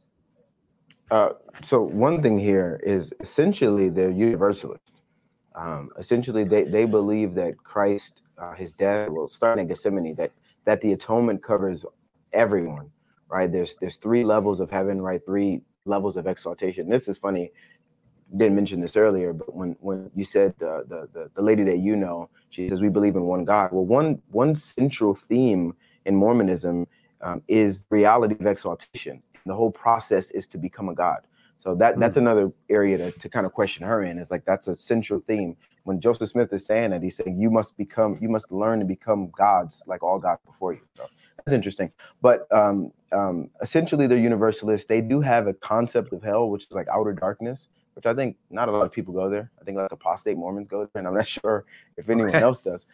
[1.12, 1.30] Uh,
[1.64, 4.92] so one thing here is essentially they're universalist.
[5.56, 10.32] Um, essentially, they, they believe that Christ, uh, his death, well, starting in Gethsemane, that
[10.66, 11.86] that the atonement covers
[12.32, 12.90] everyone.
[13.30, 13.52] Right?
[13.52, 15.02] There's there's three levels of heaven.
[15.02, 15.22] Right?
[15.26, 16.90] Three levels of exaltation.
[16.90, 17.52] This is funny
[18.38, 21.80] didn't mention this earlier, but when when you said the, the the the lady that
[21.80, 23.72] you know, she says we believe in one God.
[23.72, 26.88] Well, one one central theme in Mormonism
[27.22, 29.22] um, is reality of exaltation.
[29.46, 31.20] The whole process is to become a God.
[31.58, 32.22] So that that's hmm.
[32.22, 34.18] another area to, to kind of question her in.
[34.18, 35.56] Is like that's a central theme.
[35.84, 38.86] When Joseph Smith is saying that, he's saying you must become, you must learn to
[38.86, 40.80] become gods like all gods before you.
[40.96, 41.08] So
[41.38, 41.92] that's interesting.
[42.22, 44.88] But um, um, essentially, they're universalists.
[44.88, 48.38] They do have a concept of hell, which is like outer darkness which I think
[48.50, 49.52] not a lot of people go there.
[49.60, 51.66] I think like apostate Mormons go there, and I'm not sure
[51.98, 52.86] if anyone else does.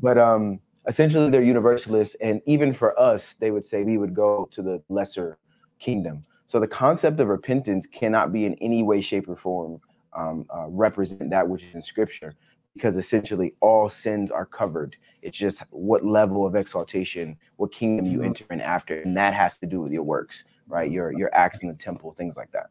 [0.00, 4.48] But um, essentially, they're universalists, and even for us, they would say we would go
[4.52, 5.38] to the lesser
[5.78, 6.24] kingdom.
[6.46, 9.80] So the concept of repentance cannot be in any way, shape, or form
[10.12, 12.34] um, uh, represent that which is in Scripture,
[12.74, 14.96] because essentially all sins are covered.
[15.22, 18.26] It's just what level of exaltation, what kingdom you mm-hmm.
[18.26, 20.90] enter in after, and that has to do with your works, right?
[20.90, 22.70] Your your acts in the temple, things like that.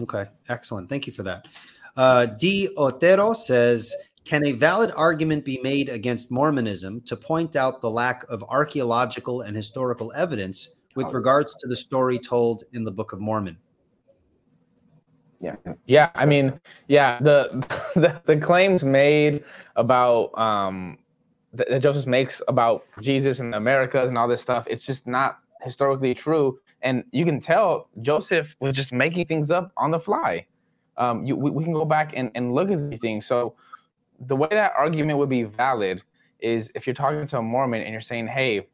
[0.00, 0.88] Okay, excellent.
[0.88, 1.46] Thank you for that.
[1.96, 2.70] Uh, D.
[2.76, 3.94] Otero says,
[4.24, 9.42] can a valid argument be made against Mormonism to point out the lack of archaeological
[9.42, 13.58] and historical evidence with regards to the story told in the Book of Mormon?
[15.40, 15.56] Yeah.
[15.84, 16.10] Yeah.
[16.14, 16.58] I mean,
[16.88, 17.50] yeah, the
[17.94, 19.44] the, the claims made
[19.76, 20.98] about um
[21.52, 25.06] that, that Joseph makes about Jesus and the Americas and all this stuff, it's just
[25.06, 26.58] not historically true.
[26.84, 30.46] And you can tell Joseph was just making things up on the fly.
[30.96, 33.26] Um, you, we, we can go back and, and look at these things.
[33.26, 33.56] So
[34.20, 36.02] the way that argument would be valid
[36.40, 38.68] is if you're talking to a Mormon and you're saying, hey,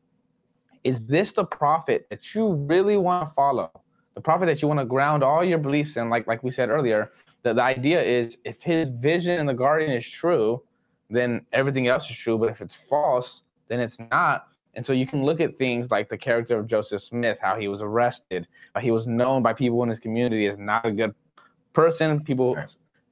[0.82, 3.70] is this the prophet that you really want to follow?
[4.14, 6.68] The prophet that you want to ground all your beliefs in, like like we said
[6.68, 7.12] earlier,
[7.42, 10.62] that the idea is if his vision in the garden is true,
[11.10, 12.36] then everything else is true.
[12.36, 14.48] But if it's false, then it's not.
[14.74, 17.68] And so you can look at things like the character of Joseph Smith, how he
[17.68, 18.46] was arrested,
[18.80, 21.14] he was known by people in his community as not a good
[21.72, 22.20] person.
[22.22, 22.56] People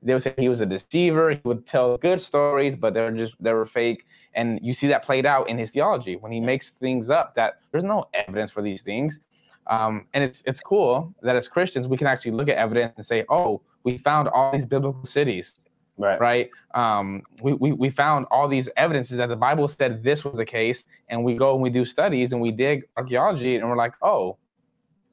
[0.03, 1.31] they would say he was a deceiver.
[1.31, 4.07] He would tell good stories, but they're just they were fake.
[4.35, 7.59] And you see that played out in his theology when he makes things up that
[7.73, 9.19] there's no evidence for these things.
[9.67, 13.05] Um, and it's it's cool that as Christians we can actually look at evidence and
[13.05, 15.59] say, oh, we found all these biblical cities
[15.99, 16.21] right.
[16.21, 16.51] right?
[16.75, 20.45] Um, we, we, we found all these evidences that the bible said this was the
[20.45, 23.93] case and we go and we do studies and we dig archaeology and we're like
[24.03, 24.37] oh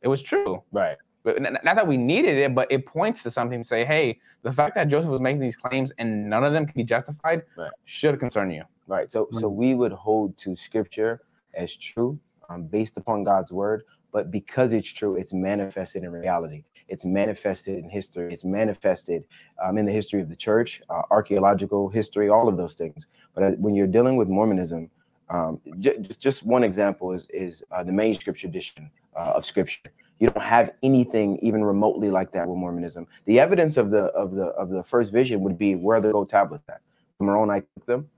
[0.01, 0.61] it was true.
[0.71, 0.97] Right.
[1.23, 4.51] But not that we needed it but it points to something to say hey the
[4.51, 7.71] fact that joseph was making these claims and none of them can be justified right.
[7.85, 8.63] should concern you.
[8.87, 9.11] Right.
[9.11, 11.21] So so we would hold to scripture
[11.55, 16.63] as true um, based upon god's word but because it's true it's manifested in reality
[16.87, 18.33] it's manifested in history.
[18.33, 19.25] It's manifested
[19.63, 23.05] um, in the history of the church, uh, archaeological history, all of those things.
[23.33, 24.89] But uh, when you're dealing with Mormonism,
[25.29, 29.91] um, j- just one example is is uh, the manuscript tradition uh, of Scripture.
[30.19, 33.07] You don't have anything even remotely like that with Mormonism.
[33.25, 36.29] The evidence of the of the of the first vision would be where the gold
[36.29, 36.81] tablets at.
[37.19, 38.09] Moroni took them,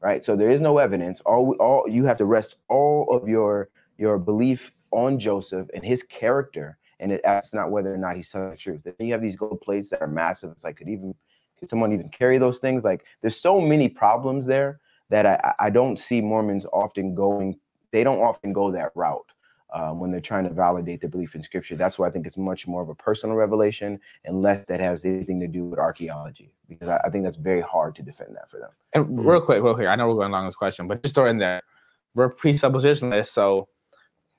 [0.00, 0.24] right?
[0.24, 1.20] So there is no evidence.
[1.26, 3.68] All all you have to rest all of your
[3.98, 8.30] your belief on Joseph and his character and it asks not whether or not he's
[8.30, 8.80] telling the truth.
[8.84, 10.50] Then you have these gold plates that are massive.
[10.52, 11.14] It's like could even
[11.58, 12.84] could someone even carry those things?
[12.84, 14.80] Like there's so many problems there
[15.10, 17.58] that I, I don't see Mormons often going.
[17.90, 19.26] They don't often go that route.
[19.70, 21.74] Uh, when they're trying to validate their belief in scripture.
[21.74, 25.04] That's why I think it's much more of a personal revelation and less that has
[25.04, 28.48] anything to do with archaeology, because I, I think that's very hard to defend that
[28.48, 28.70] for them.
[28.92, 31.26] And real quick, real quick, I know we're going along this question, but just throw
[31.26, 31.60] in there,
[32.14, 33.66] we're presuppositionalists, so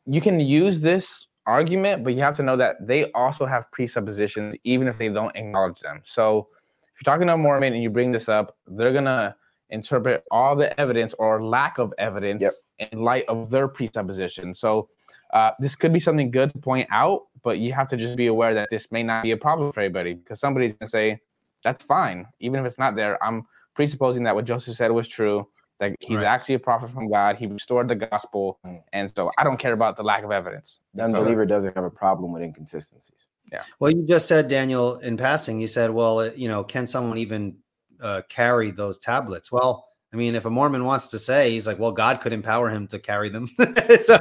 [0.06, 4.56] you can use this argument, but you have to know that they also have presuppositions,
[4.64, 6.02] even if they don't acknowledge them.
[6.06, 6.48] So
[6.94, 9.36] if you're talking to a Mormon and you bring this up, they're gonna
[9.70, 12.54] interpret all the evidence or lack of evidence yep.
[12.80, 14.54] in light of their presupposition.
[14.56, 14.90] So
[15.34, 18.28] uh, this could be something good to point out, but you have to just be
[18.28, 21.20] aware that this may not be a problem for everybody because somebody's gonna say,
[21.64, 23.22] "That's fine," even if it's not there.
[23.24, 23.46] I'm
[23.76, 25.48] presupposing that what Joseph said was true
[25.80, 26.26] that he's right.
[26.26, 27.36] actually a prophet from God.
[27.36, 28.82] He restored the gospel, mm.
[28.94, 30.80] and so I don't care about the lack of evidence.
[30.94, 33.28] The unbeliever so, doesn't have a problem with inconsistencies.
[33.52, 33.64] Yeah.
[33.80, 37.58] Well, you just said, Daniel, in passing, you said, "Well, you know, can someone even
[38.00, 41.78] uh, carry those tablets?" Well, I mean, if a Mormon wants to say, he's like,
[41.78, 43.50] "Well, God could empower him to carry them."
[44.02, 44.18] so,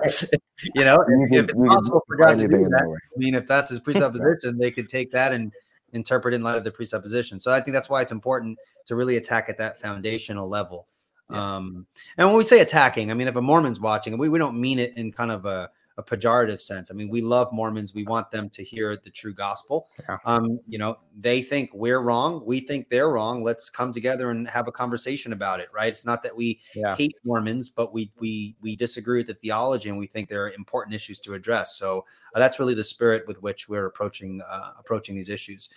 [0.75, 3.71] you know, if, if it's possible for God to do that, I mean, if that's
[3.71, 5.53] his presupposition, they could take that and
[5.93, 7.39] interpret in light of the presupposition.
[7.41, 10.89] So I think that's why it's important to really attack at that foundational level.
[11.31, 11.57] Yeah.
[11.57, 11.87] Um,
[12.19, 14.79] and when we say attacking, I mean, if a Mormon's watching, we, we don't mean
[14.79, 16.91] it in kind of a, a pejorative sense.
[16.91, 17.95] I mean, we love Mormons.
[17.95, 19.89] We want them to hear the true gospel.
[20.09, 20.19] Yeah.
[20.25, 22.43] Um, you know, they think we're wrong.
[22.45, 23.45] We think they're wrong.
[23.45, 25.69] Let's come together and have a conversation about it.
[25.73, 25.89] Right.
[25.89, 26.97] It's not that we yeah.
[26.97, 30.51] hate Mormons, but we, we, we disagree with the theology and we think there are
[30.51, 31.77] important issues to address.
[31.77, 35.69] So uh, that's really the spirit with which we're approaching, uh, approaching these issues.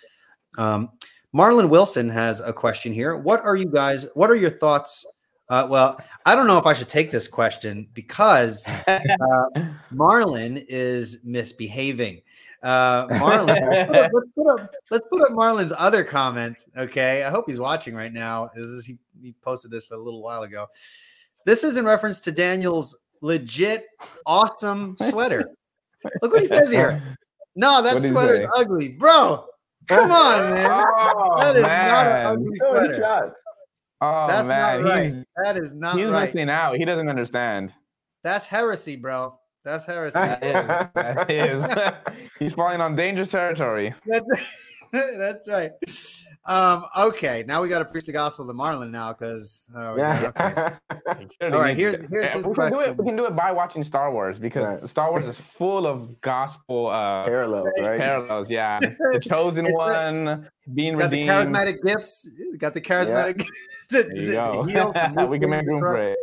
[0.58, 0.90] Um,
[1.32, 3.16] Marlon Wilson has a question here.
[3.16, 5.06] What are you guys, what are your thoughts
[5.50, 9.46] uh, well, I don't know if I should take this question because uh,
[9.92, 12.20] Marlon is misbehaving.
[12.62, 16.64] Uh, Marlon, let's, put up, let's put up Marlon's other comment.
[16.76, 18.50] Okay, I hope he's watching right now.
[18.54, 20.66] This is he, he posted this a little while ago.
[21.46, 23.84] This is in reference to Daniel's legit
[24.26, 25.50] awesome sweater.
[26.22, 27.16] Look what he says here.
[27.56, 29.46] No, that sweater is ugly, bro.
[29.88, 30.70] Come on, man.
[30.70, 31.86] Oh, that is man.
[31.86, 33.34] not an ugly sweater.
[34.00, 35.06] Oh That's man, not right.
[35.06, 36.32] He's, that is not he's right.
[36.32, 36.76] missing out.
[36.76, 37.72] He doesn't understand.
[38.22, 39.38] That's heresy, bro.
[39.64, 40.18] That's heresy.
[40.18, 40.94] that is.
[40.94, 41.30] That
[42.16, 42.24] is.
[42.38, 43.94] he's falling on dangerous territory.
[44.06, 44.26] That's,
[44.92, 45.72] that's right.
[46.48, 50.32] Um, okay, now we got to preach the gospel to Marlon now because oh, yeah.
[50.34, 51.26] Okay.
[51.42, 52.96] All right, here's here's his we can do it.
[52.96, 54.88] We can do it by watching Star Wars because right.
[54.88, 57.68] Star Wars is full of gospel uh, parallels.
[57.78, 58.00] Right?
[58.00, 58.78] Parallels, yeah.
[58.80, 61.28] The chosen one being got redeemed.
[61.28, 62.30] Got the charismatic gifts.
[62.56, 63.44] Got the charismatic
[63.90, 64.02] yeah.
[64.02, 64.92] to, to, to heal.
[64.94, 66.18] To we can make room for it.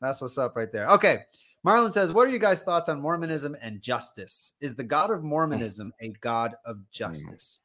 [0.00, 0.88] That's what's up right there.
[0.88, 1.20] Okay.
[1.64, 4.54] Marlon says, What are you guys' thoughts on Mormonism and justice?
[4.60, 7.62] Is the God of Mormonism a God of justice?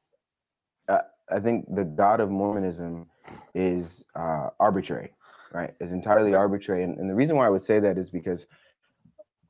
[1.31, 3.07] I think the God of Mormonism
[3.53, 5.13] is uh, arbitrary,
[5.53, 5.73] right?
[5.79, 8.45] Is entirely arbitrary, and, and the reason why I would say that is because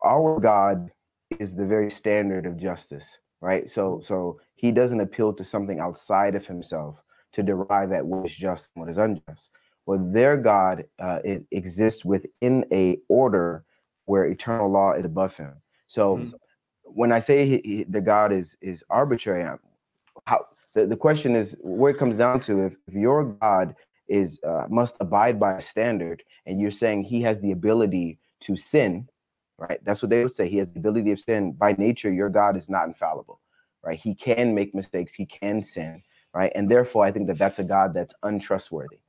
[0.03, 0.91] our God
[1.39, 3.69] is the very standard of justice, right?
[3.69, 7.03] So, so He doesn't appeal to something outside of Himself
[7.33, 9.49] to derive at what is just and what is unjust.
[9.85, 13.63] Well, their God uh, it exists within a order
[14.05, 15.53] where eternal law is above Him.
[15.87, 16.35] So, mm-hmm.
[16.83, 19.45] when I say he, he, the God is is arbitrary,
[20.25, 23.75] how the, the question is where it comes down to if, if your God
[24.07, 28.55] is uh, must abide by a standard and you're saying he has the ability to
[28.57, 29.07] sin,
[29.57, 29.79] right?
[29.83, 30.49] That's what they would say.
[30.49, 31.53] He has the ability of sin.
[31.53, 33.39] By nature, your God is not infallible,
[33.83, 33.99] right?
[33.99, 36.03] He can make mistakes, he can sin,
[36.33, 36.51] right?
[36.55, 38.99] And therefore, I think that that's a God that's untrustworthy.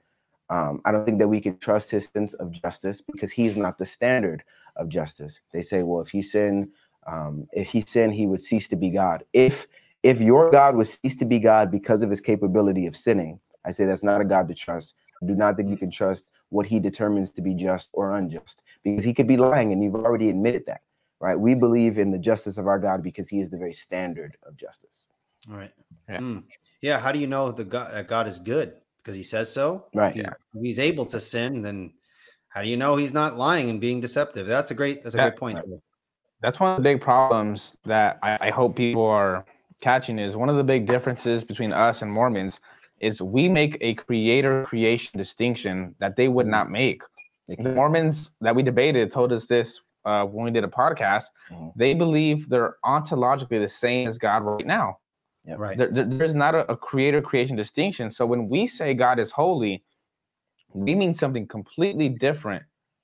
[0.51, 3.79] Um, I don't think that we can trust his sense of justice because he's not
[3.79, 4.45] the standard
[4.77, 5.41] of justice.
[5.53, 6.69] They say, well, if he sinned,
[7.07, 9.25] um, if he sinned, he would cease to be God.
[9.33, 9.67] If
[10.03, 13.71] if your God would cease to be God because of his capability of sinning, I
[13.71, 14.95] say that's not a God to trust.
[15.23, 18.63] I do not think you can trust what he determines to be just or unjust
[18.83, 20.81] because he could be lying and you've already admitted that,
[21.21, 21.39] right?
[21.39, 24.57] We believe in the justice of our God because he is the very standard of
[24.57, 25.07] justice.
[25.51, 25.71] All right.
[26.09, 26.19] Yeah.
[26.19, 26.45] Mm.
[26.81, 26.99] yeah.
[26.99, 28.75] How do you know the God, that God is good?
[28.99, 29.87] Because he says so.
[29.95, 30.11] Right.
[30.11, 30.35] If he's, yeah.
[30.55, 31.93] if he's able to sin, then
[32.49, 34.47] how do you know he's not lying and being deceptive?
[34.47, 35.03] That's a great.
[35.03, 35.59] That's a great point.
[36.43, 39.45] That's one of the big problems that I, I hope people are
[39.83, 42.61] catching is one of the big differences between us and Mormons
[43.01, 47.03] is we make a creator creation distinction that they would not make.
[47.49, 51.25] The Mormons that we debated told us this uh, when we did a podcast.
[51.51, 51.69] Mm-hmm.
[51.77, 54.99] They believe they're ontologically the same as God right now.
[55.45, 55.77] Yeah, right.
[55.77, 58.11] There, there, there's not a, a creator creation distinction.
[58.11, 59.83] So when we say God is holy,
[60.73, 62.63] we mean something completely different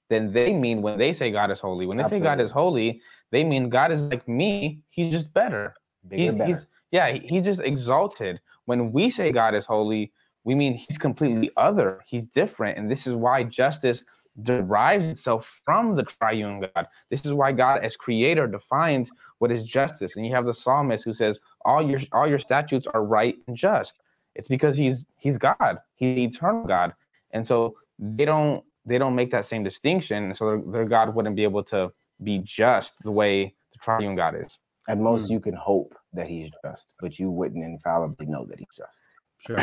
[0.08, 1.84] than they mean when they say God is holy.
[1.84, 2.24] When they Absolutely.
[2.24, 4.80] say God is holy, they mean God is like me.
[4.88, 5.74] He's just better.
[6.06, 8.40] Bigger, he's, he's, yeah, he's just exalted.
[8.66, 10.12] When we say God is holy,
[10.44, 12.00] we mean he's completely other.
[12.06, 12.78] He's different.
[12.78, 14.04] And this is why justice
[14.42, 16.86] derives itself from the triune God.
[17.10, 20.16] This is why God as creator defines what is justice.
[20.16, 23.56] And you have the psalmist who says, All your all your statutes are right and
[23.56, 23.94] just.
[24.34, 26.94] It's because he's he's God, he's the eternal God.
[27.32, 30.32] And so they don't they don't make that same distinction.
[30.34, 31.92] So their, their God wouldn't be able to
[32.22, 34.58] be just the way the triune God is.
[34.88, 35.30] At most, mm.
[35.30, 38.98] you can hope that he's just, but you wouldn't infallibly know that he's just.
[39.38, 39.58] Sure.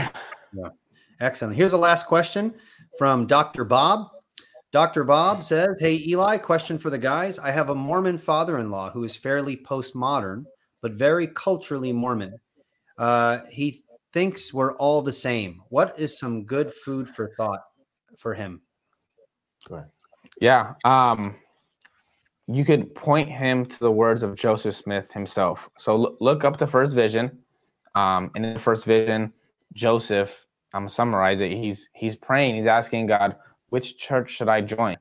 [0.53, 0.69] Yeah.
[1.19, 1.55] Excellent.
[1.55, 2.53] Here's a last question
[2.97, 3.65] from Dr.
[3.65, 4.07] Bob.
[4.71, 5.03] Dr.
[5.03, 7.39] Bob says, Hey, Eli, question for the guys.
[7.39, 10.43] I have a Mormon father in law who is fairly postmodern,
[10.81, 12.37] but very culturally Mormon.
[12.97, 13.83] Uh, he
[14.13, 15.61] thinks we're all the same.
[15.69, 17.61] What is some good food for thought
[18.17, 18.61] for him?
[19.67, 19.89] Go ahead.
[20.39, 20.73] Yeah.
[20.83, 21.35] Um,
[22.47, 25.67] you could point him to the words of Joseph Smith himself.
[25.79, 27.39] So look, look up the first vision.
[27.95, 29.33] Um, and in the first vision,
[29.73, 31.51] Joseph, I'm summarize it.
[31.51, 33.37] He's he's praying, he's asking God,
[33.69, 34.97] which church should I join?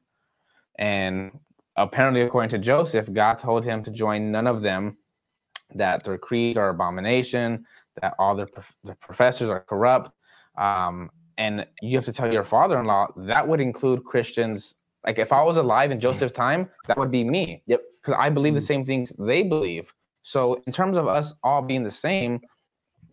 [0.79, 1.39] And
[1.77, 4.97] apparently, according to Joseph, God told him to join none of them,
[5.75, 7.67] that their creeds are abomination,
[8.01, 8.49] that all their,
[8.85, 10.11] their professors are corrupt.
[10.57, 15.43] Um, and you have to tell your father-in-law that would include Christians like if I
[15.43, 17.63] was alive in Joseph's time, that would be me.
[17.67, 17.81] Yep.
[18.01, 18.67] Because I believe the mm.
[18.67, 19.93] same things they believe.
[20.23, 22.41] So in terms of us all being the same,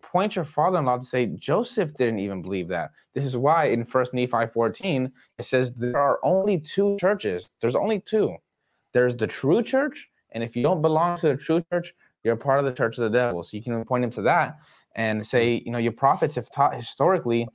[0.02, 2.90] point your father-in-law to say Joseph didn't even believe that.
[3.14, 7.48] This is why in First Nephi 14 it says there are only two churches.
[7.60, 8.36] There's only two.
[8.92, 11.94] There's the true church, and if you don't belong to the true church,
[12.24, 13.42] you're part of the church of the devil.
[13.42, 14.58] So you can point him to that
[14.94, 17.48] and say, you know, your prophets have taught historically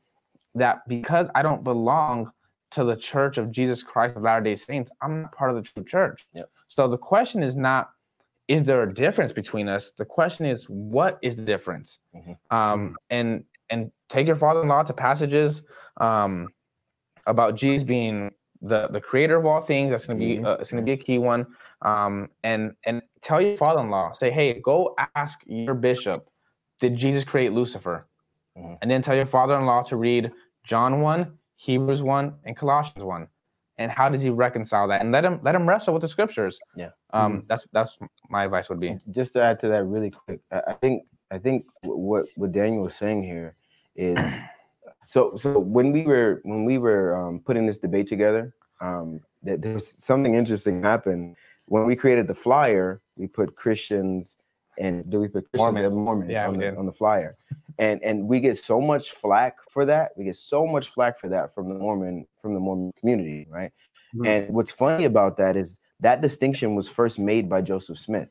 [0.55, 2.31] that because I don't belong
[2.71, 5.61] to the church of Jesus Christ of Latter day Saints, I'm not part of the
[5.61, 6.27] true church.
[6.33, 6.49] Yep.
[6.67, 7.91] So the question is not,
[8.47, 9.91] is there a difference between us?
[9.97, 11.99] The question is, what is the difference?
[12.15, 12.55] Mm-hmm.
[12.55, 15.63] Um, and and take your father-in-law to passages
[15.99, 16.47] um,
[17.25, 18.31] about Jesus being
[18.61, 19.91] the the creator of all things.
[19.91, 20.45] That's going to be mm-hmm.
[20.45, 21.45] uh, it's going to be a key one.
[21.81, 26.29] Um, and and tell your father-in-law, say, hey, go ask your bishop,
[26.79, 28.07] did Jesus create Lucifer?
[28.57, 28.73] mm-hmm.
[28.81, 30.31] and then tell your father-in-law to read
[30.63, 33.27] John 1, Hebrews 1, and Colossians 1.
[33.79, 35.01] And how does he reconcile that?
[35.01, 36.59] And let him let him wrestle with the scriptures.
[36.75, 36.89] Yeah.
[37.11, 37.47] Um, mm-hmm.
[37.47, 37.97] that's that's
[38.29, 38.97] my advice would be.
[39.11, 42.95] Just to add to that really quick, I think I think what what Daniel was
[42.95, 43.55] saying here
[43.95, 44.17] is
[45.05, 49.61] so so when we were when we were um, putting this debate together, um, that
[49.61, 51.35] there was something interesting happened
[51.65, 52.99] when we created the flyer.
[53.15, 54.35] We put Christians
[54.79, 57.35] and do we put Christians Mormons, Mormons yeah, on, the, on the flyer,
[57.79, 60.11] and and we get so much flack for that.
[60.17, 63.71] We get so much flack for that from the Mormon from the Mormon community, right?
[64.15, 64.25] Mm-hmm.
[64.25, 68.29] And what's funny about that is that distinction was first made by Joseph Smith,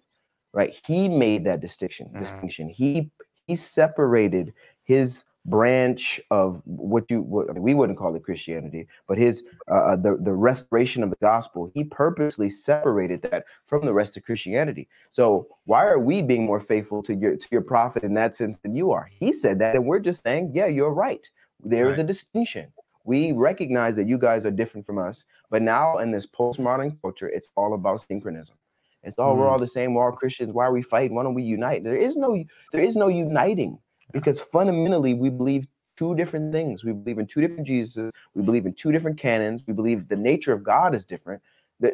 [0.52, 0.74] right?
[0.86, 2.08] He made that distinction.
[2.08, 2.20] Mm-hmm.
[2.20, 2.68] Distinction.
[2.68, 3.10] He
[3.46, 4.52] he separated
[4.84, 9.44] his branch of what you what, I mean, we wouldn't call it Christianity, but his
[9.70, 11.70] uh, uh, the the restoration of the gospel.
[11.72, 14.88] He purposely separated that from the rest of Christianity.
[15.10, 18.58] So why are we being more faithful to your to your prophet in that sense
[18.58, 19.08] than you are?
[19.10, 21.28] He said that, and we're just saying, yeah, you're right.
[21.60, 21.92] There right.
[21.92, 22.72] is a distinction.
[23.04, 27.28] We recognize that you guys are different from us, but now in this postmodern culture,
[27.28, 28.56] it's all about syncretism.
[29.04, 29.38] It's all mm.
[29.38, 29.94] we're all the same.
[29.94, 30.52] We're all Christians.
[30.52, 31.14] Why are we fighting?
[31.14, 31.84] Why don't we unite?
[31.84, 32.42] There is no
[32.72, 33.78] there is no uniting
[34.20, 35.66] because fundamentally we believe
[35.96, 36.84] two different things.
[36.84, 38.10] We believe in two different Jesus.
[38.34, 39.64] We believe in two different canons.
[39.66, 41.42] We believe the nature of God is different.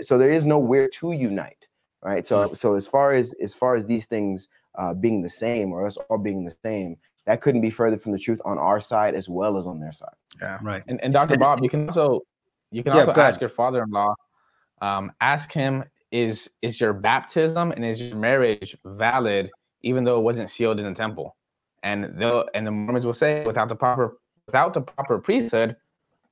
[0.01, 1.67] So there is nowhere to unite,
[2.03, 2.27] right?
[2.27, 5.87] So so as far as as far as these things uh, being the same or
[5.87, 6.97] us all being the same,
[7.27, 9.93] that couldn't be further from the truth on our side as well as on their
[9.93, 10.15] side.
[10.41, 10.83] Yeah, right.
[10.87, 11.37] And, and Dr.
[11.37, 12.21] Bob, you can also
[12.71, 14.15] you can yeah, also ask your father-in-law,
[14.81, 19.51] um, ask him is is your baptism and is your marriage valid
[19.83, 21.37] even though it wasn't sealed in the temple?
[21.83, 25.77] And they'll and the Mormons will say without the proper without the proper priesthood,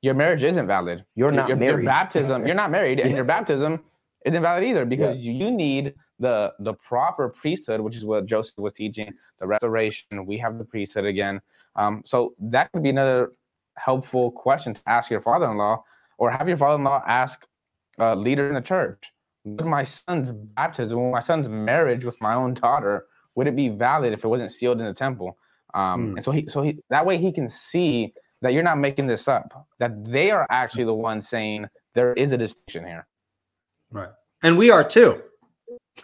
[0.02, 1.04] your marriage isn't valid.
[1.14, 1.82] You're not your, married.
[1.82, 3.80] Your baptism, you're not married, and your baptism
[4.24, 5.32] isn't valid either because yeah.
[5.32, 9.12] you need the the proper priesthood, which is what Joseph was teaching.
[9.38, 11.40] The restoration, we have the priesthood again.
[11.76, 13.32] Um, so that could be another
[13.76, 15.82] helpful question to ask your father-in-law,
[16.18, 17.46] or have your father-in-law ask
[17.98, 19.12] a leader in the church.
[19.44, 24.12] Would my son's baptism, my son's marriage with my own daughter, would it be valid
[24.12, 25.38] if it wasn't sealed in the temple?
[25.74, 26.16] Um, mm.
[26.16, 29.28] And so he, so he, that way he can see that you're not making this
[29.28, 33.06] up, that they are actually the ones saying there is a distinction here.
[33.90, 34.08] Right.
[34.42, 35.22] And we are too.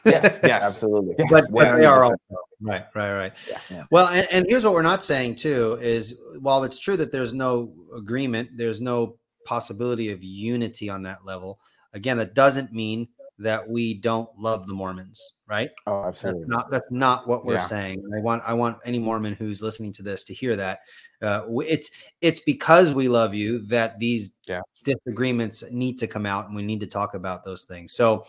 [0.05, 1.15] yes, yes, absolutely.
[1.19, 1.29] Yes.
[1.31, 2.17] But, but they are also
[2.61, 3.33] right, right, right.
[3.49, 3.59] Yeah.
[3.71, 3.85] Yeah.
[3.91, 7.33] Well, and, and here's what we're not saying too is while it's true that there's
[7.33, 9.17] no agreement, there's no
[9.47, 11.61] possibility of unity on that level.
[11.95, 15.71] Again, that doesn't mean that we don't love the Mormons, right?
[15.87, 16.41] Oh, absolutely.
[16.41, 17.61] That's not that's not what we're yeah.
[17.61, 18.03] saying.
[18.17, 20.81] I want I want any Mormon who's listening to this to hear that.
[21.21, 21.91] Uh, it's
[22.21, 24.61] it's because we love you that these yeah.
[24.85, 27.93] disagreements need to come out, and we need to talk about those things.
[27.93, 28.25] So.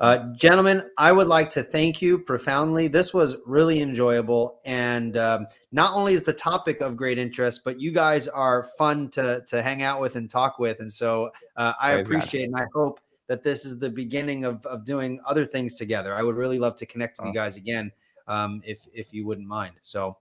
[0.00, 2.88] Uh, gentlemen, I would like to thank you profoundly.
[2.88, 7.80] This was really enjoyable, and um, not only is the topic of great interest, but
[7.80, 11.74] you guys are fun to to hang out with and talk with, and so uh,
[11.80, 12.98] I appreciate and I hope
[13.28, 16.14] that this is the beginning of, of doing other things together.
[16.14, 17.90] I would really love to connect with you guys again,
[18.28, 19.74] um, if if you wouldn't mind.
[19.82, 20.18] So,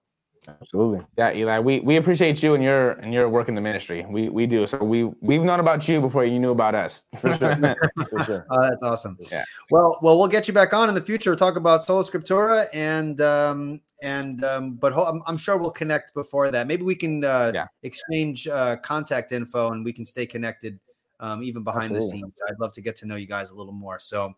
[0.48, 4.06] absolutely, yeah, Eli, we we appreciate you and your and your work in the ministry.
[4.10, 4.66] We we do.
[4.68, 7.02] So we we've known about you before you knew about us.
[7.20, 7.56] For sure,
[8.10, 8.46] for sure.
[8.52, 9.18] Oh, that's awesome.
[9.32, 9.44] Yeah.
[9.70, 11.36] Well, well, we'll get you back on in the future.
[11.36, 16.14] Talk about Sola Scriptura and um and um, but ho- I'm, I'm, sure we'll connect
[16.14, 16.68] before that.
[16.68, 17.68] Maybe we can uh, yeah.
[17.84, 20.78] exchange uh, contact info and we can stay connected
[21.20, 22.22] um, even behind Absolutely.
[22.22, 22.42] the scenes.
[22.50, 24.00] I'd love to get to know you guys a little more.
[24.00, 24.34] So,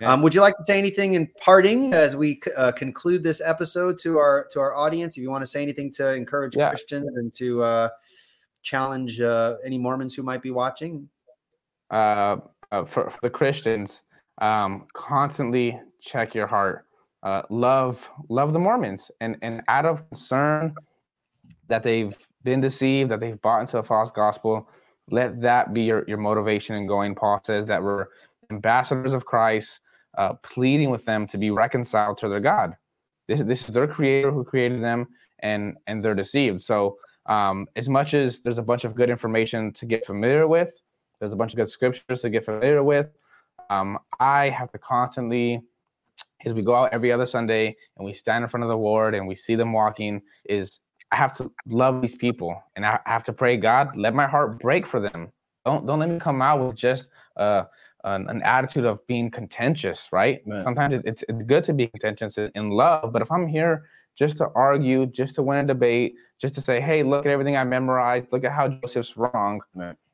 [0.00, 0.12] yeah.
[0.12, 3.98] um, would you like to say anything in parting as we uh, conclude this episode
[3.98, 5.16] to our to our audience?
[5.16, 6.68] If you want to say anything to encourage yeah.
[6.68, 7.88] Christians and to uh,
[8.62, 11.08] challenge uh, any Mormons who might be watching,
[11.90, 12.36] uh,
[12.72, 14.02] uh, for, for, the Christians,
[14.40, 16.86] um, constantly check your heart.
[17.22, 20.74] Uh, love love the Mormons, and and out of concern
[21.68, 24.68] that they've been deceived, that they've bought into a false gospel
[25.10, 27.14] let that be your, your motivation in going.
[27.14, 28.06] Paul says that we're
[28.50, 29.80] ambassadors of Christ,
[30.18, 32.76] uh, pleading with them to be reconciled to their God.
[33.28, 35.06] This, this is their creator who created them,
[35.40, 36.62] and and they're deceived.
[36.62, 40.80] So um, as much as there's a bunch of good information to get familiar with,
[41.20, 43.08] there's a bunch of good scriptures to get familiar with.
[43.68, 45.60] Um, I have to constantly,
[46.44, 49.14] as we go out every other Sunday and we stand in front of the Lord
[49.14, 50.80] and we see them walking, is
[51.12, 54.60] I have to love these people, and I have to pray, God, let my heart
[54.60, 55.32] break for them.
[55.64, 57.06] Don't don't let me come out with just
[57.36, 57.64] uh,
[58.04, 60.46] an, an attitude of being contentious, right?
[60.46, 60.62] Man.
[60.62, 63.88] Sometimes it, it's it's good to be contentious in, in love, but if I'm here
[64.16, 67.56] just to argue, just to win a debate, just to say, hey, look at everything
[67.56, 69.60] I memorized, look at how Joseph's wrong,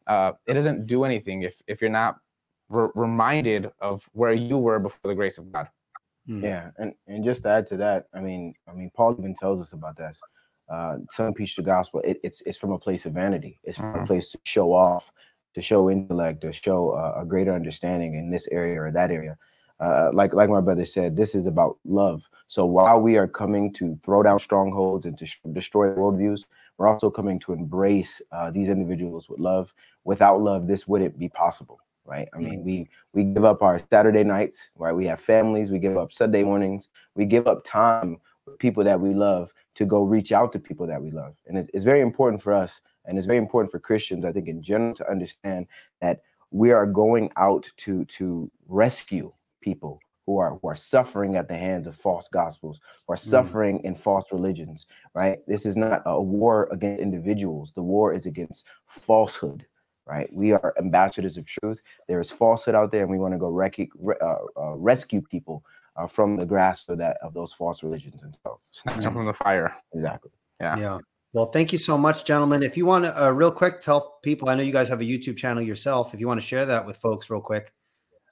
[0.06, 2.18] uh, it doesn't do anything if if you're not
[2.70, 5.68] re- reminded of where you were before the grace of God.
[6.26, 6.42] Hmm.
[6.42, 9.60] Yeah, and and just to add to that, I mean, I mean, Paul even tells
[9.60, 10.18] us about this
[10.68, 13.60] uh, some preach the gospel, it, it's it's from a place of vanity.
[13.62, 14.06] It's from a mm-hmm.
[14.06, 15.12] place to show off,
[15.54, 19.36] to show intellect, to show uh, a greater understanding in this area or that area.
[19.78, 22.22] Uh, like like my brother said, this is about love.
[22.48, 26.44] So while we are coming to throw down strongholds and to sh- destroy worldviews,
[26.78, 29.72] we're also coming to embrace uh, these individuals with love.
[30.04, 32.28] Without love, this wouldn't be possible, right?
[32.34, 34.92] I mean, we we give up our Saturday nights, right?
[34.92, 35.70] We have families.
[35.70, 36.88] We give up Sunday mornings.
[37.14, 38.18] We give up time
[38.58, 41.84] people that we love to go reach out to people that we love, and it's
[41.84, 45.10] very important for us, and it's very important for Christians, I think, in general, to
[45.10, 45.66] understand
[46.00, 46.20] that
[46.50, 51.56] we are going out to to rescue people who are who are suffering at the
[51.56, 53.30] hands of false gospels, who are mm.
[53.30, 53.84] suffering mm.
[53.84, 55.38] in false religions, right?
[55.46, 57.72] This is not a war against individuals.
[57.74, 59.66] The war is against falsehood,
[60.06, 60.28] right?
[60.32, 61.80] We are ambassadors of truth.
[62.08, 63.78] There is falsehood out there, and we want to go rec-
[64.20, 65.64] uh, uh, rescue people
[65.96, 69.26] uh, from the grasp of that of those false religions and so snatch them from
[69.26, 69.74] the fire.
[69.94, 70.30] Exactly.
[70.60, 70.78] Yeah.
[70.78, 70.98] Yeah.
[71.32, 72.62] Well, thank you so much, gentlemen.
[72.62, 74.48] If you want to, uh, real quick, tell people.
[74.48, 76.14] I know you guys have a YouTube channel yourself.
[76.14, 77.74] If you want to share that with folks, real quick.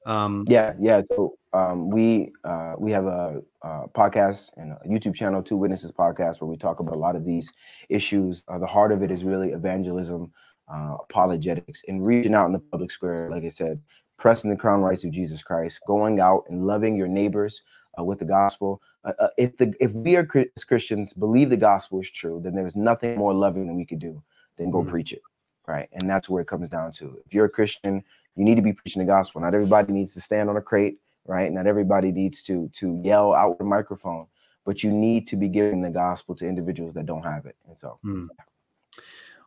[0.06, 1.02] Um, yeah, yeah.
[1.14, 5.92] So um, we uh, we have a, a, podcast and a YouTube channel, Two Witnesses
[5.92, 7.50] Podcast, where we talk about a lot of these
[7.88, 8.42] issues.
[8.48, 10.32] Uh, the heart of it is really evangelism,
[10.72, 13.30] uh, apologetics, and reaching out in the public square.
[13.30, 13.80] Like I said,
[14.18, 17.62] pressing the crown rights of Jesus Christ, going out and loving your neighbors
[17.98, 18.80] uh, with the gospel.
[19.04, 20.26] Uh, uh, if the if we are
[20.66, 24.22] Christians believe the gospel is true, then there's nothing more loving than we could do
[24.56, 24.90] than go mm-hmm.
[24.90, 25.22] preach it,
[25.66, 25.88] right?
[25.92, 27.18] And that's where it comes down to.
[27.26, 28.04] If you're a Christian
[28.36, 29.40] you need to be preaching the gospel.
[29.40, 31.50] Not everybody needs to stand on a crate, right?
[31.52, 34.26] Not everybody needs to to yell out with a microphone,
[34.64, 37.56] but you need to be giving the gospel to individuals that don't have it.
[37.68, 38.26] And so, hmm.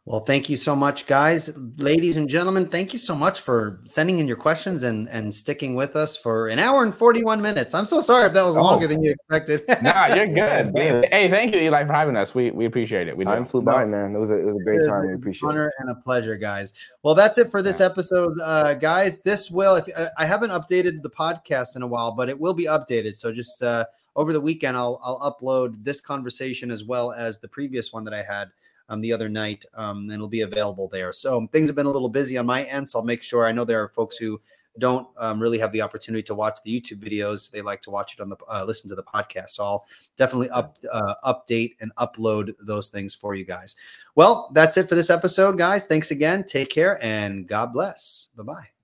[0.07, 2.67] Well, thank you so much, guys, ladies and gentlemen.
[2.67, 6.47] Thank you so much for sending in your questions and and sticking with us for
[6.47, 7.73] an hour and forty one minutes.
[7.73, 8.63] I'm so sorry if that was oh.
[8.63, 9.65] longer than you expected.
[9.83, 10.73] nah, you're good.
[10.77, 12.33] hey, thank you, Eli, for having us.
[12.33, 13.17] We we appreciate it.
[13.17, 14.15] We time flew by, man.
[14.15, 15.07] It was a it was a great time.
[15.07, 15.73] We appreciate honor it.
[15.79, 16.71] and a pleasure, guys.
[17.03, 17.87] Well, that's it for this yeah.
[17.87, 19.19] episode, uh, guys.
[19.19, 19.75] This will.
[19.75, 23.17] If uh, I haven't updated the podcast in a while, but it will be updated.
[23.17, 23.83] So just uh,
[24.15, 28.13] over the weekend, I'll I'll upload this conversation as well as the previous one that
[28.13, 28.51] I had
[28.89, 31.11] um, the other night, um, and it'll be available there.
[31.13, 33.45] So things have been a little busy on my end, so I'll make sure.
[33.45, 34.39] I know there are folks who
[34.79, 37.49] don't um, really have the opportunity to watch the YouTube videos.
[37.51, 39.51] They like to watch it on the uh, listen to the podcast.
[39.51, 39.85] So I'll
[40.15, 43.75] definitely up uh, update and upload those things for you guys.
[44.15, 45.87] Well, that's it for this episode, guys.
[45.87, 46.43] Thanks again.
[46.43, 48.27] Take care and God bless.
[48.35, 48.76] Bye bye.